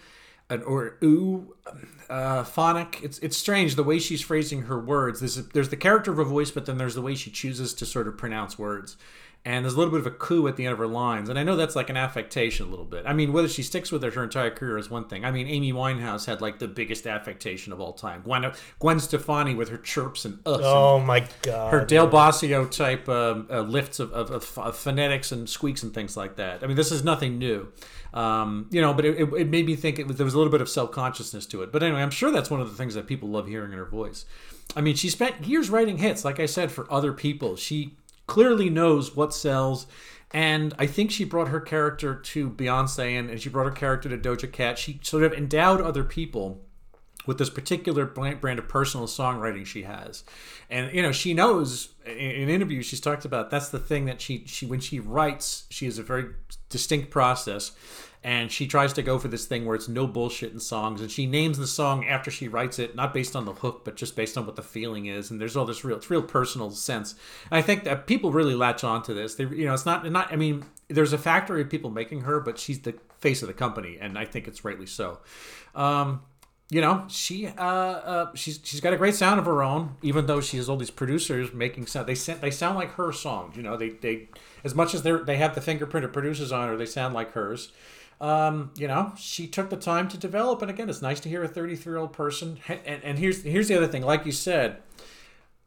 an 0.50 0.64
or 0.64 0.98
ooh, 1.04 1.56
uh, 2.10 2.44
phonic. 2.44 3.00
It's 3.04 3.20
it's 3.20 3.38
strange 3.38 3.76
the 3.76 3.84
way 3.84 4.00
she's 4.00 4.22
phrasing 4.22 4.64
her 4.64 4.80
words. 4.80 5.20
There's 5.20 5.36
there's 5.50 5.70
the 5.70 5.78
character 5.78 6.12
of 6.12 6.18
her 6.18 6.24
voice, 6.24 6.52
but 6.52 6.66
then 6.66 6.78
there's 6.78 6.96
the 6.96 7.02
way 7.02 7.16
she 7.16 7.32
chooses 7.32 7.74
to 7.76 7.86
sort 7.86 8.08
of 8.08 8.18
pronounce 8.18 8.60
words. 8.60 8.98
And 9.44 9.66
there's 9.66 9.74
a 9.74 9.78
little 9.78 9.92
bit 9.92 10.02
of 10.02 10.06
a 10.06 10.12
coup 10.12 10.48
at 10.48 10.56
the 10.56 10.66
end 10.66 10.74
of 10.74 10.78
her 10.78 10.86
lines, 10.86 11.28
and 11.28 11.40
I 11.40 11.44
know 11.44 11.56
that's 11.56 11.76
like 11.76 11.90
an 11.90 11.98
affectation 11.98 12.68
a 12.68 12.70
little 12.70 12.86
bit. 12.86 13.06
I 13.08 13.14
mean, 13.14 13.34
whether 13.34 13.48
she 13.48 13.64
sticks 13.64 13.92
with 13.92 14.04
it 14.04 14.14
her 14.14 14.24
entire 14.24 14.52
career 14.52 14.78
is 14.78 14.92
one 14.92 15.08
thing. 15.08 15.26
I 15.26 15.32
mean, 15.32 15.48
Amy 15.48 15.74
Winehouse 15.74 16.28
had 16.28 16.42
like 16.42 16.60
the 16.60 16.68
biggest 16.68 17.08
affectation 17.08 17.74
of 17.74 17.82
all 17.82 17.94
time. 17.94 18.22
Gwen 18.22 18.52
Gwen 18.78 19.00
Stefani 19.00 19.56
with 19.56 19.70
her 19.70 19.78
chirps 19.78 20.26
and 20.26 20.36
and 20.46 20.62
Oh 20.64 21.00
my 21.00 21.28
god. 21.42 21.74
her 21.74 21.84
Dale 21.84 22.08
Bozzio 22.08 22.70
type 22.70 23.10
um, 23.10 23.48
uh, 23.50 23.62
lifts 23.62 24.00
of, 24.00 24.12
of, 24.14 24.30
of, 24.30 24.76
phonetics 24.76 25.32
and 25.32 25.50
squeaks 25.50 25.82
and 25.82 25.92
things 25.92 26.16
like 26.16 26.36
that. 26.36 26.64
I 26.64 26.68
mean, 26.68 26.76
this 26.76 26.92
is 26.92 27.04
nothing 27.04 27.40
new, 27.40 27.72
um, 28.14 28.68
you 28.70 28.80
know. 28.80 28.94
But 28.94 29.06
it, 29.06 29.22
it, 29.22 29.34
it 29.34 29.50
made 29.50 29.66
me 29.66 29.76
think 29.76 29.98
it 29.98 30.06
was, 30.06 30.18
there 30.18 30.26
was 30.26 30.36
a 30.36 30.38
little 30.38 30.52
bit 30.52 30.62
of 30.62 30.70
self 30.70 30.92
consciousness 30.92 31.48
to 31.48 31.64
it. 31.64 31.72
But 31.72 31.82
anyway, 31.82 32.02
I'm 32.02 32.12
sure 32.12 32.32
that's 32.32 32.52
one 32.52 32.62
of 32.62 32.70
the 32.70 32.76
things 32.76 32.94
that 32.94 33.08
people 33.08 33.30
love 33.30 33.48
hearing 33.48 33.72
in 33.72 33.78
her 33.80 33.86
voice. 33.86 34.26
I 34.76 34.82
mean, 34.82 34.96
she 34.96 35.10
spent 35.10 35.46
years 35.46 35.70
writing 35.70 35.98
hits, 35.98 36.24
like 36.24 36.40
I 36.40 36.46
said, 36.46 36.72
for 36.72 36.92
other 36.92 37.12
people. 37.12 37.56
She 37.56 37.98
clearly 38.32 38.70
knows 38.70 39.14
what 39.14 39.34
sells. 39.34 39.88
And 40.34 40.74
I 40.80 40.88
think 40.88 41.12
she 41.12 41.26
brought 41.26 41.50
her 41.50 41.60
character 41.60 42.16
to 42.16 42.50
Beyonce 42.50 43.20
and, 43.20 43.30
and 43.30 43.42
she 43.42 43.50
brought 43.50 43.66
her 43.66 43.72
character 43.72 44.08
to 44.08 44.18
Doja 44.18 44.50
Cat. 44.50 44.80
She 44.80 45.02
sort 45.04 45.24
of 45.24 45.34
endowed 45.34 45.82
other 45.82 46.06
people 46.06 46.62
with 47.28 47.38
this 47.40 47.50
particular 47.50 48.06
brand 48.06 48.58
of 48.58 48.70
personal 48.70 49.06
songwriting 49.06 49.64
she 49.64 49.84
has 49.84 50.24
and 50.72 50.92
you 50.92 51.04
know 51.04 51.12
she 51.12 51.36
knows 51.36 51.90
in, 52.04 52.14
in 52.14 52.50
interviews 52.50 52.84
she's 52.84 53.00
talked 53.00 53.26
about 53.26 53.52
that's 53.52 53.70
the 53.70 53.78
thing 53.78 54.06
that 54.06 54.20
she 54.20 54.44
she 54.48 54.66
when 54.66 54.80
she 54.80 55.00
writes 55.00 55.66
she 55.70 55.86
has 55.86 56.00
a 56.00 56.04
very 56.04 56.26
distinct 56.70 57.12
process 57.12 57.74
and 58.24 58.52
she 58.52 58.68
tries 58.68 58.94
to 58.94 59.02
go 59.02 59.18
for 59.18 59.28
this 59.28 59.46
thing 59.46 59.66
where 59.66 59.76
it's 59.76 59.88
no 59.88 60.06
bullshit 60.06 60.52
in 60.52 60.60
songs 60.60 61.02
and 61.02 61.12
she 61.12 61.26
names 61.26 61.58
the 61.58 61.68
song 61.68 62.06
after 62.06 62.30
she 62.30 62.48
writes 62.48 62.78
it 62.78 62.96
not 62.96 63.14
based 63.14 63.36
on 63.36 63.46
the 63.46 63.54
hook 63.54 63.84
but 63.84 63.96
just 63.96 64.16
based 64.16 64.38
on 64.38 64.46
what 64.46 64.56
the 64.56 64.62
feeling 64.62 65.08
is 65.08 65.32
and 65.32 65.42
there's 65.42 65.56
all 65.56 65.66
this 65.66 65.84
real 65.84 65.98
it's 65.98 66.10
real 66.10 66.22
personal 66.22 66.70
sense 66.70 67.16
and 67.50 67.58
i 67.58 67.62
think 67.62 67.84
that 67.84 68.06
people 68.08 68.32
really 68.32 68.56
latch 68.56 68.84
on 68.84 69.02
to 69.02 69.14
this 69.14 69.36
they 69.36 69.46
you 69.46 69.66
know 69.66 69.74
it's 69.74 69.86
not 69.86 70.10
not 70.12 70.32
i 70.32 70.36
mean 70.36 70.64
there's 70.88 71.14
a 71.14 71.18
factory 71.18 71.62
of 71.62 71.70
people 71.70 71.90
making 71.90 72.22
her 72.22 72.40
but 72.40 72.60
she's 72.60 72.82
the 72.82 72.94
face 73.20 73.42
of 73.42 73.48
the 73.48 73.54
company 73.54 73.98
and 74.00 74.18
i 74.18 74.26
think 74.26 74.48
it's 74.48 74.64
rightly 74.64 74.86
so 74.86 75.20
um 75.76 76.22
you 76.72 76.80
know, 76.80 77.04
she 77.10 77.48
uh, 77.48 77.66
uh 77.66 78.32
she's 78.34 78.62
she's 78.64 78.80
got 78.80 78.94
a 78.94 78.98
great 78.98 79.14
sound 79.14 79.42
of 79.42 79.46
her 79.46 79.62
own. 79.62 79.98
Even 80.02 80.26
though 80.26 80.40
she 80.40 80.56
has 80.56 80.70
all 80.70 80.78
these 80.78 80.90
producers 80.90 81.54
making 81.54 81.86
sound, 81.86 82.08
they 82.08 82.16
sound 82.16 82.40
they 82.40 82.50
sound 82.50 82.78
like 82.78 82.94
her 82.94 83.12
songs. 83.12 83.58
You 83.58 83.64
know, 83.64 83.76
they 83.76 83.90
they 83.90 84.30
as 84.64 84.74
much 84.74 84.94
as 84.94 85.04
they 85.04 85.12
they 85.12 85.36
have 85.36 85.54
the 85.54 85.60
fingerprint 85.60 86.06
of 86.06 86.14
producers 86.14 86.50
on 86.50 86.70
her, 86.70 86.78
they 86.78 86.86
sound 86.86 87.14
like 87.14 87.34
hers. 87.34 87.74
Um, 88.22 88.70
you 88.78 88.88
know, 88.88 89.14
she 89.18 89.48
took 89.48 89.72
the 89.72 89.76
time 89.78 90.08
to 90.10 90.18
develop, 90.18 90.62
and 90.62 90.70
again, 90.70 90.90
it's 90.90 91.02
nice 91.02 91.20
to 91.22 91.30
hear 91.30 91.44
a 91.44 91.48
33 91.48 91.92
year 91.92 91.98
old 91.98 92.14
person. 92.14 92.60
And, 92.68 93.04
and 93.04 93.20
here's 93.20 93.44
here's 93.44 93.68
the 93.68 93.76
other 93.76 93.88
thing, 93.88 94.04
like 94.04 94.26
you 94.28 94.32
said, 94.32 94.78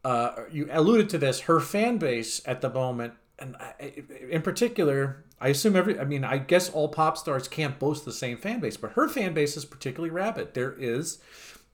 uh, 0.03 0.31
you 0.51 0.67
alluded 0.71 1.09
to 1.09 1.17
this. 1.17 1.41
Her 1.41 1.59
fan 1.59 1.97
base 1.97 2.41
at 2.45 2.61
the 2.61 2.69
moment, 2.69 3.13
and 3.37 3.57
I- 3.57 4.03
in 4.29 4.41
particular, 4.41 5.25
I 5.41 5.49
assume 5.49 5.75
every. 5.75 5.99
I 5.99 6.05
mean, 6.05 6.23
I 6.23 6.37
guess 6.37 6.69
all 6.69 6.87
pop 6.87 7.17
stars 7.17 7.49
can't 7.49 7.77
boast 7.77 8.05
the 8.05 8.13
same 8.13 8.37
fan 8.37 8.61
base, 8.61 8.77
but 8.77 8.91
her 8.93 9.09
fan 9.09 9.33
base 9.33 9.57
is 9.57 9.65
particularly 9.65 10.11
rabid. 10.11 10.53
There 10.53 10.73
is 10.79 11.19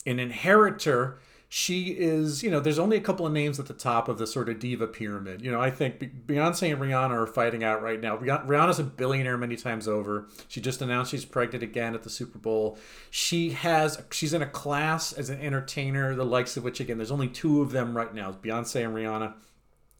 an 0.07 0.19
inheritor. 0.19 1.19
She 1.53 1.89
is, 1.89 2.43
you 2.43 2.49
know, 2.49 2.61
there's 2.61 2.79
only 2.79 2.95
a 2.95 3.01
couple 3.01 3.27
of 3.27 3.33
names 3.33 3.59
at 3.59 3.65
the 3.65 3.73
top 3.73 4.07
of 4.07 4.17
the 4.17 4.25
sort 4.25 4.47
of 4.47 4.57
diva 4.57 4.87
pyramid. 4.87 5.41
You 5.41 5.51
know, 5.51 5.59
I 5.59 5.69
think 5.69 5.99
Beyonce 6.25 6.71
and 6.71 6.81
Rihanna 6.81 7.09
are 7.09 7.27
fighting 7.27 7.61
out 7.61 7.81
right 7.81 7.99
now. 7.99 8.17
Rihanna's 8.17 8.79
a 8.79 8.85
billionaire 8.85 9.37
many 9.37 9.57
times 9.57 9.85
over. 9.85 10.29
She 10.47 10.61
just 10.61 10.81
announced 10.81 11.11
she's 11.11 11.25
pregnant 11.25 11.61
again 11.61 11.93
at 11.93 12.03
the 12.03 12.09
Super 12.09 12.39
Bowl. 12.39 12.77
She 13.09 13.49
has, 13.49 14.01
she's 14.11 14.33
in 14.33 14.41
a 14.41 14.47
class 14.47 15.11
as 15.11 15.29
an 15.29 15.41
entertainer, 15.41 16.15
the 16.15 16.23
likes 16.23 16.55
of 16.55 16.63
which, 16.63 16.79
again, 16.79 16.95
there's 16.97 17.11
only 17.11 17.27
two 17.27 17.61
of 17.61 17.73
them 17.73 17.97
right 17.97 18.13
now 18.13 18.31
Beyonce 18.31 18.85
and 18.85 18.95
Rihanna. 18.95 19.33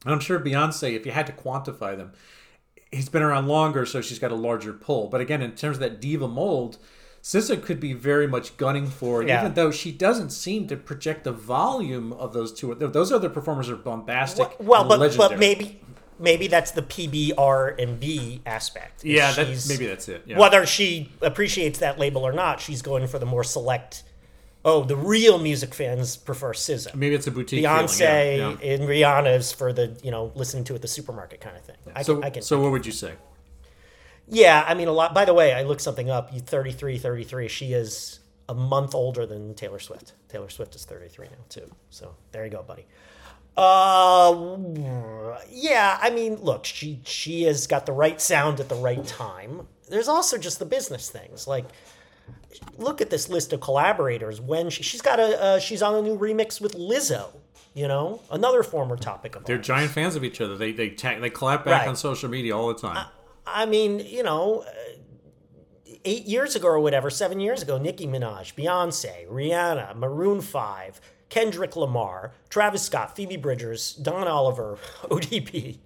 And 0.06 0.14
I'm 0.14 0.20
sure 0.20 0.40
Beyonce, 0.40 0.96
if 0.96 1.04
you 1.04 1.12
had 1.12 1.26
to 1.26 1.34
quantify 1.34 1.98
them, 1.98 2.12
he's 2.90 3.10
been 3.10 3.20
around 3.20 3.46
longer, 3.46 3.84
so 3.84 4.00
she's 4.00 4.18
got 4.18 4.32
a 4.32 4.36
larger 4.36 4.72
pull. 4.72 5.08
But 5.08 5.20
again, 5.20 5.42
in 5.42 5.52
terms 5.52 5.76
of 5.76 5.80
that 5.80 6.00
diva 6.00 6.28
mold, 6.28 6.78
SZA 7.22 7.62
could 7.62 7.78
be 7.78 7.92
very 7.92 8.26
much 8.26 8.56
gunning 8.56 8.88
for 8.88 9.22
it, 9.22 9.28
Yeah. 9.28 9.40
even 9.42 9.54
though 9.54 9.70
she 9.70 9.92
doesn't 9.92 10.30
seem 10.30 10.66
to 10.66 10.76
project 10.76 11.22
the 11.24 11.30
volume 11.32 12.12
of 12.14 12.32
those 12.32 12.52
two. 12.52 12.74
Those 12.74 13.12
other 13.12 13.28
performers 13.28 13.70
are 13.70 13.76
bombastic. 13.76 14.50
well, 14.58 14.80
and 14.92 15.00
but 15.00 15.16
but 15.16 15.38
maybe 15.38 15.80
maybe 16.18 16.46
that's 16.48 16.72
the 16.72 16.82
PBR 16.82 17.80
and 17.80 18.00
B 18.00 18.42
aspect. 18.44 19.04
yeah, 19.04 19.32
maybe 19.68 19.86
that's 19.86 20.08
it. 20.08 20.22
Yeah. 20.26 20.38
whether 20.38 20.66
she 20.66 21.10
appreciates 21.20 21.78
that 21.78 21.98
label 21.98 22.22
or 22.26 22.32
not, 22.32 22.60
she's 22.60 22.82
going 22.82 23.06
for 23.06 23.18
the 23.20 23.26
more 23.26 23.44
select. 23.44 24.02
Oh, 24.64 24.84
the 24.84 24.94
real 24.96 25.38
music 25.38 25.74
fans 25.74 26.16
prefer 26.16 26.52
SZA. 26.52 26.94
maybe 26.94 27.14
it's 27.16 27.26
a 27.26 27.32
boutique. 27.32 27.64
Beyonce 27.64 27.98
feeling, 27.98 28.58
yeah, 28.60 28.64
yeah. 28.64 28.74
and 28.74 28.82
Rihanna's 28.88 29.52
for 29.52 29.72
the 29.72 29.96
you 30.02 30.10
know 30.10 30.32
listening 30.34 30.64
to 30.64 30.74
at 30.74 30.82
the 30.82 30.88
supermarket 30.88 31.40
kind 31.40 31.56
of 31.56 31.62
thing. 31.64 31.76
I 31.94 32.02
So, 32.02 32.14
can, 32.16 32.24
I 32.24 32.30
can, 32.30 32.42
so 32.42 32.60
what 32.60 32.70
would 32.72 32.86
you 32.86 32.92
say? 32.92 33.14
Yeah, 34.32 34.64
I 34.66 34.74
mean 34.74 34.88
a 34.88 34.92
lot. 34.92 35.12
By 35.14 35.24
the 35.24 35.34
way, 35.34 35.52
I 35.52 35.62
looked 35.62 35.82
something 35.82 36.08
up. 36.10 36.32
You 36.32 36.40
33, 36.40 36.98
33. 36.98 37.48
She 37.48 37.72
is 37.74 38.20
a 38.48 38.54
month 38.54 38.94
older 38.94 39.26
than 39.26 39.54
Taylor 39.54 39.78
Swift. 39.78 40.14
Taylor 40.28 40.48
Swift 40.48 40.74
is 40.74 40.84
33 40.84 41.26
now 41.26 41.32
too. 41.48 41.70
So 41.90 42.14
there 42.32 42.44
you 42.44 42.50
go, 42.50 42.62
buddy. 42.62 42.86
Uh, 43.54 45.38
yeah, 45.50 45.98
I 46.00 46.10
mean, 46.10 46.36
look, 46.36 46.64
she 46.64 47.00
she 47.04 47.42
has 47.44 47.66
got 47.66 47.86
the 47.86 47.92
right 47.92 48.20
sound 48.20 48.60
at 48.60 48.68
the 48.68 48.74
right 48.74 49.04
time. 49.06 49.66
There's 49.88 50.08
also 50.08 50.38
just 50.38 50.58
the 50.58 50.64
business 50.64 51.10
things, 51.10 51.46
like 51.46 51.66
look 52.78 53.00
at 53.00 53.10
this 53.10 53.28
list 53.28 53.52
of 53.52 53.60
collaborators. 53.60 54.40
When 54.40 54.70
she, 54.70 54.82
she's 54.82 55.02
got 55.02 55.20
a 55.20 55.42
uh, 55.42 55.58
she's 55.58 55.82
on 55.82 55.94
a 55.94 56.02
new 56.02 56.16
remix 56.18 56.60
with 56.60 56.74
Lizzo. 56.74 57.28
You 57.74 57.88
know, 57.88 58.20
another 58.30 58.62
former 58.62 58.96
topic 58.96 59.34
of 59.34 59.44
They're 59.46 59.56
ours. 59.56 59.66
giant 59.66 59.90
fans 59.92 60.14
of 60.16 60.24
each 60.24 60.40
other. 60.40 60.56
They 60.56 60.72
they 60.72 60.90
ta- 60.90 61.18
they 61.20 61.30
clap 61.30 61.64
back 61.64 61.80
Right. 61.82 61.88
on 61.88 61.96
social 61.96 62.28
media 62.28 62.56
all 62.56 62.68
the 62.68 62.74
time. 62.74 62.96
I 62.96 63.06
mean, 63.66 64.00
you 64.00 64.22
know, 64.22 64.64
uh, 64.66 64.70
eight 66.04 66.26
years 66.26 66.56
ago 66.56 66.68
or 66.68 66.80
whatever, 66.80 67.10
seven 67.10 67.40
years 67.40 67.62
ago, 67.62 67.78
Nicki 67.78 68.06
Minaj, 68.06 68.54
Beyonce, 68.54 69.26
Rihanna, 69.28 69.94
Maroon 69.96 70.40
5, 70.40 71.00
Kendrick 71.28 71.76
Lamar, 71.76 72.32
Travis 72.50 72.82
Scott, 72.82 73.14
Phoebe 73.16 73.36
Bridgers, 73.36 73.94
Don 73.94 74.26
Toliver, 74.26 74.78
ODB. 75.04 75.78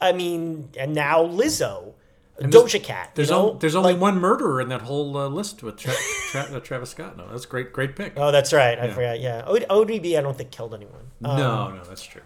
I 0.00 0.12
mean, 0.12 0.70
and 0.78 0.94
now 0.94 1.24
Lizzo, 1.24 1.94
Doja 2.40 2.80
Cat. 2.82 3.10
there's 3.16 3.30
you 3.30 3.34
know? 3.34 3.50
on- 3.50 3.58
there's 3.58 3.74
only 3.74 3.94
Like- 3.94 4.00
one 4.00 4.20
murderer 4.20 4.60
in 4.60 4.68
that 4.68 4.82
whole 4.82 5.16
uh, 5.16 5.26
list 5.28 5.62
with 5.64 5.76
Tra- 5.76 5.92
Tra- 6.30 6.56
uh, 6.56 6.60
Travis 6.60 6.90
Scott. 6.90 7.16
No, 7.16 7.26
that's 7.28 7.44
a 7.44 7.48
great 7.48 7.72
great 7.72 7.96
pick. 7.96 8.12
Oh, 8.16 8.30
that's 8.30 8.52
right. 8.52 8.78
I 8.78 8.90
forgot. 8.90 9.18
Yeah. 9.18 9.42
O- 9.44 9.56
ODB, 9.84 10.16
I 10.16 10.20
don't 10.22 10.36
think 10.38 10.52
killed 10.52 10.72
anyone. 10.72 11.10
Uh, 11.24 11.36
no, 11.36 11.70
no, 11.74 11.82
that's 11.84 12.04
true. 12.04 12.22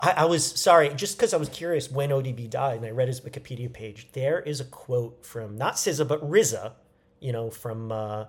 I, 0.00 0.10
I 0.10 0.24
was 0.24 0.44
sorry, 0.44 0.90
just 0.94 1.16
because 1.16 1.32
I 1.32 1.36
was 1.36 1.48
curious 1.48 1.90
when 1.90 2.10
ODB 2.10 2.50
died, 2.50 2.76
and 2.78 2.86
I 2.86 2.90
read 2.90 3.08
his 3.08 3.20
Wikipedia 3.20 3.72
page. 3.72 4.08
There 4.12 4.40
is 4.40 4.60
a 4.60 4.64
quote 4.64 5.24
from 5.24 5.56
not 5.56 5.74
SZA 5.74 6.06
but 6.06 6.22
RZA, 6.28 6.72
you 7.20 7.32
know, 7.32 7.50
from 7.50 7.90
uh, 7.90 8.26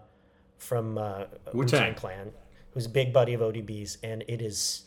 from 0.58 0.97
uh, 0.97 1.25
Wu 1.53 1.65
Tang 1.65 1.93
Clan, 1.95 2.32
who's 2.71 2.86
a 2.86 2.89
big 2.89 3.12
buddy 3.12 3.34
of 3.34 3.41
ODB's, 3.41 3.97
and 4.03 4.23
it 4.27 4.41
is 4.41 4.84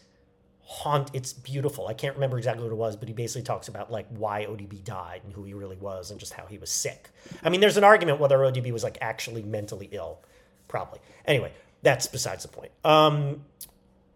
haunt. 0.63 1.11
It's 1.13 1.33
beautiful. 1.33 1.87
I 1.87 1.95
can't 1.95 2.15
remember 2.15 2.39
exactly 2.39 2.65
what 2.65 2.73
it 2.73 2.77
was, 2.77 2.97
but 2.97 3.09
he 3.09 3.15
basically 3.15 3.43
talks 3.43 3.69
about 3.69 3.91
like 3.91 4.07
why 4.09 4.47
ODB 4.47 4.83
died 4.83 5.21
and 5.25 5.33
who 5.33 5.45
he 5.45 5.53
really 5.53 5.77
was, 5.77 6.11
and 6.11 6.19
just 6.19 6.33
how 6.33 6.47
he 6.47 6.57
was 6.57 6.71
sick. 6.71 7.11
I 7.43 7.51
mean, 7.51 7.61
there's 7.61 7.77
an 7.77 7.85
argument 7.85 8.21
whether 8.21 8.39
ODB 8.39 8.73
was 8.73 8.85
like 8.85 8.97
actually 9.03 9.43
mentally 9.43 9.89
ill, 9.93 10.21
probably. 10.67 11.01
Anyway, 11.27 11.53
that's 11.83 12.07
besides 12.07 12.43
the 12.43 12.49
point. 12.49 12.73
Um, 12.85 13.45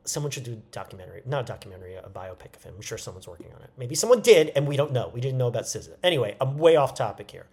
someone 0.04 0.30
should 0.30 0.44
do 0.44 0.60
documentary, 0.70 1.22
not 1.24 1.44
a 1.44 1.46
documentary, 1.46 1.94
a 1.94 2.08
biopic 2.08 2.56
of 2.56 2.62
him. 2.62 2.74
I'm 2.76 2.82
sure 2.82 2.98
someone's 2.98 3.26
working 3.26 3.52
on 3.54 3.62
it. 3.62 3.70
Maybe 3.76 3.94
someone 3.94 4.20
did, 4.20 4.50
and 4.54 4.66
we 4.66 4.76
don't 4.76 4.92
know. 4.92 5.10
We 5.12 5.20
didn't 5.20 5.38
know 5.38 5.48
about 5.48 5.64
SZA. 5.64 5.96
Anyway, 6.02 6.36
I'm 6.40 6.58
way 6.58 6.76
off 6.76 6.94
topic 6.94 7.30
here. 7.30 7.46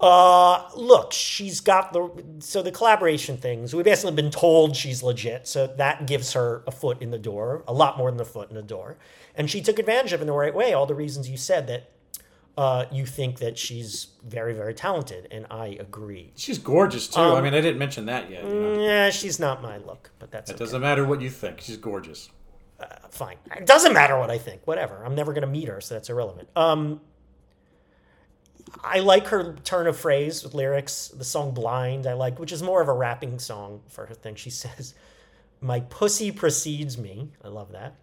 Uh, 0.00 0.68
look, 0.76 1.12
she's 1.12 1.60
got 1.60 1.92
the 1.92 2.08
so 2.38 2.62
the 2.62 2.70
collaboration 2.70 3.36
things. 3.36 3.74
We've 3.74 3.84
basically 3.84 4.14
been 4.14 4.30
told 4.30 4.76
she's 4.76 5.02
legit, 5.02 5.48
so 5.48 5.66
that 5.66 6.06
gives 6.06 6.34
her 6.34 6.62
a 6.68 6.70
foot 6.70 7.02
in 7.02 7.10
the 7.10 7.18
door, 7.18 7.64
a 7.66 7.72
lot 7.72 7.98
more 7.98 8.10
than 8.10 8.20
a 8.20 8.24
foot 8.24 8.48
in 8.48 8.54
the 8.54 8.62
door, 8.62 8.96
and 9.34 9.50
she 9.50 9.60
took 9.60 9.78
advantage 9.80 10.12
of 10.12 10.20
it 10.20 10.22
in 10.22 10.26
the 10.28 10.32
right 10.32 10.54
way. 10.54 10.72
All 10.72 10.86
the 10.86 10.94
reasons 10.94 11.28
you 11.28 11.36
said 11.36 11.66
that 11.66 11.90
uh, 12.58 12.86
you 12.90 13.06
think 13.06 13.38
that 13.38 13.56
she's 13.56 14.08
very, 14.26 14.52
very 14.52 14.74
talented, 14.74 15.28
and 15.30 15.46
I 15.48 15.76
agree. 15.78 16.32
She's 16.34 16.58
gorgeous 16.58 17.06
too. 17.06 17.20
I 17.20 17.40
mean, 17.40 17.54
I 17.54 17.60
didn't 17.60 17.78
mention 17.78 18.06
that 18.06 18.28
yet. 18.28 18.42
You 18.44 18.50
know? 18.50 18.82
Yeah, 18.82 19.10
she's 19.10 19.38
not 19.38 19.62
my 19.62 19.76
look, 19.78 20.10
but 20.18 20.32
that's 20.32 20.50
It 20.50 20.54
okay. 20.54 20.64
doesn't 20.64 20.80
matter 20.80 21.04
what 21.06 21.20
you 21.20 21.30
think. 21.30 21.60
She's 21.60 21.76
gorgeous. 21.76 22.30
fine. 23.10 23.36
It 23.56 23.64
doesn't 23.66 23.92
matter 23.92 24.18
what 24.18 24.30
I 24.30 24.38
think. 24.38 24.62
Whatever. 24.66 25.04
I'm 25.04 25.14
never 25.14 25.32
going 25.32 25.42
to 25.42 25.48
meet 25.48 25.68
her, 25.68 25.80
so 25.80 25.94
that's 25.94 26.10
irrelevant. 26.10 26.48
Um, 26.56 27.00
I 28.82 28.98
like 29.00 29.28
her 29.28 29.54
turn 29.64 29.86
of 29.86 29.96
phrase 29.96 30.42
with 30.42 30.52
lyrics. 30.54 31.08
The 31.08 31.24
song 31.24 31.52
"Blind" 31.54 32.06
I 32.06 32.14
like, 32.14 32.38
which 32.40 32.50
is 32.52 32.62
more 32.62 32.82
of 32.82 32.88
a 32.88 32.92
rapping 32.92 33.38
song 33.38 33.82
for 33.88 34.06
her 34.06 34.14
thing. 34.14 34.34
She 34.34 34.50
says, 34.64 34.94
"My 35.60 35.78
pussy 35.80 36.32
precedes 36.32 36.98
me." 36.98 37.30
I 37.44 37.48
love 37.48 37.70
that. 37.72 37.94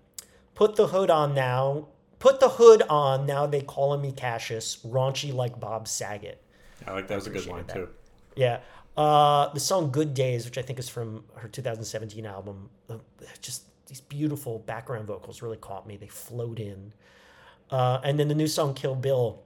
Put 0.53 0.77
the 0.77 0.87
hood 0.87 1.09
on 1.09 1.33
now. 1.35 1.89
Put 2.25 2.39
the 2.39 2.49
hood 2.49 2.81
on 2.89 3.27
now. 3.27 3.45
They 3.45 3.61
calling 3.61 4.01
me 4.01 4.11
Cassius, 4.11 4.77
raunchy 4.77 5.31
like 5.31 5.59
Bob 5.59 5.87
Saget. 5.87 6.41
I 6.87 6.93
like 6.93 7.07
that 7.07 7.13
was 7.13 7.27
a 7.27 7.29
good 7.29 7.45
line 7.45 7.59
appreciate 7.59 7.85
too. 7.85 7.89
Yeah. 8.35 8.59
Uh, 8.97 9.53
the 9.53 9.59
song 9.59 9.91
Good 9.91 10.15
Days, 10.15 10.43
which 10.43 10.57
I 10.57 10.63
think 10.63 10.79
is 10.79 10.89
from 10.89 11.23
her 11.35 11.47
2017 11.47 12.25
album, 12.25 12.71
uh, 12.89 12.95
just 13.41 13.65
these 13.85 14.01
beautiful 14.01 14.57
background 14.57 15.05
vocals 15.05 15.43
really 15.43 15.57
caught 15.57 15.85
me. 15.85 15.97
They 15.97 16.07
flowed 16.07 16.59
in. 16.59 16.93
Uh, 17.69 17.99
and 18.03 18.19
then 18.19 18.27
the 18.27 18.33
new 18.33 18.47
song 18.47 18.73
Kill 18.73 18.95
Bill, 18.95 19.43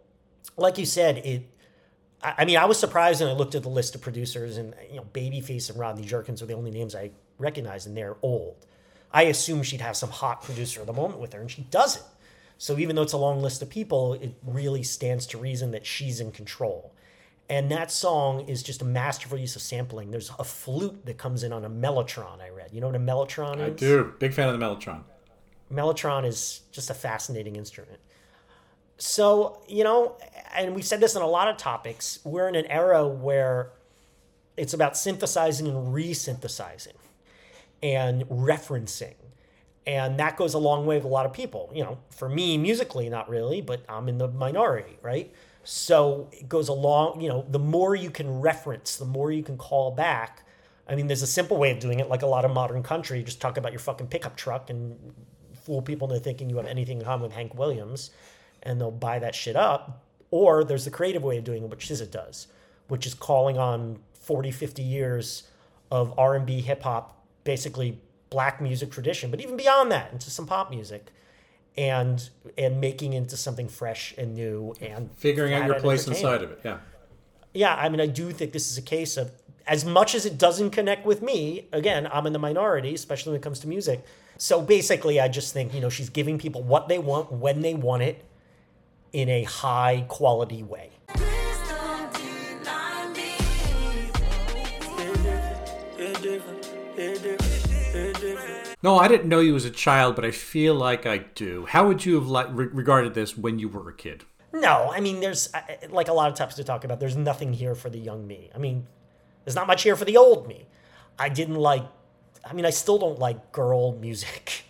like 0.56 0.78
you 0.78 0.86
said, 0.86 1.18
it. 1.18 1.50
I 2.24 2.36
I 2.38 2.46
mean, 2.46 2.56
I 2.56 2.64
was 2.64 2.80
surprised 2.80 3.20
when 3.20 3.30
I 3.30 3.34
looked 3.34 3.56
at 3.56 3.64
the 3.64 3.68
list 3.68 3.94
of 3.94 4.00
producers, 4.00 4.56
and 4.56 4.74
you 4.90 4.96
know, 4.96 5.08
Babyface 5.12 5.70
and 5.70 5.78
Rodney 5.78 6.06
Jerkins 6.06 6.42
are 6.42 6.46
the 6.46 6.54
only 6.54 6.72
names 6.72 6.96
I 6.96 7.12
recognize, 7.40 7.86
and 7.86 7.98
they're 7.98 8.16
old. 8.22 8.66
I 9.12 9.24
assumed 9.24 9.66
she'd 9.66 9.82
have 9.82 9.98
some 9.98 10.12
hot 10.12 10.44
producer 10.44 10.80
of 10.80 10.88
the 10.88 10.94
moment 10.94 11.20
with 11.20 11.34
her, 11.34 11.42
and 11.42 11.52
she 11.52 11.64
doesn't. 11.64 12.06
So 12.60 12.78
even 12.78 12.98
though 12.98 13.04
it's 13.04 13.14
a 13.14 13.18
long 13.18 13.42
list 13.42 13.62
of 13.62 13.70
people, 13.70 14.14
it 14.16 14.36
really 14.46 14.84
stands 14.84 15.26
to 15.28 15.38
reason 15.38 15.72
that 15.72 15.86
she's 15.86 16.20
in 16.20 16.32
control. 16.32 16.94
And 17.50 17.72
that 17.72 17.90
song 17.90 18.42
is 18.50 18.62
just 18.62 18.82
a 18.82 18.86
masterful 18.86 19.38
use 19.38 19.56
of 19.56 19.62
sampling. 19.62 20.12
There's 20.12 20.30
a 20.38 20.44
flute 20.44 21.06
that 21.06 21.18
comes 21.18 21.44
in 21.44 21.54
on 21.54 21.64
a 21.64 21.70
mellotron. 21.70 22.42
I 22.42 22.50
read. 22.50 22.72
You 22.74 22.82
know 22.82 22.88
what 22.88 22.98
a 22.98 23.00
mellotron 23.00 23.56
is? 23.56 23.62
I 23.62 23.70
do. 23.70 24.14
Big 24.20 24.34
fan 24.34 24.50
of 24.50 24.60
the 24.60 24.64
Mellotron. 24.64 25.04
Mellotron 25.74 26.26
is 26.26 26.62
just 26.74 26.90
a 26.90 26.94
fascinating 26.94 27.56
instrument. 27.56 28.00
So, 28.98 29.62
you 29.70 29.86
know, 29.86 30.18
and 30.54 30.76
we've 30.76 30.86
said 30.86 31.00
this 31.00 31.16
in 31.16 31.22
a 31.22 31.28
lot 31.28 31.48
of 31.48 31.56
topics, 31.56 32.20
we're 32.26 32.50
in 32.50 32.56
an 32.56 32.66
era 32.66 33.08
where 33.08 33.72
it's 34.58 34.74
about 34.74 34.98
synthesizing 34.98 35.66
and 35.66 35.94
resynthesizing 35.96 36.98
and 37.82 38.24
referencing. 38.24 39.16
And 39.88 40.20
that 40.20 40.38
goes 40.38 40.54
a 40.54 40.60
long 40.60 40.86
way 40.86 40.98
with 40.98 41.06
a 41.06 41.10
lot 41.10 41.26
of 41.26 41.34
people. 41.34 41.72
You 41.74 41.84
know, 41.84 41.98
for 42.10 42.30
me, 42.30 42.58
musically, 42.58 43.10
not 43.10 43.30
really, 43.30 43.62
but 43.62 43.84
I'm 43.90 44.08
in 44.08 44.18
the 44.18 44.28
minority, 44.28 44.98
right? 45.02 45.34
So 45.64 46.30
it 46.32 46.48
goes 46.50 46.68
along, 46.68 47.22
you 47.22 47.30
know, 47.30 47.46
the 47.50 47.60
more 47.60 47.96
you 47.96 48.10
can 48.10 48.40
reference, 48.40 48.98
the 48.98 49.06
more 49.06 49.32
you 49.32 49.44
can 49.44 49.58
call 49.58 49.92
back. 49.92 50.46
I 50.88 50.96
mean, 50.96 51.08
there's 51.08 51.22
a 51.22 51.28
simple 51.28 51.58
way 51.58 51.72
of 51.72 51.80
doing 51.80 52.00
it, 52.00 52.10
like 52.10 52.24
a 52.24 52.28
lot 52.28 52.46
of 52.46 52.52
modern 52.52 52.82
country. 52.82 53.20
You 53.20 53.24
just 53.24 53.42
talk 53.42 53.58
about 53.58 53.72
your 53.72 53.80
fucking 53.80 54.08
pickup 54.08 54.36
truck 54.36 54.70
and 54.70 54.98
fool 55.54 55.82
people 55.82 56.10
into 56.10 56.24
thinking 56.24 56.50
you 56.50 56.58
have 56.58 56.66
anything 56.66 56.98
in 56.98 57.04
common 57.04 57.24
with 57.24 57.34
Hank 57.34 57.54
Williams, 57.56 58.12
and 58.64 58.82
they'll 58.82 58.90
buy 58.90 59.20
that 59.20 59.36
shit 59.36 59.56
up. 59.56 60.04
Or 60.32 60.64
there's 60.64 60.86
the 60.86 60.92
creative 60.92 61.24
way 61.24 61.38
of 61.38 61.44
doing 61.44 61.64
it, 61.64 61.70
which 61.70 61.88
SZA 61.88 62.10
does, 62.10 62.48
which 62.88 63.06
is 63.06 63.14
calling 63.14 63.58
on 63.58 64.00
40, 64.14 64.52
50 64.52 64.82
years 64.82 65.44
of 65.92 66.18
R&B, 66.18 66.62
hip 66.62 66.84
hop, 66.84 67.24
basically 67.44 68.00
black 68.30 68.62
music 68.62 68.92
tradition, 68.92 69.32
but 69.32 69.42
even 69.42 69.58
beyond 69.58 69.92
that, 69.92 70.12
into 70.12 70.30
some 70.30 70.46
pop 70.46 70.70
music, 70.70 71.12
and 71.78 72.30
and 72.58 72.82
making 72.82 73.14
into 73.14 73.38
something 73.38 73.68
fresh 73.68 74.14
and 74.18 74.34
new 74.34 74.74
and 74.82 75.10
Figuring 75.18 75.54
out 75.54 75.68
your 75.68 75.80
place 75.80 76.08
inside 76.08 76.44
of 76.44 76.52
it. 76.52 76.62
Yeah. 76.64 76.78
yeah, 77.54 77.76
I 77.76 77.90
mean, 77.90 78.02
I 78.02 78.08
do 78.08 78.32
think 78.32 78.54
this 78.54 78.72
is 78.72 78.78
a 78.78 78.82
case 78.82 79.18
of 79.18 79.32
as 79.70 79.86
much 79.86 80.16
as 80.16 80.26
it 80.26 80.38
doesn't 80.38 80.72
connect 80.72 81.06
with 81.06 81.22
me, 81.22 81.68
again, 81.72 82.10
I'm 82.12 82.26
in 82.26 82.34
the 82.34 82.40
minority, 82.40 82.96
especially 82.96 83.32
when 83.32 83.40
it 83.40 83.44
comes 83.44 83.60
to 83.60 83.68
music. 83.68 84.04
So 84.38 84.62
basically, 84.62 85.20
I 85.20 85.28
just 85.28 85.54
think, 85.54 85.74
you 85.76 85.80
know, 85.80 85.90
she's 85.90 86.10
giving 86.10 86.40
people 86.40 86.64
what 86.64 86.88
they 86.88 86.98
want 86.98 87.32
when 87.32 87.62
they 87.62 87.76
want 87.76 88.02
it 88.02 88.26
in 89.14 89.30
a 89.30 89.44
high 89.44 90.06
quality 90.08 90.64
way. 90.64 90.90
No, 98.82 98.98
I 98.98 99.08
didn't 99.08 99.28
know 99.28 99.40
you 99.42 99.56
as 99.56 99.66
a 99.66 99.70
child, 99.72 100.16
but 100.16 100.24
I 100.24 100.32
feel 100.32 100.74
like 100.74 101.06
I 101.06 101.18
do. 101.36 101.66
How 101.68 101.88
would 101.88 102.06
you 102.06 102.16
have 102.16 102.28
li- 102.30 102.46
re- 102.50 102.68
regarded 102.72 103.14
this 103.14 103.38
when 103.38 103.60
you 103.60 103.68
were 103.68 103.90
a 103.90 103.94
kid? 103.94 104.24
No, 104.54 104.92
I 104.94 105.00
mean, 105.02 105.20
there's 105.20 105.50
I- 105.54 105.78
I- 105.84 105.86
like 105.90 106.08
a 106.08 106.14
lot 106.14 106.30
of 106.32 106.36
topics 106.38 106.56
to 106.56 106.64
talk 106.64 106.84
about. 106.84 107.00
There's 107.00 107.18
nothing 107.18 107.54
here 107.54 107.76
for 107.76 107.90
the 107.90 108.00
young 108.00 108.26
me. 108.26 108.50
I 108.56 108.58
mean, 108.58 108.88
there's 109.44 109.56
not 109.56 109.68
much 109.68 109.84
here 109.84 109.96
for 109.96 110.06
the 110.06 110.16
old 110.18 110.48
me. 110.48 110.66
I 111.20 111.28
didn't 111.30 111.56
like, 111.56 111.84
I 112.46 112.54
mean, 112.54 112.66
I 112.66 112.70
still 112.70 112.98
don't 112.98 113.20
like 113.20 113.52
girl 113.52 113.96
music. 113.96 114.64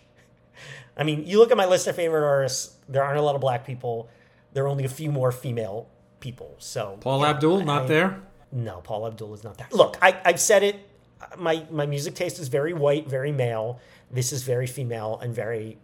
I 0.98 1.04
mean, 1.04 1.26
you 1.28 1.38
look 1.38 1.52
at 1.52 1.58
my 1.58 1.66
list 1.66 1.88
of 1.88 1.96
favorite 1.96 2.26
artists, 2.28 2.76
there 2.90 3.04
aren't 3.04 3.20
a 3.20 3.22
lot 3.22 3.36
of 3.36 3.42
black 3.42 3.66
people. 3.66 4.10
There 4.54 4.64
are 4.66 4.68
only 4.68 4.86
a 4.86 4.90
few 4.90 5.12
more 5.12 5.32
female 5.32 5.88
people. 6.20 6.56
So 6.58 6.98
Paul 7.00 7.20
know, 7.20 7.26
Abdul, 7.28 7.62
not 7.64 7.84
I- 7.84 7.88
there? 7.88 8.22
No, 8.52 8.82
Paula 8.82 9.10
Abdul 9.10 9.36
is 9.36 9.44
not 9.44 9.60
there. 9.60 9.68
Look, 9.72 9.98
I, 10.02 10.20
I've 10.26 10.40
said 10.40 10.64
it. 10.64 10.89
My 11.38 11.66
my 11.70 11.86
music 11.86 12.16
taste 12.16 12.40
is 12.40 12.48
very 12.48 12.74
white, 12.74 13.08
very 13.08 13.32
male. 13.32 13.80
This 14.12 14.32
is 14.32 14.44
very 14.44 14.68
female 14.68 15.20
and 15.22 15.34
very 15.34 15.78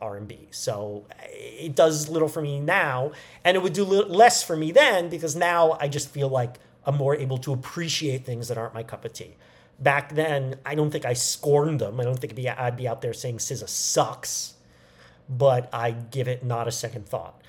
R 0.00 0.16
and 0.16 0.28
B. 0.28 0.48
So 0.50 1.06
eh, 1.20 1.66
it 1.66 1.74
does 1.74 2.08
little 2.08 2.28
for 2.28 2.42
me 2.42 2.60
now, 2.60 3.12
and 3.44 3.56
it 3.56 3.62
would 3.62 3.72
do 3.72 3.84
less 3.84 4.42
for 4.42 4.56
me 4.56 4.72
then 4.72 5.08
because 5.08 5.34
now 5.34 5.78
I 5.80 5.88
just 5.88 6.10
feel 6.10 6.28
like 6.28 6.58
I'm 6.84 6.96
more 6.96 7.14
able 7.16 7.38
to 7.38 7.52
appreciate 7.52 8.24
things 8.24 8.48
that 8.48 8.58
aren't 8.58 8.74
my 8.74 8.82
cup 8.82 9.04
of 9.04 9.12
tea. 9.12 9.36
Back 9.78 10.14
then, 10.14 10.56
I 10.66 10.74
don't 10.74 10.90
think 10.90 11.04
I 11.04 11.14
scorned 11.14 11.80
them. 11.80 11.98
I 11.98 12.04
don't 12.04 12.18
think 12.18 12.34
be, 12.34 12.48
I'd 12.48 12.76
be 12.76 12.86
out 12.86 13.02
there 13.02 13.12
saying 13.12 13.38
SZA 13.38 13.68
sucks, 13.68 14.54
but 15.28 15.68
I 15.72 15.92
give 15.92 16.28
it 16.28 16.44
not 16.44 16.68
a 16.68 16.72
second 16.72 17.06
thought. 17.06 17.40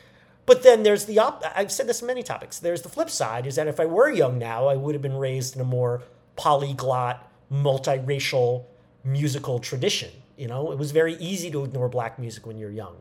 But 0.46 0.64
then 0.64 0.84
there's 0.84 1.06
the 1.06 1.20
op. 1.20 1.44
I've 1.56 1.72
said 1.72 1.88
this 1.88 2.02
in 2.02 2.08
many 2.08 2.24
topics. 2.24 2.60
There's 2.60 2.82
the 2.82 2.90
flip 2.90 3.10
side: 3.10 3.48
is 3.48 3.56
that 3.56 3.68
if 3.68 3.80
I 3.80 3.86
were 3.86 4.10
young 4.10 4.38
now, 4.38 4.68
I 4.68 4.76
would 4.76 4.94
have 4.94 5.02
been 5.02 5.18
raised 5.18 5.56
in 5.56 5.62
a 5.62 5.66
more 5.66 6.04
polyglot, 6.36 7.32
multiracial 7.52 8.66
musical 9.04 9.60
tradition. 9.60 10.10
You 10.38 10.48
know, 10.48 10.72
it 10.72 10.78
was 10.78 10.92
very 10.92 11.16
easy 11.16 11.52
to 11.52 11.64
ignore 11.64 11.90
black 11.90 12.18
music 12.20 12.46
when 12.46 12.58
you're 12.58 12.72
young. 12.72 12.98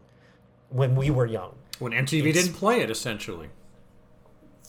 When 0.71 0.97
we 0.97 1.11
were 1.11 1.27
young, 1.27 1.53
When 1.79 1.93
MTV 1.93 2.29
It's- 2.31 2.45
didn't 2.45 2.57
play 2.59 2.81
it, 2.81 2.91
essentially. 2.91 3.49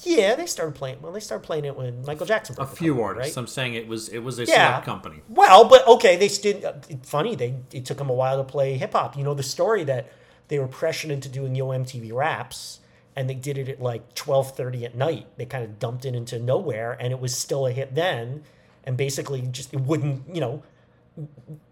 yeah, 0.04 0.36
they 0.36 0.46
started 0.46 0.74
playing. 0.76 1.02
Well, 1.02 1.12
they 1.14 1.20
started 1.20 1.46
playing 1.46 1.66
it 1.66 1.76
when 1.78 2.04
Michael 2.06 2.26
Jackson. 2.26 2.56
A 2.60 2.66
few 2.66 2.94
cover, 2.96 3.04
artists. 3.06 3.36
right? 3.38 3.42
I'm 3.42 3.48
saying 3.48 3.76
it 3.76 3.88
was 3.88 4.10
it 4.10 4.20
was 4.20 4.40
a 4.40 4.46
Yeah. 4.46 4.68
select 4.70 4.86
company. 4.86 5.22
Well, 5.30 5.66
but 5.66 5.86
okay, 5.88 6.16
they 6.16 6.28
still. 6.28 6.66
uh, 6.66 6.74
Funny, 7.04 7.36
they 7.36 7.56
it 7.72 7.86
took 7.86 7.98
them 8.00 8.10
a 8.10 8.14
while 8.14 8.38
to 8.38 8.44
play 8.44 8.78
hip 8.78 8.94
hop. 8.94 9.16
You 9.18 9.24
know 9.24 9.34
the 9.34 9.44
story 9.44 9.84
that 9.86 10.08
they 10.50 10.60
were 10.60 10.68
pressured 10.68 11.12
into 11.12 11.30
doing 11.30 11.56
Yo 11.56 11.68
MTV 11.72 12.12
Raps, 12.12 12.80
and 13.16 13.30
they 13.30 13.36
did 13.36 13.58
it 13.58 13.70
at 13.70 13.82
like 13.82 14.14
twelve 14.16 14.56
thirty 14.56 14.84
at 14.86 14.96
night. 14.96 15.28
They 15.38 15.46
kind 15.46 15.64
of 15.64 15.80
dumped 15.80 16.06
it 16.06 16.16
into 16.16 16.40
nowhere, 16.40 16.98
and 17.00 17.14
it 17.14 17.20
was 17.20 17.38
still 17.38 17.66
a 17.68 17.72
hit 17.72 17.96
then. 17.96 18.44
And 18.86 18.98
basically, 18.98 19.42
just 19.42 19.74
it 19.74 19.80
wouldn't. 19.82 20.24
You 20.34 20.42
know, 20.42 20.64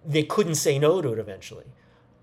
they 0.06 0.24
couldn't 0.24 0.56
say 0.56 0.80
no 0.80 1.02
to 1.02 1.14
it 1.14 1.20
eventually. 1.20 1.66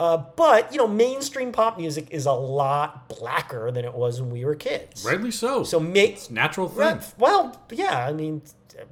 Uh, 0.00 0.16
but 0.36 0.70
you 0.72 0.78
know, 0.78 0.86
mainstream 0.86 1.50
pop 1.50 1.76
music 1.76 2.08
is 2.10 2.26
a 2.26 2.32
lot 2.32 3.08
blacker 3.08 3.70
than 3.70 3.84
it 3.84 3.94
was 3.94 4.20
when 4.20 4.30
we 4.30 4.44
were 4.44 4.54
kids. 4.54 5.04
Rightly 5.04 5.30
so. 5.30 5.64
So 5.64 5.80
make 5.80 6.30
natural 6.30 6.68
thing. 6.68 6.78
Right. 6.78 7.14
Well, 7.18 7.60
yeah. 7.70 8.06
I 8.06 8.12
mean, 8.12 8.42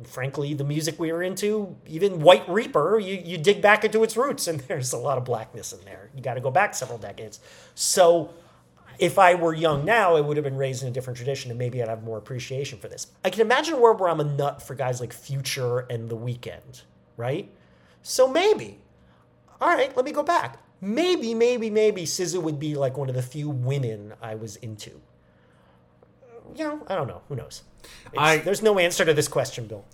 frankly, 0.05 0.55
the 0.55 0.65
music 0.65 0.99
we 0.99 1.13
were 1.13 1.23
into, 1.23 1.77
even 1.87 2.21
White 2.21 2.49
Reaper, 2.49 2.99
you, 2.99 3.15
you 3.15 3.39
dig 3.39 3.63
back 3.63 3.85
into 3.85 4.03
its 4.03 4.17
roots, 4.17 4.47
and 4.49 4.61
there's 4.69 4.93
a 4.93 4.99
lot 4.99 5.19
of 5.19 5.25
blackness 5.25 5.73
in 5.73 5.85
there. 5.85 6.11
You 6.15 6.23
got 6.23 6.35
to 6.35 6.41
go 6.41 6.51
back 6.51 6.75
several 6.75 6.99
decades. 6.99 7.41
So, 7.75 8.31
if 8.99 9.19
I 9.19 9.35
were 9.35 9.55
young 9.55 9.85
now, 9.85 10.17
I 10.17 10.21
would 10.21 10.37
have 10.37 10.45
been 10.45 10.57
raised 10.57 10.83
in 10.83 10.89
a 10.89 10.93
different 10.93 11.17
tradition, 11.17 11.51
and 11.51 11.59
maybe 11.59 11.83
I'd 11.83 11.89
have 11.89 12.03
more 12.03 12.19
appreciation 12.19 12.79
for 12.79 12.89
this. 12.89 13.09
I 13.25 13.31
can 13.31 13.41
imagine 13.41 13.75
a 13.75 13.79
world 13.79 14.01
where 14.01 14.09
I'm 14.09 14.21
a 14.21 14.25
nut 14.25 14.63
for 14.63 14.75
guys 14.75 15.01
like 15.01 15.13
Future 15.13 15.81
and 15.91 16.09
The 16.09 16.17
Weeknd, 16.17 16.83
right? 17.17 17.51
So 18.03 18.29
maybe. 18.29 18.79
All 19.61 19.69
right, 19.69 19.95
let 19.97 20.05
me 20.05 20.13
go 20.13 20.23
back. 20.23 20.61
Maybe, 20.81 21.35
maybe, 21.35 21.71
maybe 21.71 22.05
SZA 22.05 22.43
would 22.43 22.61
be 22.61 22.75
like 22.75 22.97
one 22.97 23.09
of 23.09 23.15
the 23.15 23.23
few 23.23 23.49
women 23.49 24.13
I 24.21 24.35
was 24.35 24.57
into. 24.57 25.01
You 26.55 26.65
know, 26.65 26.83
I 26.87 26.95
don't 26.95 27.09
know. 27.09 27.23
Who 27.29 27.37
knows? 27.37 27.63
I- 28.17 28.39
there's 28.39 28.63
no 28.63 28.79
answer 28.79 29.05
to 29.05 29.15
this 29.15 29.29
question, 29.29 29.67
Bill. 29.67 29.85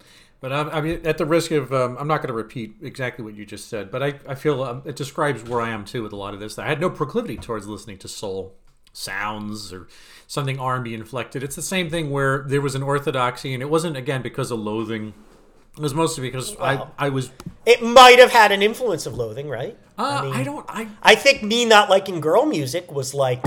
But 0.41 0.53
I, 0.53 0.61
I 0.63 0.81
mean, 0.81 1.07
at 1.07 1.19
the 1.19 1.25
risk 1.25 1.53
of, 1.53 1.73
um, 1.73 1.97
I'm 2.01 2.09
not 2.09 2.19
going 2.19 2.27
to 2.29 2.35
repeat 2.35 2.75
exactly 2.83 3.25
what 3.25 3.35
you 3.35 3.47
just 3.47 3.69
said, 3.69 3.93
but 3.93 4.03
I, 4.03 4.15
I 4.27 4.35
feel 4.35 4.61
um, 4.65 4.83
it 4.85 4.97
describes 4.97 5.45
where 5.45 5.61
I 5.61 5.71
am 5.71 5.85
too 5.85 6.03
with 6.03 6.13
a 6.13 6.17
lot 6.17 6.35
of 6.35 6.41
this. 6.41 6.59
I 6.59 6.67
had 6.67 6.81
no 6.81 6.91
proclivity 6.91 7.37
towards 7.37 7.69
listening 7.69 7.99
to 7.99 8.09
soul 8.09 8.57
sounds 8.93 9.73
or 9.73 9.89
something 10.27 10.59
R&B 10.59 10.95
inflected. 10.95 11.43
It's 11.43 11.57
the 11.57 11.63
same 11.63 11.91
thing 11.91 12.11
where 12.11 12.45
there 12.47 12.61
was 12.61 12.75
an 12.75 12.83
orthodoxy, 12.83 13.55
and 13.55 13.63
it 13.63 13.71
wasn't 13.71 13.97
again 13.97 14.23
because 14.23 14.51
of 14.51 14.61
loathing. 14.61 15.15
It 15.77 15.81
was 15.81 15.95
mostly 15.95 16.23
because 16.23 16.57
Wow. 16.57 16.91
I, 16.99 17.07
I 17.07 17.09
was. 17.09 17.31
It 17.65 17.83
might 17.83 18.19
have 18.19 18.31
had 18.31 18.53
an 18.53 18.63
influence 18.63 19.07
of 19.07 19.15
loathing, 19.15 19.49
right? 19.49 19.77
Uh, 19.97 20.31
I, 20.35 20.43
don't. 20.43 20.67
I 20.69 20.89
I 21.03 21.15
think 21.15 21.43
me 21.43 21.65
not 21.65 21.89
liking 21.89 22.21
girl 22.21 22.45
music 22.45 22.93
was 22.93 23.15
like, 23.15 23.43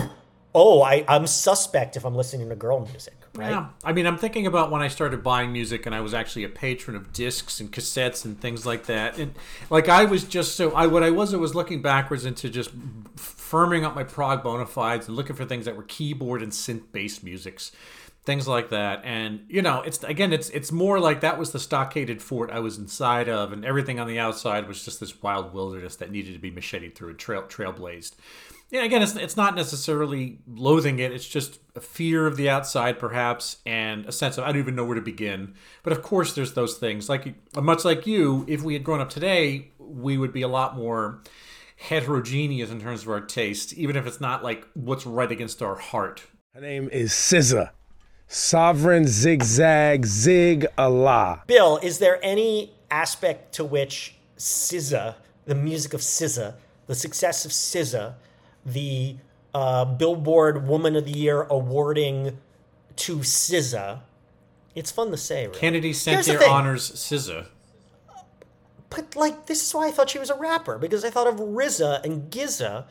oh, 0.56 0.82
I, 0.82 1.06
I'm 1.08 1.28
suspect 1.28 1.98
if 1.98 2.06
I'm 2.06 2.16
listening 2.16 2.50
to 2.50 2.56
girl 2.56 2.80
music, 2.80 3.14
right? 3.36 3.52
Yeah, 3.52 3.68
I 3.84 3.94
mean, 3.94 4.08
I'm 4.08 4.18
thinking 4.18 4.48
about 4.48 4.72
when 4.72 4.82
I 4.82 4.88
started 4.88 5.22
buying 5.22 5.52
music, 5.52 5.86
and 5.86 5.94
I 5.94 6.02
was 6.02 6.14
actually 6.16 6.46
a 6.46 6.50
patron 6.50 6.96
of 6.96 7.14
discs 7.14 7.60
and 7.60 7.72
cassettes 7.72 8.26
and 8.26 8.40
things 8.40 8.66
like 8.66 8.86
that. 8.86 9.20
And 9.20 9.36
like, 9.70 9.88
I 9.90 10.06
was 10.06 10.24
just 10.24 10.56
so 10.56 10.72
I 10.72 10.88
what 10.88 11.04
I 11.04 11.12
was, 11.12 11.34
I 11.34 11.38
was 11.38 11.54
looking 11.54 11.82
backwards 11.82 12.26
into 12.26 12.50
just 12.50 12.72
firming 13.50 13.84
up 13.84 13.96
my 13.96 14.04
prog 14.04 14.44
bona 14.44 14.66
fides 14.66 15.08
and 15.08 15.16
looking 15.16 15.36
for 15.36 15.46
things 15.46 15.66
that 15.66 15.76
were 15.76 15.84
keyboard 15.84 16.42
and 16.42 16.52
synth 16.52 16.92
based 16.92 17.24
musics, 17.24 17.72
things 18.24 18.48
like 18.48 18.70
that. 18.70 19.02
And 19.04 19.42
you 19.48 19.62
know, 19.62 19.82
it's 19.82 20.04
again, 20.04 20.34
it's 20.34 20.50
it's 20.50 20.72
more 20.72 21.00
like 21.00 21.22
that 21.22 21.38
was 21.38 21.52
the 21.52 21.60
stockaded 21.60 22.22
fort 22.22 22.52
I 22.52 22.60
was 22.60 22.78
inside 22.78 23.30
of, 23.30 23.52
and 23.52 23.64
everything 23.66 24.00
on 24.00 24.08
the 24.08 24.20
outside 24.20 24.68
was 24.68 24.84
just 24.84 25.00
this 25.00 25.22
wild 25.22 25.54
wilderness 25.54 25.96
that 25.98 26.12
needed 26.12 26.34
to 26.34 26.40
be 26.40 26.52
macheted 26.52 26.96
through 26.96 27.10
and 27.10 27.20
trail 27.20 27.44
trailblazed 27.44 28.14
yeah, 28.72 28.84
again, 28.84 29.04
it's, 29.04 29.16
it's 29.16 29.38
not 29.38 29.56
necessarily 29.56 30.40
loathing 30.48 31.00
it. 31.00 31.12
It's 31.12 31.28
just 31.28 31.60
a 31.76 31.80
fear 31.80 32.26
of 32.26 32.36
the 32.36 32.50
outside, 32.50 32.98
perhaps, 32.98 33.58
and 33.66 34.06
a 34.06 34.12
sense 34.12 34.38
of 34.38 34.44
I 34.44 34.48
don't 34.48 34.58
even 34.58 34.76
know 34.76 34.84
where 34.84 34.96
to 34.96 35.02
begin. 35.02 35.54
But 35.84 35.94
of 35.94 36.02
course, 36.02 36.34
there's 36.34 36.54
those 36.54 36.78
things. 36.78 37.08
Like 37.08 37.36
much 37.56 37.86
like 37.86 38.08
you, 38.08 38.44
if 38.48 38.64
we 38.64 38.74
had 38.74 38.84
grown 38.84 39.02
up 39.02 39.10
today, 39.10 39.72
we 39.78 40.18
would 40.18 40.34
be 40.34 40.42
a 40.42 40.48
lot 40.48 40.76
more 40.76 41.22
heterogeneous 41.76 42.72
in 42.72 42.80
terms 42.82 43.04
of 43.04 43.10
our 43.10 43.22
taste, 43.22 43.74
even 43.74 43.96
if 43.96 44.06
it's 44.08 44.22
not 44.22 44.44
like 44.44 44.68
what's 44.74 45.06
right 45.06 45.32
against 45.32 45.62
our 45.62 45.76
heart. 45.76 46.24
Her 46.54 46.62
name 46.62 46.90
is 46.92 47.12
SZA. 47.12 47.72
Sovereign 48.28 49.08
Zigzag 49.08 50.06
Zig 50.06 50.66
Allah. 50.78 51.44
Bill, 51.48 51.78
is 51.84 52.00
there 52.00 52.20
any 52.24 52.74
aspect 52.90 53.54
to 53.56 53.64
which 53.64 54.16
SZA, 54.38 55.16
the 55.46 55.56
music 55.56 55.94
of 55.94 56.02
SZA, 56.02 56.56
the 56.88 56.96
success 56.96 57.46
of 57.46 57.52
SZA, 57.52 58.16
the 58.66 59.18
uh, 59.54 59.86
Billboard 59.86 60.68
Woman 60.68 60.96
of 60.96 61.06
the 61.06 61.12
Year 61.12 61.44
awarding 61.44 62.38
to 62.96 63.18
SZA, 63.18 64.00
it's 64.74 64.92
fun 64.92 65.12
to 65.12 65.18
say, 65.18 65.48
right? 65.48 65.56
Kennedy 65.56 65.90
Here's 65.90 66.02
sent 66.02 66.26
the 66.26 66.34
your 66.34 66.50
honors 66.50 66.92
SZA. 66.92 67.48
But 68.96 69.16
like, 69.16 69.46
this 69.48 69.66
is 69.66 69.74
why 69.74 69.88
I 69.88 69.92
thought 69.92 70.10
she 70.10 70.20
was 70.20 70.30
a 70.30 70.36
rapper 70.36 70.78
because 70.78 71.04
I 71.04 71.10
thought 71.10 71.28
of 71.28 71.36
RZA 71.36 72.04
and 72.04 72.32
Gizza 72.32 72.88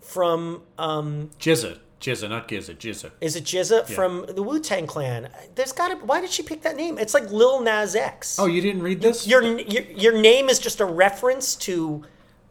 from 0.00 0.62
um, 0.78 1.30
Jizza. 1.38 1.78
Jizza, 2.00 2.28
not 2.28 2.46
Gizza. 2.46 2.74
Jizza. 2.74 3.10
is 3.20 3.34
it 3.34 3.42
Jizza 3.42 3.84
from 3.84 4.24
the 4.28 4.42
Wu 4.42 4.60
Tang 4.60 4.86
Clan? 4.86 5.28
There's 5.56 5.72
got 5.72 5.88
to. 5.88 5.96
Why 5.96 6.20
did 6.20 6.30
she 6.30 6.44
pick 6.44 6.62
that 6.62 6.76
name? 6.76 6.96
It's 6.96 7.12
like 7.12 7.28
Lil 7.32 7.60
Nas 7.60 7.96
X. 7.96 8.38
Oh, 8.38 8.46
you 8.46 8.62
didn't 8.62 8.82
read 8.82 9.00
this? 9.00 9.26
your 9.26 9.42
your 9.42 9.82
your 9.82 10.20
name 10.20 10.48
is 10.48 10.60
just 10.60 10.80
a 10.80 10.84
reference 10.84 11.56
to 11.56 12.04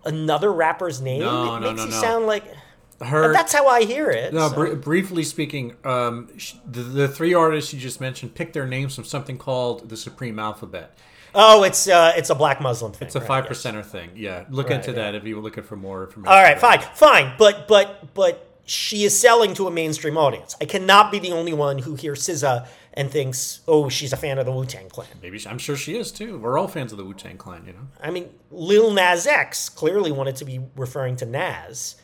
another 0.04 0.52
rapper's 0.52 1.00
name. 1.00 1.22
No, 1.22 1.56
it 1.56 1.60
no, 1.62 1.72
makes 1.72 1.78
no, 1.78 1.86
you 1.86 1.92
no. 1.92 2.02
sound 2.02 2.26
like. 2.28 2.44
Her. 3.00 3.32
That's 3.32 3.54
how 3.54 3.68
I 3.68 3.84
hear 3.84 4.10
it. 4.10 4.34
No, 4.34 4.50
so- 4.50 4.56
br- 4.56 4.74
briefly 4.74 5.24
speaking, 5.24 5.76
um, 5.84 6.36
sh- 6.36 6.56
the, 6.66 6.82
the 6.82 7.08
three 7.08 7.32
artists 7.32 7.72
you 7.72 7.80
just 7.80 8.02
mentioned 8.02 8.34
picked 8.34 8.54
their 8.54 8.66
names 8.66 8.96
from 8.96 9.04
something 9.04 9.38
called 9.38 9.90
the 9.90 9.96
Supreme 9.96 10.40
Alphabet. 10.40 10.98
Oh, 11.36 11.64
it's 11.64 11.88
uh, 11.88 12.14
it's 12.16 12.30
a 12.30 12.36
black 12.36 12.62
Muslim 12.62 12.92
thing. 12.92 13.08
It's 13.08 13.16
a 13.16 13.20
right, 13.20 13.28
five 13.28 13.46
yes. 13.50 13.62
percenter 13.64 13.86
thing. 13.86 14.12
Yeah, 14.16 14.46
look 14.50 14.70
Right, 14.70 14.76
into 14.78 14.92
yeah. 14.92 15.12
that 15.12 15.16
if 15.16 15.24
you 15.26 15.36
were 15.36 15.42
looking 15.42 15.64
for 15.64 15.76
more 15.76 16.06
information. 16.06 16.34
All 16.34 16.42
right, 16.44 16.60
fine, 16.60 16.80
fine, 16.94 17.34
but 17.38 17.68
but 17.68 18.14
but 18.14 18.44
she 18.66 19.04
is 19.04 19.18
selling 19.18 19.54
to 19.56 19.68
a 19.68 19.72
mainstream 19.72 20.18
audience. 20.18 20.56
I 20.60 20.66
cannot 20.66 21.12
be 21.12 21.20
the 21.20 21.32
only 21.32 21.54
one 21.54 21.80
who 21.80 21.96
hears 21.96 22.28
SZA 22.28 22.68
and 22.94 23.10
thinks, 23.10 23.62
oh, 23.68 23.88
she's 23.90 24.12
a 24.12 24.18
fan 24.18 24.40
of 24.40 24.46
the 24.46 24.52
Wu 24.52 24.66
Tang 24.66 24.90
Clan. 24.90 25.08
Maybe 25.22 25.38
she, 25.40 25.48
I'm 25.48 25.60
sure 25.60 25.76
she 25.78 25.96
is 25.96 26.12
too. 26.12 26.38
We're 26.40 26.58
all 26.58 26.68
fans 26.68 26.92
of 26.92 26.98
the 26.98 27.06
Wu 27.06 27.14
Tang 27.14 27.38
Clan, 27.38 27.64
you 27.66 27.74
know. 27.74 27.88
I 28.02 28.10
mean, 28.12 28.30
Lil 28.52 28.92
Nas 28.92 29.26
X 29.28 29.70
clearly 29.70 30.12
wanted 30.12 30.36
to 30.38 30.46
be 30.46 30.60
referring 30.76 31.16
to 31.18 31.26
Nas. 31.26 31.96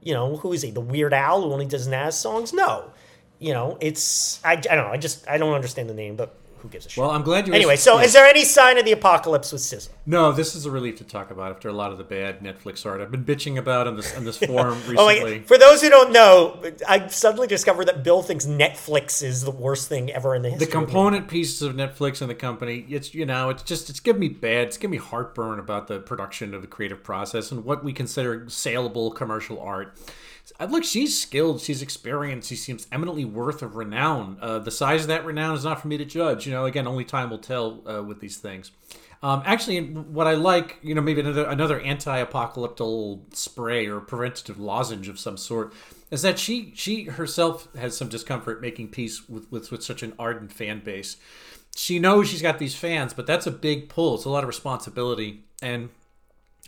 You 0.00 0.12
know, 0.14 0.36
who 0.36 0.52
is 0.52 0.62
he? 0.62 0.70
The 0.70 0.80
Weird 0.80 1.14
Al 1.14 1.42
who 1.42 1.52
only 1.52 1.66
does 1.66 1.88
Nas 1.88 2.16
songs? 2.16 2.52
No. 2.52 2.90
You 3.38 3.52
know, 3.54 3.78
it's 3.80 4.44
I, 4.44 4.52
I 4.52 4.56
don't 4.56 4.76
know. 4.86 4.92
I 4.92 4.98
just 4.98 5.26
I 5.28 5.38
don't 5.38 5.54
understand 5.54 5.88
the 5.90 5.94
name, 5.94 6.14
but 6.14 6.36
who 6.62 6.68
gives 6.68 6.86
a 6.86 6.88
shit? 6.88 7.02
Well, 7.02 7.10
I'm 7.10 7.22
glad 7.22 7.46
you. 7.46 7.54
anyway, 7.54 7.76
so 7.76 7.98
yeah. 7.98 8.04
is 8.04 8.12
there 8.12 8.26
any 8.26 8.44
sign 8.44 8.78
of 8.78 8.84
the 8.84 8.92
apocalypse 8.92 9.52
with 9.52 9.62
SZA? 9.62 9.88
no, 10.06 10.32
this 10.32 10.54
is 10.54 10.64
a 10.66 10.70
relief 10.70 10.96
to 10.98 11.04
talk 11.04 11.30
about 11.30 11.50
after 11.50 11.68
a 11.68 11.72
lot 11.72 11.92
of 11.92 11.98
the 11.98 12.04
bad 12.04 12.40
Netflix 12.40 12.86
art 12.86 13.00
I've 13.00 13.10
been 13.10 13.24
bitching 13.24 13.58
about 13.58 13.86
on 13.86 13.96
this 13.96 14.16
on 14.16 14.24
this 14.24 14.38
forum 14.46 14.80
oh 14.86 14.90
recently. 14.90 15.20
Oh, 15.20 15.24
wait. 15.24 15.48
For 15.48 15.58
those 15.58 15.82
who 15.82 15.90
don't 15.90 16.12
know, 16.12 16.62
I 16.88 17.08
suddenly 17.08 17.46
discovered 17.46 17.86
that 17.86 18.02
Bill 18.02 18.22
thinks 18.22 18.46
Netflix 18.46 19.22
is 19.22 19.42
the 19.42 19.50
worst 19.50 19.88
thing 19.88 20.10
ever 20.10 20.34
in 20.34 20.42
the 20.42 20.48
the 20.50 20.56
history. 20.56 20.66
of 20.66 20.86
component 20.86 21.28
pieces 21.28 21.62
of 21.62 21.74
Netflix 21.74 22.20
and 22.20 22.30
the 22.30 22.34
company, 22.34 22.86
it's 22.88 23.14
you 23.14 23.26
know, 23.26 23.50
it's 23.50 23.62
just 23.62 23.90
it's 23.90 24.00
giving 24.00 24.20
me 24.20 24.28
bad, 24.28 24.68
it's 24.68 24.76
giving 24.76 24.92
me 24.92 24.98
heartburn 24.98 25.58
about 25.58 25.88
the 25.88 25.98
production 25.98 26.54
of 26.54 26.62
the 26.62 26.68
creative 26.68 27.02
process 27.02 27.50
and 27.50 27.64
what 27.64 27.84
we 27.84 27.92
consider 27.92 28.48
saleable 28.48 29.10
commercial 29.10 29.60
art. 29.60 29.96
Look, 30.64 30.84
she's 30.84 31.20
skilled, 31.20 31.60
she's 31.60 31.82
experienced, 31.82 32.48
she 32.48 32.56
seems 32.56 32.86
eminently 32.92 33.24
worth 33.24 33.62
of 33.62 33.76
renown. 33.76 34.38
Uh, 34.40 34.58
the 34.58 34.70
size 34.70 35.02
of 35.02 35.08
that 35.08 35.24
renown 35.24 35.56
is 35.56 35.64
not 35.64 35.80
for 35.80 35.88
me 35.88 35.98
to 35.98 36.04
judge. 36.04 36.46
You 36.46 36.52
know, 36.52 36.66
again, 36.66 36.86
only 36.86 37.04
time 37.04 37.30
will 37.30 37.38
tell 37.38 37.82
uh, 37.88 38.02
with 38.02 38.20
these 38.20 38.36
things. 38.36 38.70
Um, 39.22 39.42
actually, 39.46 39.80
what 39.80 40.26
I 40.26 40.34
like, 40.34 40.78
you 40.82 40.96
know, 40.96 41.00
maybe 41.00 41.20
another 41.20 41.44
another 41.44 41.80
anti-apocalyptic 41.80 43.34
spray 43.34 43.86
or 43.86 44.00
preventative 44.00 44.58
lozenge 44.58 45.08
of 45.08 45.18
some 45.18 45.36
sort, 45.36 45.72
is 46.10 46.22
that 46.22 46.40
she 46.40 46.72
she 46.74 47.04
herself 47.04 47.68
has 47.76 47.96
some 47.96 48.08
discomfort 48.08 48.60
making 48.60 48.88
peace 48.88 49.28
with, 49.28 49.50
with 49.52 49.70
with 49.70 49.84
such 49.84 50.02
an 50.02 50.12
ardent 50.18 50.52
fan 50.52 50.80
base. 50.80 51.18
She 51.76 52.00
knows 52.00 52.28
she's 52.28 52.42
got 52.42 52.58
these 52.58 52.74
fans, 52.74 53.14
but 53.14 53.26
that's 53.26 53.46
a 53.46 53.52
big 53.52 53.88
pull. 53.88 54.16
It's 54.16 54.24
a 54.24 54.28
lot 54.28 54.42
of 54.42 54.48
responsibility, 54.48 55.44
and 55.62 55.90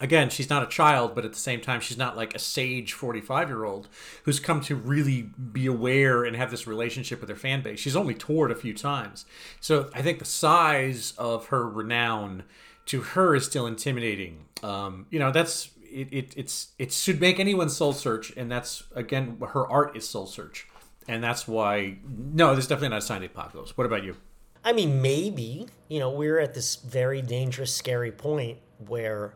again, 0.01 0.29
she's 0.29 0.51
not 0.51 0.63
a 0.63 0.67
child, 0.67 1.15
but 1.15 1.25
at 1.25 1.33
the 1.33 1.39
same 1.39 1.61
time, 1.61 1.81
she's 1.81 1.99
not 1.99 2.17
like 2.17 2.35
a 2.35 2.39
sage 2.39 2.93
45 2.93 3.49
year 3.49 3.65
old 3.65 3.89
who's 4.25 4.41
come 4.41 4.61
to 4.63 4.75
really 4.75 5.23
be 5.23 5.67
aware 5.67 6.25
and 6.25 6.37
have 6.37 6.51
this 6.51 6.67
relationship 6.67 7.21
with 7.21 7.31
her 7.31 7.37
fan 7.37 7.63
base. 7.63 7.81
She's 7.81 7.97
only 7.97 8.15
toured 8.15 8.51
a 8.51 8.57
few 8.57 8.75
times. 8.75 9.25
So 9.61 9.91
I 9.95 10.03
think 10.03 10.19
the 10.19 10.25
size 10.25 11.15
of 11.17 11.47
her 11.47 11.69
renown 11.69 12.45
to 12.87 13.01
her 13.01 13.35
is 13.35 13.47
still 13.47 13.67
intimidating. 13.67 14.47
Um, 14.63 15.07
you 15.11 15.19
know, 15.19 15.31
that's. 15.31 15.71
It, 15.91 16.09
it 16.11 16.35
it's 16.37 16.73
it 16.77 16.93
should 16.93 17.21
make 17.21 17.39
anyone 17.39 17.69
soul 17.69 17.93
search, 17.93 18.33
and 18.37 18.51
that's 18.51 18.83
again 18.97 19.41
her 19.51 19.65
art 19.71 19.97
is 19.97 20.09
soul 20.09 20.27
search, 20.27 20.67
and 21.07 21.23
that's 21.23 21.47
why 21.47 21.99
no, 22.05 22.53
this 22.57 22.65
is 22.65 22.69
definitely 22.69 22.89
not 22.89 22.99
a 22.99 23.03
sign 23.03 23.23
of 23.23 23.33
the 23.33 23.39
apocalypse. 23.39 23.77
What 23.77 23.87
about 23.87 24.03
you? 24.03 24.17
I 24.65 24.73
mean, 24.73 25.01
maybe, 25.01 25.69
you 25.87 26.01
know, 26.01 26.11
we're 26.11 26.41
at 26.41 26.55
this 26.55 26.75
very 26.75 27.23
dangerous, 27.23 27.73
scary 27.73 28.11
point 28.11 28.59
where 28.79 29.35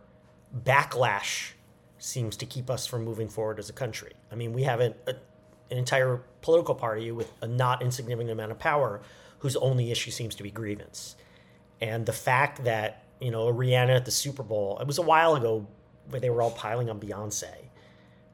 backlash 0.57 1.53
seems 1.99 2.37
to 2.37 2.47
keep 2.47 2.71
us 2.71 2.87
from 2.87 3.05
moving 3.05 3.29
forward 3.29 3.59
as 3.59 3.69
a 3.69 3.73
country. 3.73 4.13
I 4.31 4.35
mean, 4.35 4.53
we 4.53 4.63
have 4.63 4.81
an, 4.81 4.95
a, 5.07 5.15
an 5.71 5.79
entire 5.79 6.23
political 6.43 6.75
party 6.75 7.11
with 7.11 7.33
a 7.41 7.47
not 7.47 7.83
insignificant 7.83 8.31
amount 8.31 8.53
of 8.53 8.59
power 8.59 9.01
whose 9.41 9.57
only 9.57 9.91
issue 9.91 10.11
seems 10.11 10.35
to 10.37 10.43
be 10.43 10.51
grievance. 10.51 11.17
And 11.81 12.07
the 12.07 12.13
fact 12.13 12.65
that, 12.65 13.03
you 13.21 13.31
know, 13.31 13.53
Rihanna 13.53 13.97
at 13.97 14.05
the 14.05 14.11
Super 14.11 14.43
Bowl, 14.43 14.79
it 14.81 14.87
was 14.87 14.99
a 14.99 15.03
while 15.03 15.35
ago 15.35 15.67
where 16.11 16.21
they 16.21 16.31
were 16.31 16.43
all 16.43 16.51
piling 16.51 16.89
on 16.91 16.99
Beyonce. 16.99 17.53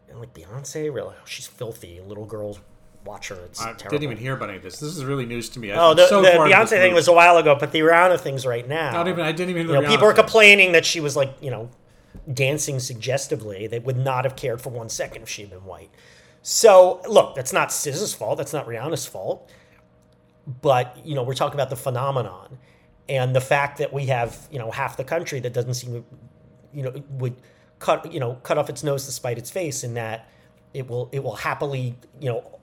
And 0.08 0.18
like, 0.18 0.32
Beyonce, 0.34 0.92
really, 0.92 1.14
oh, 1.18 1.24
she's 1.26 1.46
filthy. 1.46 2.00
Little 2.00 2.26
girls 2.26 2.60
watch 3.04 3.28
her. 3.28 3.36
It's 3.36 3.60
I 3.60 3.72
terrible. 3.72 3.90
didn't 3.90 4.04
even 4.04 4.16
hear 4.16 4.34
about 4.34 4.48
any 4.48 4.58
of 4.58 4.62
this. 4.62 4.78
This 4.78 4.96
is 4.96 5.04
really 5.04 5.26
news 5.26 5.48
to 5.50 5.58
me. 5.58 5.72
Oh, 5.72 5.90
I'm 5.90 5.96
the, 5.96 6.06
so 6.06 6.22
the 6.22 6.28
Beyonce 6.28 6.68
thing 6.70 6.94
was 6.94 7.08
a 7.08 7.12
while 7.12 7.36
ago, 7.36 7.56
but 7.58 7.72
the 7.72 7.80
Rihanna 7.80 8.18
thing's 8.20 8.46
right 8.46 8.66
now. 8.66 8.92
Not 8.92 9.08
even. 9.08 9.24
I 9.24 9.32
didn't 9.32 9.50
even. 9.50 9.66
know, 9.66 9.86
people 9.86 10.06
are 10.06 10.14
complaining 10.14 10.72
that 10.72 10.86
she 10.86 11.00
was 11.00 11.16
like, 11.16 11.34
you 11.40 11.50
know, 11.50 11.68
dancing 12.32 12.80
suggestively. 12.80 13.66
They 13.66 13.78
would 13.78 13.96
not 13.96 14.24
have 14.24 14.36
cared 14.36 14.60
for 14.60 14.70
one 14.70 14.88
second 14.88 15.22
if 15.22 15.28
she 15.28 15.42
had 15.42 15.50
been 15.50 15.64
white. 15.64 15.90
So, 16.42 17.00
look, 17.08 17.34
that's 17.34 17.52
not 17.52 17.68
SZA's 17.68 18.14
fault. 18.14 18.38
That's 18.38 18.52
not 18.52 18.66
Rihanna's 18.66 19.06
fault. 19.06 19.50
But, 20.60 20.98
you 21.04 21.14
know, 21.14 21.22
we're 21.22 21.34
talking 21.34 21.54
about 21.54 21.70
the 21.70 21.76
phenomenon. 21.76 22.58
And 23.08 23.34
the 23.34 23.40
fact 23.40 23.78
that 23.78 23.92
we 23.92 24.06
have, 24.06 24.48
you 24.50 24.58
know, 24.58 24.70
half 24.70 24.96
the 24.96 25.04
country 25.04 25.40
that 25.40 25.52
doesn't 25.52 25.74
seem, 25.74 26.04
you 26.72 26.82
know, 26.82 26.94
would 27.10 27.36
cut, 27.78 28.12
you 28.12 28.20
know, 28.20 28.34
cut 28.42 28.58
off 28.58 28.68
its 28.68 28.82
nose 28.82 29.06
to 29.06 29.12
spite 29.12 29.38
its 29.38 29.50
face 29.50 29.84
in 29.84 29.94
that 29.94 30.28
it 30.72 30.88
will, 30.88 31.08
it 31.12 31.22
will 31.22 31.36
happily, 31.36 31.96
you 32.20 32.28
know, 32.28 32.58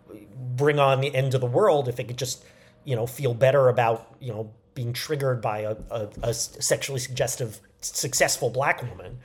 bring 0.56 0.80
on 0.80 1.02
the 1.02 1.14
end 1.16 1.34
of 1.34 1.42
the 1.42 1.48
world 1.48 1.88
if 1.88 2.00
it 2.00 2.08
could 2.08 2.18
just, 2.18 2.44
you 2.84 2.96
know, 2.96 3.06
feel 3.06 3.34
better 3.34 3.70
about, 3.70 4.16
you 4.20 4.32
know, 4.32 4.52
being 4.74 4.94
triggered 4.94 5.42
by 5.42 5.60
a, 5.60 5.76
a, 5.90 6.10
a 6.24 6.34
sexually 6.34 7.00
suggestive, 7.00 7.60
successful 7.82 8.50
black 8.50 8.82
woman. 8.84 9.20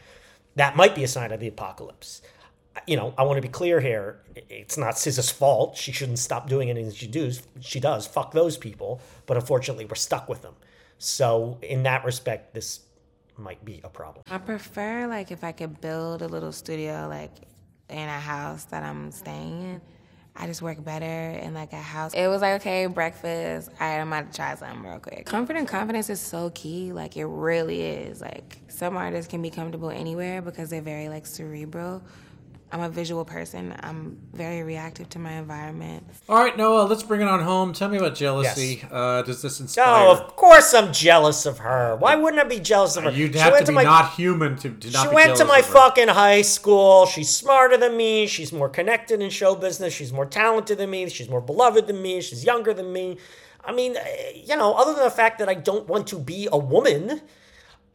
That 0.56 0.76
might 0.76 0.94
be 0.94 1.04
a 1.04 1.08
sign 1.08 1.32
of 1.32 1.40
the 1.40 1.48
apocalypse 1.48 2.22
you 2.86 2.96
know, 2.96 3.14
I 3.16 3.22
want 3.22 3.36
to 3.36 3.42
be 3.42 3.48
clear 3.48 3.80
here. 3.80 4.20
It's 4.34 4.76
not 4.76 4.94
SZA's 4.94 5.30
fault. 5.30 5.76
She 5.76 5.92
shouldn't 5.92 6.18
stop 6.18 6.48
doing 6.48 6.70
anything 6.70 6.92
she 6.92 7.06
does. 7.06 7.42
She 7.60 7.80
does. 7.80 8.06
Fuck 8.06 8.32
those 8.32 8.56
people. 8.56 9.00
But 9.26 9.36
unfortunately, 9.36 9.86
we're 9.86 9.94
stuck 9.94 10.28
with 10.28 10.42
them. 10.42 10.54
So 10.98 11.58
in 11.62 11.82
that 11.84 12.04
respect, 12.04 12.54
this 12.54 12.80
might 13.36 13.64
be 13.64 13.80
a 13.84 13.88
problem. 13.88 14.24
I 14.30 14.38
prefer 14.38 15.06
like 15.06 15.30
if 15.30 15.44
I 15.44 15.52
could 15.52 15.80
build 15.80 16.22
a 16.22 16.28
little 16.28 16.52
studio 16.52 17.06
like 17.08 17.32
in 17.88 18.08
a 18.08 18.20
house 18.20 18.64
that 18.64 18.82
I'm 18.82 19.10
staying 19.10 19.62
in. 19.62 19.80
I 20.38 20.46
just 20.46 20.60
work 20.60 20.82
better 20.84 21.04
in 21.04 21.54
like 21.54 21.72
a 21.72 21.80
house. 21.80 22.12
It 22.14 22.28
was 22.28 22.42
like, 22.42 22.60
okay, 22.60 22.86
breakfast. 22.86 23.70
All 23.80 23.86
right, 23.86 24.00
I'm 24.00 24.08
about 24.08 24.30
to 24.30 24.36
try 24.36 24.54
something 24.54 24.82
real 24.82 24.98
quick. 24.98 25.24
Comfort 25.26 25.56
and 25.56 25.66
confidence 25.66 26.10
is 26.10 26.20
so 26.20 26.50
key. 26.50 26.92
Like 26.92 27.16
it 27.16 27.24
really 27.24 27.82
is. 27.82 28.20
Like 28.20 28.58
some 28.68 28.96
artists 28.96 29.30
can 29.30 29.40
be 29.40 29.50
comfortable 29.50 29.90
anywhere 29.90 30.42
because 30.42 30.70
they're 30.70 30.82
very 30.82 31.08
like 31.08 31.26
cerebral. 31.26 32.02
I'm 32.72 32.80
a 32.80 32.88
visual 32.88 33.24
person. 33.24 33.74
I'm 33.80 34.18
very 34.32 34.64
reactive 34.64 35.08
to 35.10 35.20
my 35.20 35.32
environment. 35.32 36.04
All 36.28 36.42
right, 36.42 36.56
Noah, 36.56 36.82
let's 36.82 37.04
bring 37.04 37.20
it 37.20 37.28
on 37.28 37.40
home. 37.40 37.72
Tell 37.72 37.88
me 37.88 37.96
about 37.96 38.16
jealousy. 38.16 38.82
Uh, 38.90 39.22
does 39.22 39.40
this 39.40 39.60
inspire? 39.60 40.08
Oh, 40.08 40.10
of 40.10 40.34
course 40.34 40.74
I'm 40.74 40.92
jealous 40.92 41.46
of 41.46 41.58
her. 41.58 41.94
Why 41.96 42.16
wouldn't 42.16 42.42
I 42.42 42.48
be 42.48 42.58
jealous 42.58 42.96
of 42.96 43.04
her? 43.04 43.10
You'd 43.10 43.34
She 43.34 43.38
have 43.38 43.52
went 43.52 43.66
to 43.66 43.72
be 43.72 43.76
my- 43.76 43.84
not 43.84 44.14
human 44.14 44.56
to, 44.56 44.70
to 44.70 44.90
not 44.90 45.08
She 45.08 45.14
went 45.14 45.36
to 45.36 45.44
my 45.44 45.62
fucking 45.62 46.08
high 46.08 46.42
school. 46.42 47.06
She's 47.06 47.30
smarter 47.30 47.76
than 47.76 47.96
me. 47.96 48.26
She's 48.26 48.52
more 48.52 48.68
connected 48.68 49.20
in 49.22 49.30
show 49.30 49.54
business. 49.54 49.94
She's 49.94 50.12
more 50.12 50.26
talented 50.26 50.78
than 50.78 50.90
me. 50.90 51.08
She's 51.08 51.28
more 51.28 51.40
beloved 51.40 51.86
than 51.86 52.02
me. 52.02 52.20
She's 52.20 52.44
younger 52.44 52.74
than 52.74 52.92
me. 52.92 53.18
I 53.64 53.72
mean, 53.72 53.96
eh, 53.96 54.32
you 54.44 54.56
know, 54.56 54.74
other 54.74 54.92
than 54.92 55.04
the 55.04 55.10
fact 55.10 55.38
that 55.38 55.48
I 55.48 55.54
don't 55.54 55.86
want 55.88 56.08
to 56.08 56.18
be 56.18 56.48
a 56.50 56.58
woman 56.58 57.20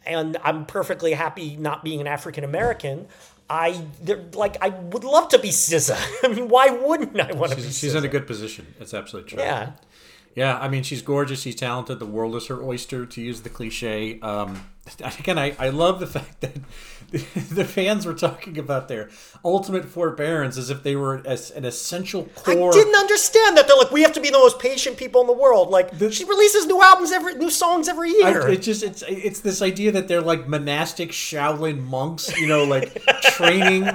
and 0.06 0.38
I'm 0.44 0.66
perfectly 0.66 1.14
happy 1.14 1.56
not 1.56 1.84
being 1.84 2.02
an 2.02 2.08
African 2.08 2.44
American, 2.44 3.08
I 3.52 3.86
like 4.34 4.56
I 4.64 4.70
would 4.70 5.04
love 5.04 5.28
to 5.30 5.38
be 5.40 5.50
SZA. 5.50 6.00
I 6.24 6.30
mean, 6.30 6.48
why 6.48 6.70
wouldn't 6.70 7.20
I 7.20 7.34
want 7.34 7.52
to 7.52 7.58
be 7.58 7.64
She's, 7.64 7.94
SZA? 7.94 7.98
in 7.98 8.06
a 8.06 8.08
good 8.08 8.26
position. 8.26 8.74
It's 8.80 8.94
absolutely 8.94 9.32
true. 9.32 9.40
yeah. 9.44 9.72
Yeah, 10.34 10.58
I 10.58 10.70
mean, 10.70 10.84
she's 10.84 11.02
gorgeous. 11.02 11.42
She's 11.42 11.56
talented. 11.56 12.00
The 12.00 12.06
world 12.06 12.38
is 12.38 12.48
her 12.48 12.64
oyster, 12.64 13.06
to 13.06 13.22
use 13.22 13.42
the 13.42 13.50
cliche. 13.50 14.18
Um, 14.22 14.66
again, 15.20 15.38
I, 15.38 15.54
I 15.60 15.68
love 15.70 16.00
the 16.00 16.08
fact 16.18 16.40
that 16.40 16.56
the 17.52 17.66
fans 17.66 18.06
were 18.06 18.14
talking 18.14 18.58
about 18.58 18.88
their 18.88 19.10
ultimate 19.44 19.84
forbearance 19.84 20.58
as 20.58 20.70
if 20.70 20.82
they 20.82 20.96
were 20.96 21.22
as 21.26 21.52
an 21.52 21.66
essential 21.66 22.24
core. 22.36 22.70
I 22.70 22.74
didn't 22.74 22.96
understand 22.96 23.58
that. 23.58 23.68
They're 23.68 23.76
like, 23.76 23.92
we 23.92 24.02
have 24.04 24.14
to 24.14 24.22
be 24.22 24.30
the 24.30 24.38
most 24.38 24.60
patient 24.60 24.96
people 24.96 25.20
in 25.20 25.28
the 25.28 25.34
world. 25.34 25.70
Like, 25.70 25.90
she 26.12 26.24
releases 26.24 26.66
new 26.68 26.82
albums 26.82 27.12
every, 27.12 27.36
new 27.36 27.50
songs 27.50 27.90
every 27.90 28.12
year. 28.12 28.44
I- 28.48 28.52
It's 28.52 28.66
just 28.66 28.82
it's 28.84 29.04
it's 29.08 29.42
this 29.42 29.62
idea 29.62 29.92
that 29.92 30.08
they're 30.08 30.22
like 30.22 30.48
monastic 30.48 31.10
Shaolin 31.12 31.84
monks, 31.84 32.34
you 32.40 32.48
know, 32.48 32.64
like 32.64 33.04
training 33.24 33.90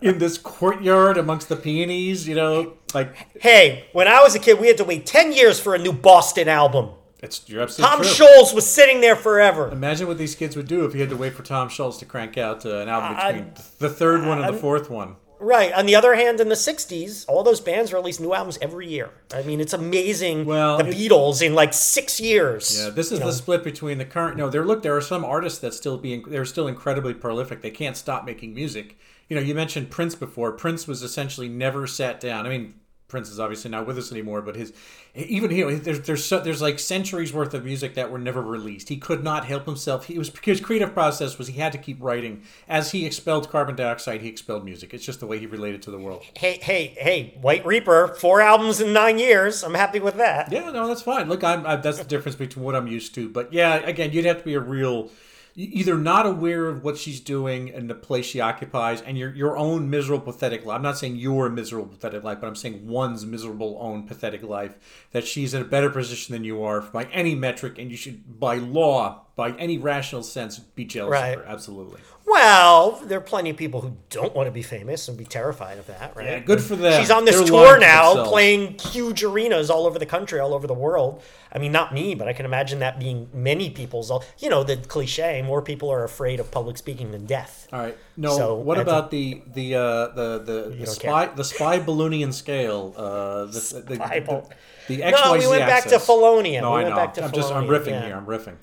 in 0.00 0.18
this 0.18 0.36
courtyard 0.36 1.18
amongst 1.18 1.48
the 1.48 1.56
peonies, 1.56 2.26
you 2.26 2.34
know, 2.34 2.72
like 2.94 3.14
Hey, 3.40 3.86
when 3.92 4.08
I 4.08 4.22
was 4.22 4.34
a 4.34 4.38
kid, 4.40 4.58
we 4.58 4.66
had 4.66 4.76
to 4.78 4.84
wait 4.84 5.06
10 5.06 5.32
years 5.32 5.60
for 5.60 5.74
a 5.74 5.78
new 5.78 5.92
Boston 5.92 6.48
album. 6.48 6.90
It's 7.22 7.48
you're 7.48 7.62
absolutely 7.62 8.04
Tom 8.04 8.14
true. 8.14 8.54
Was 8.54 8.68
sitting 8.68 9.00
there 9.00 9.16
forever. 9.16 9.70
Imagine 9.70 10.06
what 10.06 10.18
these 10.18 10.34
kids 10.34 10.56
would 10.56 10.68
do 10.68 10.84
if 10.84 10.94
you 10.94 11.00
had 11.00 11.10
to 11.10 11.16
wait 11.16 11.34
for 11.34 11.42
Tom 11.42 11.68
Scholz 11.68 11.98
to 12.00 12.04
crank 12.04 12.36
out 12.36 12.66
uh, 12.66 12.78
an 12.78 12.88
album 12.88 13.16
I- 13.18 13.32
between 13.32 13.52
the 13.78 13.88
third 13.88 14.26
one 14.26 14.42
and 14.42 14.54
the 14.54 14.58
fourth 14.58 14.90
one. 14.90 15.16
Right. 15.38 15.72
On 15.72 15.86
the 15.86 15.94
other 15.94 16.14
hand, 16.14 16.40
in 16.40 16.48
the 16.48 16.54
60s, 16.54 17.26
all 17.28 17.42
those 17.42 17.60
bands 17.60 17.92
released 17.92 18.20
new 18.20 18.32
albums 18.32 18.58
every 18.62 18.88
year. 18.88 19.10
I 19.34 19.42
mean, 19.42 19.60
it's 19.60 19.74
amazing. 19.74 20.46
Well, 20.46 20.78
the 20.78 20.84
Beatles 20.84 21.42
in 21.44 21.54
like 21.54 21.74
six 21.74 22.18
years. 22.18 22.78
Yeah, 22.78 22.90
this 22.90 23.06
is 23.06 23.18
you 23.18 23.20
know. 23.20 23.26
the 23.26 23.32
split 23.32 23.62
between 23.62 23.98
the 23.98 24.04
current. 24.04 24.36
No, 24.38 24.48
there. 24.48 24.64
Look, 24.64 24.82
there 24.82 24.96
are 24.96 25.02
some 25.02 25.24
artists 25.24 25.58
that 25.58 25.74
still 25.74 25.98
being. 25.98 26.24
They're 26.28 26.46
still 26.46 26.68
incredibly 26.68 27.14
prolific. 27.14 27.60
They 27.60 27.70
can't 27.70 27.96
stop 27.96 28.24
making 28.24 28.54
music. 28.54 28.96
You 29.28 29.36
know, 29.36 29.42
you 29.42 29.54
mentioned 29.54 29.90
Prince 29.90 30.14
before. 30.14 30.52
Prince 30.52 30.86
was 30.86 31.02
essentially 31.02 31.48
never 31.48 31.86
sat 31.86 32.18
down. 32.20 32.46
I 32.46 32.48
mean, 32.48 32.74
Prince 33.08 33.30
is 33.30 33.38
obviously 33.38 33.70
not 33.70 33.86
with 33.86 33.96
us 33.98 34.10
anymore, 34.10 34.42
but 34.42 34.56
his 34.56 34.72
even 35.14 35.50
you 35.52 35.70
know 35.70 35.76
there's 35.76 36.00
there's 36.00 36.24
so, 36.24 36.40
there's 36.40 36.60
like 36.60 36.78
centuries 36.78 37.32
worth 37.32 37.54
of 37.54 37.64
music 37.64 37.94
that 37.94 38.10
were 38.10 38.18
never 38.18 38.42
released. 38.42 38.88
He 38.88 38.96
could 38.96 39.22
not 39.22 39.44
help 39.44 39.64
himself. 39.64 40.06
He 40.06 40.18
was 40.18 40.32
his 40.42 40.60
creative 40.60 40.92
process 40.92 41.38
was 41.38 41.46
he 41.46 41.60
had 41.60 41.70
to 41.72 41.78
keep 41.78 41.98
writing. 42.00 42.42
As 42.68 42.90
he 42.90 43.06
expelled 43.06 43.48
carbon 43.48 43.76
dioxide, 43.76 44.22
he 44.22 44.28
expelled 44.28 44.64
music. 44.64 44.92
It's 44.92 45.04
just 45.04 45.20
the 45.20 45.26
way 45.26 45.38
he 45.38 45.46
related 45.46 45.82
to 45.82 45.92
the 45.92 45.98
world. 45.98 46.24
Hey, 46.36 46.58
hey, 46.60 46.96
hey, 46.98 47.38
White 47.40 47.64
Reaper, 47.64 48.08
four 48.08 48.40
albums 48.40 48.80
in 48.80 48.92
nine 48.92 49.18
years. 49.18 49.62
I'm 49.62 49.74
happy 49.74 50.00
with 50.00 50.16
that. 50.16 50.50
Yeah, 50.50 50.70
no, 50.70 50.88
that's 50.88 51.02
fine. 51.02 51.28
Look, 51.28 51.44
I'm, 51.44 51.64
I, 51.64 51.76
that's 51.76 51.98
the 51.98 52.04
difference 52.04 52.36
between 52.36 52.64
what 52.64 52.74
I'm 52.74 52.88
used 52.88 53.14
to. 53.14 53.28
But 53.28 53.52
yeah, 53.52 53.76
again, 53.76 54.12
you'd 54.12 54.24
have 54.24 54.38
to 54.38 54.44
be 54.44 54.54
a 54.54 54.60
real, 54.60 55.10
either 55.56 55.96
not 55.96 56.26
aware 56.26 56.66
of 56.66 56.84
what 56.84 56.98
she's 56.98 57.18
doing 57.18 57.70
and 57.70 57.88
the 57.88 57.94
place 57.94 58.26
she 58.26 58.40
occupies, 58.40 59.00
and 59.00 59.16
your 59.16 59.34
your 59.34 59.56
own 59.56 59.90
miserable, 59.90 60.32
pathetic 60.32 60.64
life. 60.64 60.76
I'm 60.76 60.82
not 60.82 60.98
saying 60.98 61.16
your 61.16 61.48
miserable, 61.48 61.88
pathetic 61.88 62.22
life, 62.22 62.38
but 62.40 62.46
I'm 62.46 62.56
saying 62.56 62.86
one's 62.86 63.24
miserable, 63.24 63.78
own 63.80 64.06
pathetic 64.06 64.42
life. 64.42 64.76
That 65.12 65.26
she's 65.26 65.54
in 65.54 65.62
a 65.62 65.66
better 65.66 65.90
position 65.90 66.34
than 66.34 66.44
you 66.44 66.62
are 66.62 66.82
by 66.82 67.04
any 67.04 67.34
metric, 67.34 67.78
and 67.78 67.90
you 67.90 67.96
should, 67.96 68.38
by 68.38 68.56
law, 68.56 69.25
by 69.36 69.52
any 69.52 69.76
rational 69.78 70.22
sense, 70.22 70.58
be 70.58 70.84
jealous 70.86 71.12
Right. 71.12 71.36
of 71.38 71.44
her. 71.44 71.46
Absolutely. 71.46 72.00
Well, 72.26 73.00
there 73.04 73.18
are 73.18 73.22
plenty 73.22 73.50
of 73.50 73.56
people 73.56 73.82
who 73.82 73.92
don't 74.10 74.34
want 74.34 74.48
to 74.48 74.50
be 74.50 74.62
famous 74.62 75.06
and 75.06 75.16
be 75.16 75.24
terrified 75.24 75.78
of 75.78 75.86
that, 75.86 76.16
right? 76.16 76.26
Yeah, 76.26 76.38
good 76.40 76.60
for 76.60 76.74
them. 76.74 76.98
She's 77.00 77.10
on 77.10 77.24
this 77.24 77.36
They're 77.36 77.46
tour 77.46 77.78
now, 77.78 78.24
playing 78.24 78.78
huge 78.80 79.22
arenas 79.22 79.70
all 79.70 79.86
over 79.86 79.98
the 79.98 80.06
country, 80.06 80.40
all 80.40 80.52
over 80.52 80.66
the 80.66 80.74
world. 80.74 81.22
I 81.52 81.58
mean, 81.58 81.70
not 81.70 81.94
me, 81.94 82.16
but 82.16 82.26
I 82.26 82.32
can 82.32 82.44
imagine 82.44 82.80
that 82.80 82.98
being 82.98 83.28
many 83.32 83.70
people's. 83.70 84.10
You 84.40 84.48
know, 84.50 84.64
the 84.64 84.76
cliche: 84.78 85.40
more 85.42 85.62
people 85.62 85.88
are 85.92 86.02
afraid 86.02 86.40
of 86.40 86.50
public 86.50 86.76
speaking 86.78 87.12
than 87.12 87.26
death. 87.26 87.68
All 87.72 87.78
right. 87.80 87.96
No. 88.16 88.36
So, 88.36 88.54
what 88.56 88.78
about 88.78 89.12
the 89.12 89.42
the 89.54 89.76
uh, 89.76 89.80
the 90.08 90.38
the, 90.44 90.76
the 90.80 90.86
spy 90.86 91.26
the 91.26 91.44
spy 91.44 91.78
ballooning 91.78 92.32
scale? 92.32 92.92
Uh, 92.96 93.44
the, 93.44 93.82
the, 93.86 93.94
Spy 93.94 94.18
the, 94.20 94.26
ball- 94.26 94.50
the, 94.88 94.96
No, 94.96 95.12
XYZ 95.12 95.38
we 95.38 95.46
went 95.46 95.60
back 95.66 95.84
to 95.84 95.94
axis. 95.94 96.06
Felonian. 96.06 96.62
No, 96.62 96.72
We 96.72 96.80
I 96.80 96.82
went 96.84 96.96
know. 96.96 97.02
back 97.02 97.14
to 97.14 97.24
I'm 97.24 97.32
just 97.32 97.52
I'm 97.52 97.66
riffing 97.68 97.88
yeah. 97.90 98.06
here. 98.06 98.16
I'm 98.16 98.26
riffing. 98.26 98.56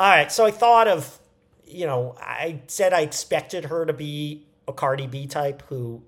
All 0.00 0.08
right, 0.08 0.32
so 0.32 0.46
I 0.46 0.50
thought 0.50 0.88
of, 0.88 1.18
you 1.66 1.84
know, 1.84 2.14
I 2.18 2.62
said 2.68 2.94
I 2.94 3.02
expected 3.02 3.66
her 3.66 3.84
to 3.84 3.92
be 3.92 4.46
a 4.66 4.72
Cardi 4.72 5.06
B 5.06 5.26
type 5.26 5.62
who, 5.68 6.02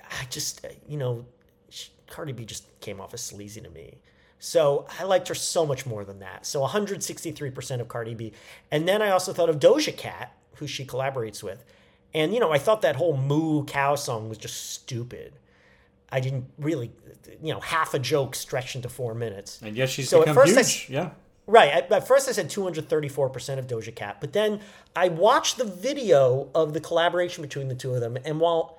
I 0.00 0.24
just, 0.30 0.64
you 0.88 0.96
know, 0.96 1.26
sh 1.68 1.88
Cardi 2.06 2.32
B 2.32 2.46
just 2.46 2.64
came 2.80 2.98
off 2.98 3.12
as 3.12 3.20
sleazy 3.20 3.60
to 3.60 3.68
me. 3.68 3.98
So 4.38 4.86
I 4.98 5.04
liked 5.04 5.28
her 5.28 5.34
so 5.34 5.66
much 5.66 5.84
more 5.84 6.02
than 6.02 6.20
that. 6.20 6.46
So 6.46 6.62
163% 6.66 7.80
of 7.82 7.88
Cardi 7.88 8.14
B. 8.14 8.32
And 8.70 8.88
then 8.88 9.02
I 9.02 9.10
also 9.10 9.34
thought 9.34 9.50
of 9.50 9.58
Doja 9.58 9.94
Cat, 9.94 10.34
who 10.56 10.66
she 10.66 10.86
collaborates 10.86 11.42
with. 11.42 11.62
And, 12.14 12.32
you 12.32 12.40
know, 12.40 12.52
I 12.52 12.58
thought 12.58 12.80
that 12.80 12.96
whole 12.96 13.18
Moo 13.18 13.66
Cow 13.66 13.96
song 13.96 14.30
was 14.30 14.38
just 14.38 14.70
stupid. 14.72 15.34
I 16.10 16.20
didn't 16.20 16.46
really, 16.56 16.90
you 17.42 17.52
know, 17.52 17.60
half 17.60 17.92
a 17.92 17.98
joke 17.98 18.34
stretched 18.34 18.76
into 18.76 18.88
four 18.88 19.14
minutes. 19.14 19.60
And 19.62 19.76
yes, 19.76 19.90
she's 19.90 20.08
So 20.08 20.20
at 20.20 20.24
become 20.24 20.36
first 20.36 20.56
I 20.56 20.60
huge. 20.62 20.66
s- 20.84 20.88
yeah. 20.88 21.10
Right. 21.46 21.90
At, 21.90 22.06
first, 22.06 22.28
I 22.28 22.32
said 22.32 22.48
234% 22.48 23.58
of 23.58 23.66
Doja 23.66 23.94
Cat, 23.94 24.18
but 24.20 24.32
then 24.32 24.60
I 24.94 25.08
watched 25.08 25.58
the 25.58 25.64
video 25.64 26.48
of 26.54 26.72
the 26.72 26.80
collaboration 26.80 27.42
between 27.42 27.68
the 27.68 27.74
two 27.74 27.94
of 27.94 28.00
them, 28.00 28.16
and 28.24 28.38
while 28.38 28.78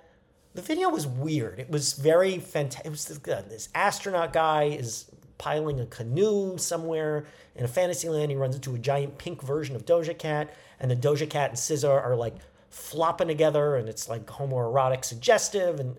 the 0.54 0.62
video 0.62 0.90
was 0.90 1.06
weird, 1.06 1.60
it 1.60 1.70
was 1.70 1.94
very 1.94 2.38
fantastic. 2.38 2.86
It 2.86 2.90
was 2.90 3.06
this, 3.06 3.18
uh, 3.28 3.44
this 3.50 3.70
astronaut 3.76 4.34
guy 4.34 4.66
is 4.66 5.06
piling 5.38 5.80
a 5.80 5.86
canoe 5.88 6.58
somewhere 6.58 7.26
in 7.56 7.66
a 7.66 7.68
fantasy 7.68 8.08
land. 8.08 8.32
He 8.32 8.38
runs 8.38 8.56
into 8.56 8.76
a 8.76 8.80
giant 8.80 9.18
pink 9.18 9.42
version 9.42 9.76
of 9.76 9.86
Doja 9.86 10.18
Cat, 10.18 10.54
and 10.80 10.90
the 10.90 10.96
Doja 10.96 11.30
Cat 11.30 11.50
and 11.50 11.58
SZA 11.58 11.90
are 11.90 12.16
like 12.16 12.36
flopping 12.70 13.28
together, 13.28 13.76
and 13.76 13.90
it's 13.90 14.08
like 14.08 14.26
homoerotic, 14.26 15.04
suggestive, 15.04 15.80
and 15.82 15.98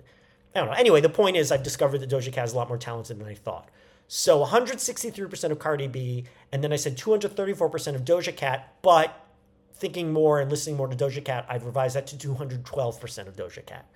I 0.55 0.61
don't 0.61 0.69
know. 0.69 0.75
Anyway, 0.75 1.01
the 1.01 1.11
point 1.11 1.37
is, 1.37 1.53
I've 1.53 1.63
discovered 1.63 1.99
that 1.99 2.09
Doja 2.09 2.33
Cat 2.33 2.47
is 2.47 2.55
a 2.55 2.57
lot 2.57 2.69
more 2.69 2.79
talented 2.79 3.19
than 3.19 3.29
I 3.29 3.35
thought. 3.35 3.69
So 4.07 4.45
163% 4.45 5.51
of 5.51 5.59
Cardi 5.59 5.87
B, 5.87 6.25
and 6.53 6.63
then 6.63 6.73
I 6.73 6.77
said 6.77 6.97
234% 6.97 7.95
of 7.95 8.05
Doja 8.05 8.37
Cat, 8.37 8.75
but 8.83 9.27
thinking 9.75 10.13
more 10.13 10.41
and 10.41 10.51
listening 10.51 10.77
more 10.77 10.87
to 10.87 10.97
Doja 10.97 11.25
Cat, 11.25 11.47
I've 11.49 11.65
revised 11.65 11.97
that 11.97 12.07
to 12.09 12.17
212% 12.17 13.27
of 13.27 13.37
Doja 13.37 13.65
Cat. 13.65 13.87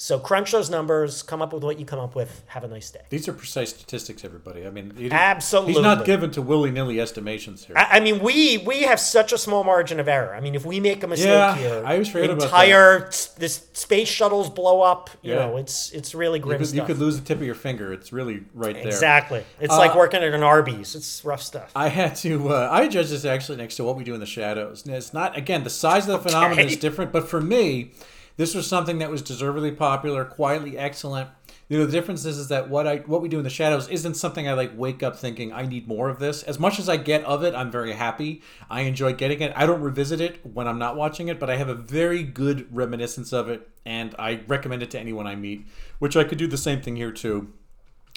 So 0.00 0.20
crunch 0.20 0.52
those 0.52 0.70
numbers, 0.70 1.24
come 1.24 1.42
up 1.42 1.52
with 1.52 1.64
what 1.64 1.80
you 1.80 1.84
come 1.84 1.98
up 1.98 2.14
with. 2.14 2.44
Have 2.46 2.62
a 2.62 2.68
nice 2.68 2.88
day. 2.88 3.00
These 3.10 3.26
are 3.26 3.32
precise 3.32 3.70
statistics, 3.70 4.24
everybody. 4.24 4.64
I 4.64 4.70
mean, 4.70 4.94
he 4.96 5.10
Absolutely. 5.10 5.72
He's 5.72 5.82
not 5.82 6.04
given 6.04 6.30
to 6.30 6.40
willy 6.40 6.70
nilly 6.70 7.00
estimations 7.00 7.64
here. 7.64 7.76
I, 7.76 7.96
I 7.96 8.00
mean, 8.00 8.20
we 8.20 8.58
we 8.58 8.82
have 8.82 9.00
such 9.00 9.32
a 9.32 9.38
small 9.38 9.64
margin 9.64 9.98
of 9.98 10.06
error. 10.06 10.36
I 10.36 10.40
mean, 10.40 10.54
if 10.54 10.64
we 10.64 10.78
make 10.78 11.02
a 11.02 11.08
mistake 11.08 11.26
Yeah, 11.26 11.56
here, 11.56 11.82
I 11.84 11.94
always 11.94 12.08
forget 12.08 12.30
about 12.30 12.44
entire 12.44 13.10
this 13.38 13.66
space 13.72 14.06
shuttles 14.06 14.48
blow 14.48 14.82
up. 14.82 15.10
You 15.20 15.32
Yeah. 15.32 15.46
know, 15.46 15.56
it's 15.56 15.90
it's 15.90 16.14
really 16.14 16.38
you, 16.38 16.44
grim 16.44 16.60
could, 16.60 16.72
you 16.72 16.84
could 16.84 16.98
lose 16.98 17.18
the 17.18 17.26
tip 17.26 17.38
of 17.38 17.44
your 17.44 17.56
finger. 17.56 17.92
It's 17.92 18.12
really 18.12 18.44
right 18.54 18.76
there. 18.76 18.86
exactly. 18.86 19.44
It's 19.60 19.74
Uh, 19.74 19.78
like 19.78 19.96
working 19.96 20.22
at 20.22 20.32
an 20.32 20.44
Arby's. 20.44 20.94
It's 20.94 21.24
rough 21.24 21.42
stuff. 21.42 21.72
I 21.74 21.88
had 21.88 22.14
to. 22.18 22.50
Uh, 22.50 22.68
I 22.70 22.86
judge 22.86 23.10
this 23.10 23.24
actually 23.24 23.58
next 23.58 23.74
to 23.78 23.82
what 23.82 23.96
we 23.96 24.04
do 24.04 24.14
in 24.14 24.20
the 24.20 24.26
shadows. 24.26 24.86
And 24.86 24.94
it's 24.94 25.12
not 25.12 25.36
again 25.36 25.64
the 25.64 25.70
size 25.70 26.06
of 26.08 26.22
the 26.22 26.28
phenomenon 26.30 26.66
is 26.66 26.76
different, 26.76 27.10
but 27.10 27.28
for 27.28 27.40
me, 27.40 27.90
this 28.38 28.54
was 28.54 28.66
something 28.66 28.98
that 28.98 29.10
was 29.10 29.20
deservedly 29.20 29.72
popular, 29.72 30.24
quietly 30.24 30.78
excellent. 30.78 31.28
You 31.68 31.76
know, 31.78 31.84
the 31.84 31.92
difference 31.92 32.24
is, 32.24 32.38
is 32.38 32.48
that 32.48 32.70
what 32.70 32.86
I 32.86 32.96
what 33.00 33.20
we 33.20 33.28
do 33.28 33.36
in 33.36 33.44
the 33.44 33.50
shadows 33.50 33.88
isn't 33.88 34.14
something 34.14 34.48
I 34.48 34.54
like 34.54 34.72
wake 34.74 35.02
up 35.02 35.16
thinking 35.18 35.52
I 35.52 35.66
need 35.66 35.86
more 35.86 36.08
of 36.08 36.18
this. 36.18 36.42
As 36.44 36.58
much 36.58 36.78
as 36.78 36.88
I 36.88 36.96
get 36.96 37.22
of 37.24 37.44
it, 37.44 37.54
I'm 37.54 37.70
very 37.70 37.92
happy. 37.92 38.40
I 38.70 38.80
enjoy 38.82 39.12
getting 39.12 39.42
it. 39.42 39.52
I 39.54 39.66
don't 39.66 39.82
revisit 39.82 40.18
it 40.22 40.40
when 40.46 40.66
I'm 40.66 40.78
not 40.78 40.96
watching 40.96 41.28
it, 41.28 41.38
but 41.38 41.50
I 41.50 41.56
have 41.58 41.68
a 41.68 41.74
very 41.74 42.22
good 42.22 42.74
reminiscence 42.74 43.34
of 43.34 43.50
it, 43.50 43.68
and 43.84 44.14
I 44.18 44.40
recommend 44.48 44.82
it 44.82 44.90
to 44.92 44.98
anyone 44.98 45.26
I 45.26 45.34
meet. 45.34 45.66
Which 45.98 46.16
I 46.16 46.24
could 46.24 46.38
do 46.38 46.46
the 46.46 46.56
same 46.56 46.80
thing 46.80 46.96
here 46.96 47.12
too. 47.12 47.52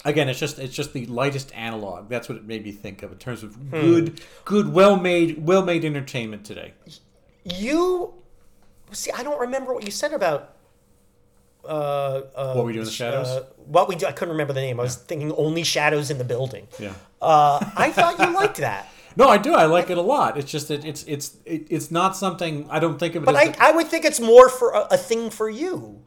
again, 0.06 0.30
it's 0.30 0.40
just 0.40 0.58
it's 0.58 0.74
just 0.74 0.94
the 0.94 1.06
lightest 1.08 1.54
analog. 1.54 2.08
That's 2.08 2.30
what 2.30 2.38
it 2.38 2.46
made 2.46 2.64
me 2.64 2.72
think 2.72 3.04
of 3.04 3.12
in 3.12 3.18
terms 3.18 3.44
of 3.44 3.56
Hmm. 3.56 3.70
good, 3.72 4.22
good, 4.46 4.72
well 4.72 4.96
made, 4.96 5.46
well 5.46 5.62
made 5.66 5.84
entertainment 5.84 6.46
today. 6.46 6.74
You 7.44 8.14
see, 8.92 9.12
I 9.12 9.24
don't 9.24 9.40
remember 9.40 9.74
what 9.74 9.84
you 9.84 9.92
said 9.92 10.14
about. 10.14 10.56
Uh, 11.64 12.22
uh, 12.36 12.54
What 12.56 12.66
we 12.66 12.74
do 12.74 12.80
in 12.80 12.86
the 12.86 12.92
shadows? 12.92 13.28
Uh, 13.28 13.46
what 13.66 13.88
we 13.88 13.96
do, 13.96 14.08
I 14.08 14.12
couldn't 14.12 14.32
remember 14.32 14.54
the 14.54 14.62
name. 14.62 14.80
I 14.80 14.84
was 14.84 14.96
thinking 14.96 15.32
only 15.34 15.64
shadows 15.64 16.10
in 16.10 16.18
the 16.18 16.24
building. 16.24 16.68
Yeah. 16.80 16.94
Uh, 17.22 17.64
I 17.78 17.92
thought 17.92 18.18
you 18.20 18.34
liked 18.34 18.58
that, 18.70 18.90
No, 19.16 19.28
I 19.30 19.38
do. 19.38 19.54
I 19.54 19.66
like 19.66 19.90
it 19.92 19.98
a 19.98 20.02
lot. 20.02 20.38
It's 20.38 20.50
just 20.50 20.70
that 20.70 20.84
it's 20.84 21.04
it's 21.04 21.38
it, 21.46 21.68
it's 21.70 21.92
not 21.92 22.16
something 22.18 22.66
I 22.70 22.80
don't 22.80 22.98
think 22.98 23.14
of 23.16 23.24
it 23.24 23.26
but 23.28 23.36
as. 23.36 23.50
I, 23.50 23.52
a- 23.52 23.70
I 23.70 23.76
would 23.76 23.88
think 23.88 24.06
it's 24.06 24.20
more 24.20 24.50
for 24.50 24.72
a, 24.72 24.88
a 24.92 24.98
thing 24.98 25.30
for 25.30 25.50
you. 25.50 26.02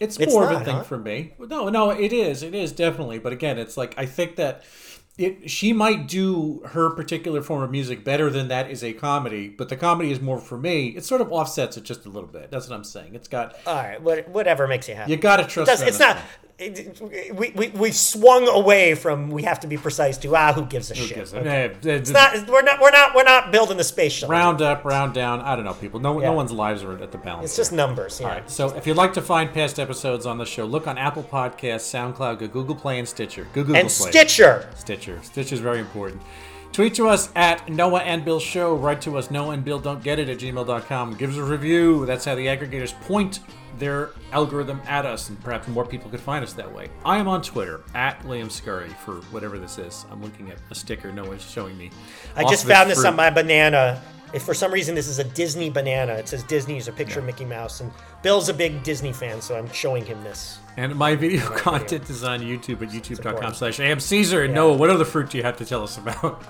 It's, 0.00 0.16
It's 0.18 0.32
more 0.32 0.44
of 0.46 0.52
not, 0.52 0.62
a 0.62 0.64
thing 0.64 0.76
huh? 0.76 0.82
for 0.84 0.96
me. 0.96 1.34
No, 1.38 1.68
no, 1.68 1.90
it 1.90 2.14
is. 2.14 2.42
It 2.42 2.54
is 2.54 2.72
definitely. 2.72 3.18
But 3.18 3.34
again, 3.34 3.58
it's 3.58 3.76
like 3.76 3.92
I 3.98 4.06
think 4.06 4.36
that 4.36 4.62
it 5.20 5.50
she 5.50 5.72
might 5.72 6.08
do 6.08 6.62
her 6.66 6.90
particular 6.90 7.42
form 7.42 7.62
of 7.62 7.70
music 7.70 8.04
better 8.04 8.30
than 8.30 8.48
that 8.48 8.70
is 8.70 8.82
a 8.82 8.92
comedy, 8.92 9.48
but 9.48 9.68
the 9.68 9.76
comedy 9.76 10.10
is 10.10 10.20
more 10.20 10.38
for 10.40 10.56
me. 10.56 10.88
It 10.88 11.04
sort 11.04 11.20
of 11.20 11.30
offsets 11.30 11.76
it 11.76 11.84
just 11.84 12.06
a 12.06 12.08
little 12.08 12.28
bit. 12.28 12.50
That's 12.50 12.68
what 12.68 12.74
I'm 12.74 12.84
saying. 12.84 13.14
It's 13.14 13.28
got 13.28 13.54
All 13.66 13.74
right, 13.74 14.00
what, 14.00 14.28
whatever 14.30 14.66
makes 14.66 14.88
you 14.88 14.94
happy. 14.94 15.10
you 15.10 15.16
got 15.18 15.36
to 15.36 15.44
trust. 15.44 15.70
Does- 15.70 15.82
it's 15.82 15.98
not. 15.98 16.18
It, 16.60 17.34
we, 17.34 17.50
we, 17.56 17.68
we 17.68 17.90
swung 17.90 18.46
away 18.46 18.94
from 18.94 19.30
we 19.30 19.44
have 19.44 19.60
to 19.60 19.66
be 19.66 19.78
precise 19.78 20.18
to 20.18 20.36
ah 20.36 20.52
who 20.52 20.66
gives 20.66 20.90
a 20.90 20.94
Who 20.94 21.06
shit. 21.06 21.16
gives 21.16 21.32
a- 21.32 21.38
Okay. 21.40 21.48
Eh, 21.48 21.88
eh, 21.88 21.94
It's 21.96 22.10
not 22.10 22.46
we're 22.48 22.60
not 22.62 22.80
we're 22.80 22.90
not 22.90 23.14
we're 23.14 23.24
not 23.24 23.50
building 23.50 23.78
the 23.78 23.84
space 23.84 24.12
shuttle. 24.12 24.30
round 24.30 24.60
up, 24.60 24.84
round 24.84 25.14
down. 25.14 25.40
I 25.40 25.56
don't 25.56 25.64
know, 25.64 25.72
people. 25.72 26.00
No, 26.00 26.20
Yeah. 26.20 26.26
no 26.26 26.32
one's 26.34 26.52
lives 26.52 26.82
are 26.84 27.02
at 27.02 27.12
the 27.12 27.18
balance. 27.18 27.46
It's 27.46 27.56
just 27.56 27.70
here. 27.70 27.78
numbers. 27.78 28.20
Yeah. 28.20 28.26
All 28.26 28.32
right. 28.34 28.50
So 28.50 28.68
if 28.76 28.86
you'd 28.86 28.98
like 28.98 29.14
to 29.14 29.22
find 29.22 29.50
past 29.52 29.78
episodes 29.80 30.26
on 30.26 30.36
the 30.36 30.44
show, 30.44 30.66
look 30.66 30.86
on 30.86 30.98
Apple 30.98 31.22
Podcasts, 31.22 31.88
SoundCloud, 31.94 32.52
Google 32.52 32.74
Play, 32.74 32.98
and 32.98 33.08
Stitcher. 33.08 33.46
Google 33.54 33.74
And 33.76 33.88
Play. 33.88 34.10
Stitcher. 34.10 34.68
Stitcher. 34.76 35.18
Stitcher 35.22 35.54
is 35.54 35.60
very 35.60 35.78
important. 35.78 36.20
Tweet 36.72 36.94
to 36.94 37.08
us 37.08 37.30
at 37.34 37.68
Noah 37.68 38.00
and 38.00 38.24
Bill 38.24 38.38
Show. 38.38 38.76
Write 38.76 39.00
to 39.02 39.18
us, 39.18 39.30
Noah 39.30 39.50
and 39.54 39.64
Bill 39.64 39.80
Don't 39.80 40.02
Get 40.02 40.20
It 40.20 40.28
at 40.28 40.38
gmail.com. 40.38 41.14
Give 41.16 41.30
us 41.30 41.36
a 41.36 41.42
review. 41.42 42.06
That's 42.06 42.24
how 42.24 42.36
the 42.36 42.46
aggregators 42.46 42.98
point 43.02 43.40
their 43.78 44.10
algorithm 44.32 44.80
at 44.86 45.04
us, 45.06 45.28
and 45.28 45.42
perhaps 45.42 45.66
more 45.66 45.84
people 45.84 46.10
could 46.10 46.20
find 46.20 46.44
us 46.44 46.52
that 46.52 46.72
way. 46.72 46.88
I 47.04 47.18
am 47.18 47.26
on 47.26 47.42
Twitter 47.42 47.80
at 47.94 48.22
Liam 48.22 48.50
Scurry 48.50 48.90
for 49.04 49.16
whatever 49.32 49.58
this 49.58 49.78
is. 49.78 50.04
I'm 50.10 50.22
looking 50.22 50.50
at 50.50 50.58
a 50.70 50.74
sticker 50.74 51.10
Noah's 51.10 51.42
showing 51.42 51.76
me. 51.76 51.90
I 52.36 52.44
just 52.44 52.66
found 52.66 52.90
this 52.90 53.00
fruit. 53.00 53.08
on 53.08 53.16
my 53.16 53.30
banana. 53.30 54.00
If 54.32 54.44
for 54.44 54.54
some 54.54 54.72
reason 54.72 54.94
this 54.94 55.08
is 55.08 55.18
a 55.18 55.24
Disney 55.24 55.70
banana, 55.70 56.12
it 56.12 56.28
says 56.28 56.44
Disney 56.44 56.76
is 56.76 56.86
a 56.86 56.92
picture 56.92 57.18
of 57.18 57.24
Mickey 57.24 57.44
Mouse, 57.44 57.80
and 57.80 57.90
Bill's 58.22 58.48
a 58.48 58.54
big 58.54 58.84
Disney 58.84 59.12
fan, 59.12 59.40
so 59.40 59.58
I'm 59.58 59.68
showing 59.72 60.04
him 60.04 60.22
this. 60.22 60.60
And 60.76 60.94
my 60.94 61.16
video 61.16 61.48
content 61.50 62.08
is 62.08 62.22
on 62.22 62.40
YouTube 62.40 62.80
at 62.82 62.90
youtube.com 62.90 63.54
slash 63.54 63.80
am 63.80 63.98
Caesar. 63.98 64.44
And 64.44 64.54
Noah, 64.54 64.76
what 64.76 64.88
other 64.88 65.04
fruit 65.04 65.30
do 65.30 65.38
you 65.38 65.42
have 65.42 65.56
to 65.56 65.64
tell 65.64 65.82
us 65.82 65.98
about? 65.98 66.44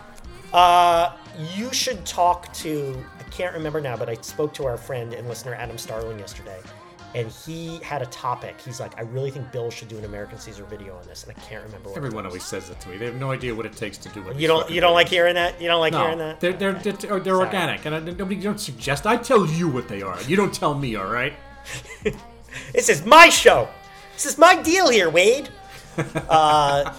Uh, 0.53 1.16
you 1.55 1.72
should 1.72 2.05
talk 2.05 2.53
to. 2.55 3.05
I 3.18 3.22
can't 3.24 3.55
remember 3.55 3.80
now, 3.80 3.96
but 3.96 4.09
I 4.09 4.14
spoke 4.14 4.53
to 4.55 4.66
our 4.66 4.76
friend 4.76 5.14
and 5.14 5.28
listener 5.28 5.55
Adam 5.55 5.78
Starling 5.78 6.18
yesterday, 6.18 6.59
and 7.14 7.30
he 7.30 7.78
had 7.78 8.03
a 8.03 8.07
topic. 8.07 8.61
He's 8.61 8.80
like, 8.80 8.98
I 8.98 9.03
really 9.03 9.30
think 9.30 9.53
Bill 9.53 9.70
should 9.70 9.88
do 9.88 9.96
an 9.98 10.05
American 10.05 10.38
Caesar 10.38 10.64
video 10.64 10.96
on 10.96 11.07
this, 11.07 11.22
and 11.24 11.32
I 11.36 11.40
can't 11.40 11.64
remember 11.64 11.90
what. 11.90 11.96
Everyone 11.96 12.26
always 12.26 12.44
says 12.44 12.68
that 12.68 12.80
to 12.80 12.88
me. 12.88 12.96
They 12.96 13.07
have 13.07 13.14
no 13.14 13.30
idea 13.30 13.55
what 13.55 13.66
it 13.66 13.76
takes 13.76 13.96
to 13.98 14.09
do 14.09 14.28
it. 14.28 14.36
You 14.36 14.48
don't. 14.48 14.68
You 14.70 14.80
don't 14.80 14.94
like 14.94 15.09
hearing 15.09 15.34
that. 15.34 15.61
You 15.61 15.68
don't 15.68 15.80
like 15.80 15.94
hearing 15.94 16.18
that. 16.18 16.40
they're 16.40 16.53
they're 16.53 16.72
they're, 16.74 17.20
they're 17.20 17.36
organic, 17.36 17.86
and 17.86 17.94
I, 17.94 18.01
nobody 18.01 18.36
you 18.36 18.42
don't 18.42 18.61
suggest. 18.61 19.07
I 19.07 19.16
tell 19.16 19.46
you 19.46 19.68
what 19.68 19.88
they 19.88 20.03
are. 20.03 20.20
You 20.22 20.36
don't 20.36 20.53
tell 20.53 20.74
me. 20.74 20.96
All 20.96 21.07
right. 21.07 21.32
This 22.72 22.88
is 22.88 23.05
my 23.05 23.28
show. 23.28 23.68
This 24.14 24.26
is 24.26 24.38
my 24.38 24.61
deal 24.61 24.88
here, 24.88 25.09
Wade. 25.11 25.48
uh, 26.28 26.92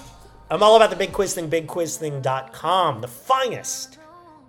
I'm 0.52 0.62
all 0.62 0.76
about 0.76 0.90
the 0.90 0.98
big 0.98 1.14
quiz 1.14 1.34
thing, 1.34 1.50
bigquizthing.com, 1.50 3.00
the 3.00 3.08
finest 3.08 3.98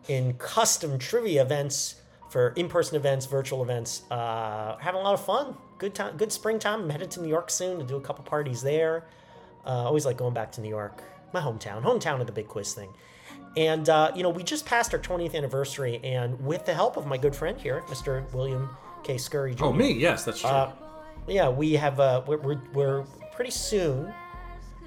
in 0.08 0.34
custom 0.34 0.98
trivia 0.98 1.42
events 1.42 1.94
for 2.28 2.48
in-person 2.56 2.96
events, 2.96 3.26
virtual 3.26 3.62
events. 3.62 4.02
Uh, 4.10 4.76
having 4.80 5.00
a 5.00 5.04
lot 5.04 5.14
of 5.14 5.24
fun. 5.24 5.56
Good 5.78 5.94
time, 5.94 6.16
good 6.16 6.32
springtime. 6.32 6.82
I'm 6.82 6.90
headed 6.90 7.12
to 7.12 7.22
New 7.22 7.28
York 7.28 7.50
soon 7.50 7.78
to 7.78 7.84
do 7.84 7.94
a 7.94 8.00
couple 8.00 8.24
parties 8.24 8.62
there. 8.62 9.04
Uh, 9.64 9.84
always 9.84 10.04
like 10.04 10.16
going 10.16 10.34
back 10.34 10.50
to 10.52 10.60
New 10.60 10.68
York, 10.68 11.04
my 11.32 11.40
hometown, 11.40 11.84
hometown 11.84 12.20
of 12.20 12.26
the 12.26 12.32
big 12.32 12.48
quiz 12.48 12.74
thing. 12.74 12.88
And 13.56 13.88
uh, 13.88 14.10
you 14.16 14.24
know, 14.24 14.30
we 14.30 14.42
just 14.42 14.66
passed 14.66 14.92
our 14.92 14.98
20th 14.98 15.36
anniversary, 15.36 16.00
and 16.02 16.44
with 16.44 16.66
the 16.66 16.74
help 16.74 16.96
of 16.96 17.06
my 17.06 17.16
good 17.16 17.36
friend 17.36 17.60
here, 17.60 17.82
Mr. 17.86 18.28
William 18.32 18.70
K. 19.04 19.18
Scurry 19.18 19.54
Jr. 19.54 19.66
Oh 19.66 19.72
me, 19.72 19.92
yes, 19.92 20.24
that's 20.24 20.40
true. 20.40 20.50
Uh, 20.50 20.72
yeah, 21.28 21.48
we 21.48 21.74
have. 21.74 22.00
Uh, 22.00 22.22
we're, 22.26 22.38
we're, 22.38 22.60
we're 22.72 23.02
pretty 23.30 23.52
soon 23.52 24.12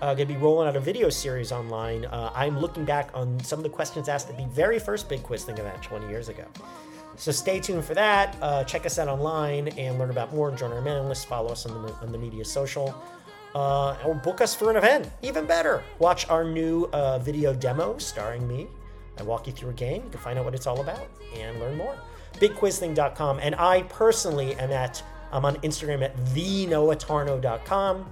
uh, 0.02 0.14
going 0.14 0.28
to 0.28 0.34
be 0.34 0.40
rolling 0.40 0.68
out 0.68 0.76
a 0.76 0.80
video 0.80 1.10
series 1.10 1.52
online. 1.52 2.06
Uh, 2.06 2.32
I'm 2.36 2.60
looking 2.60 2.86
back 2.86 3.12
on 3.14 3.40
some 3.44 3.60
of 3.60 3.64
the 3.64 3.70
questions 3.70 4.10
asked 4.10 4.30
at 4.30 4.38
the 4.38 4.46
very 4.48 4.80
first 4.80 5.08
big 5.10 5.24
quiz 5.24 5.44
thing 5.44 5.58
event 5.58 5.82
20 5.82 6.08
years 6.08 6.30
ago. 6.30 6.46
So 7.18 7.32
stay 7.32 7.60
tuned 7.60 7.86
for 7.86 7.94
that. 7.94 8.36
Uh, 8.42 8.64
check 8.64 8.86
us 8.86 9.00
out 9.00 9.08
online 9.08 9.70
and 9.70 9.98
learn 9.98 10.10
about 10.10 10.34
more. 10.34 10.52
Join 10.52 10.72
our 10.72 10.82
mailing 10.82 11.08
list. 11.08 11.28
Follow 11.28 11.52
us 11.52 11.66
on 11.66 11.82
the 11.82 11.94
on 11.96 12.12
the 12.12 12.18
media 12.18 12.44
social. 12.44 12.94
Uh, 13.54 13.96
or 14.04 14.14
book 14.16 14.42
us 14.42 14.54
for 14.54 14.70
an 14.70 14.76
event. 14.76 15.10
Even 15.22 15.46
better. 15.46 15.82
Watch 16.00 16.28
our 16.28 16.44
new 16.44 16.90
uh, 16.92 17.20
video 17.20 17.54
demo 17.54 17.98
starring 17.98 18.46
me. 18.46 18.68
I 19.18 19.24
walk 19.24 19.48
you 19.48 19.54
through 19.54 19.70
a 19.70 19.74
game. 19.74 20.04
You 20.04 20.10
can 20.10 20.20
find 20.20 20.38
out 20.38 20.44
what 20.44 20.54
it's 20.54 20.68
all 20.68 20.82
about 20.82 21.08
and 21.34 21.58
learn 21.62 21.78
more. 21.78 21.96
BigQuizThing.com. 22.34 23.40
And 23.40 23.56
I 23.56 23.84
personally 23.84 24.56
am 24.56 24.72
at, 24.72 25.02
I'm 25.32 25.46
on 25.46 25.56
Instagram 25.58 26.04
at 26.04 26.18
thenoahtarnow.com. 26.18 28.06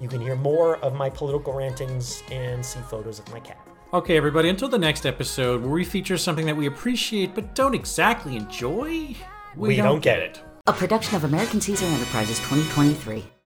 You 0.00 0.08
can 0.08 0.20
hear 0.20 0.34
more 0.34 0.78
of 0.78 0.94
my 0.94 1.10
political 1.10 1.52
rantings 1.52 2.22
and 2.30 2.64
see 2.64 2.80
photos 2.88 3.18
of 3.18 3.30
my 3.30 3.40
cat. 3.40 3.58
okay, 3.92 4.16
everybody. 4.16 4.48
Until 4.48 4.68
the 4.68 4.78
next 4.78 5.04
episode, 5.04 5.60
where 5.62 5.70
we 5.70 5.84
feature 5.84 6.16
something 6.16 6.46
that 6.46 6.56
we 6.56 6.66
appreciate 6.66 7.34
but 7.34 7.54
don't 7.54 7.74
exactly 7.74 8.36
enjoy, 8.36 9.14
We 9.56 9.76
don't 9.76 10.00
get 10.02 10.20
it. 10.20 10.42
A 10.66 10.72
production 10.72 11.16
of 11.16 11.24
American 11.24 11.60
Caesar 11.60 11.84
Enterprises 11.86 12.38
2023. 12.40 13.24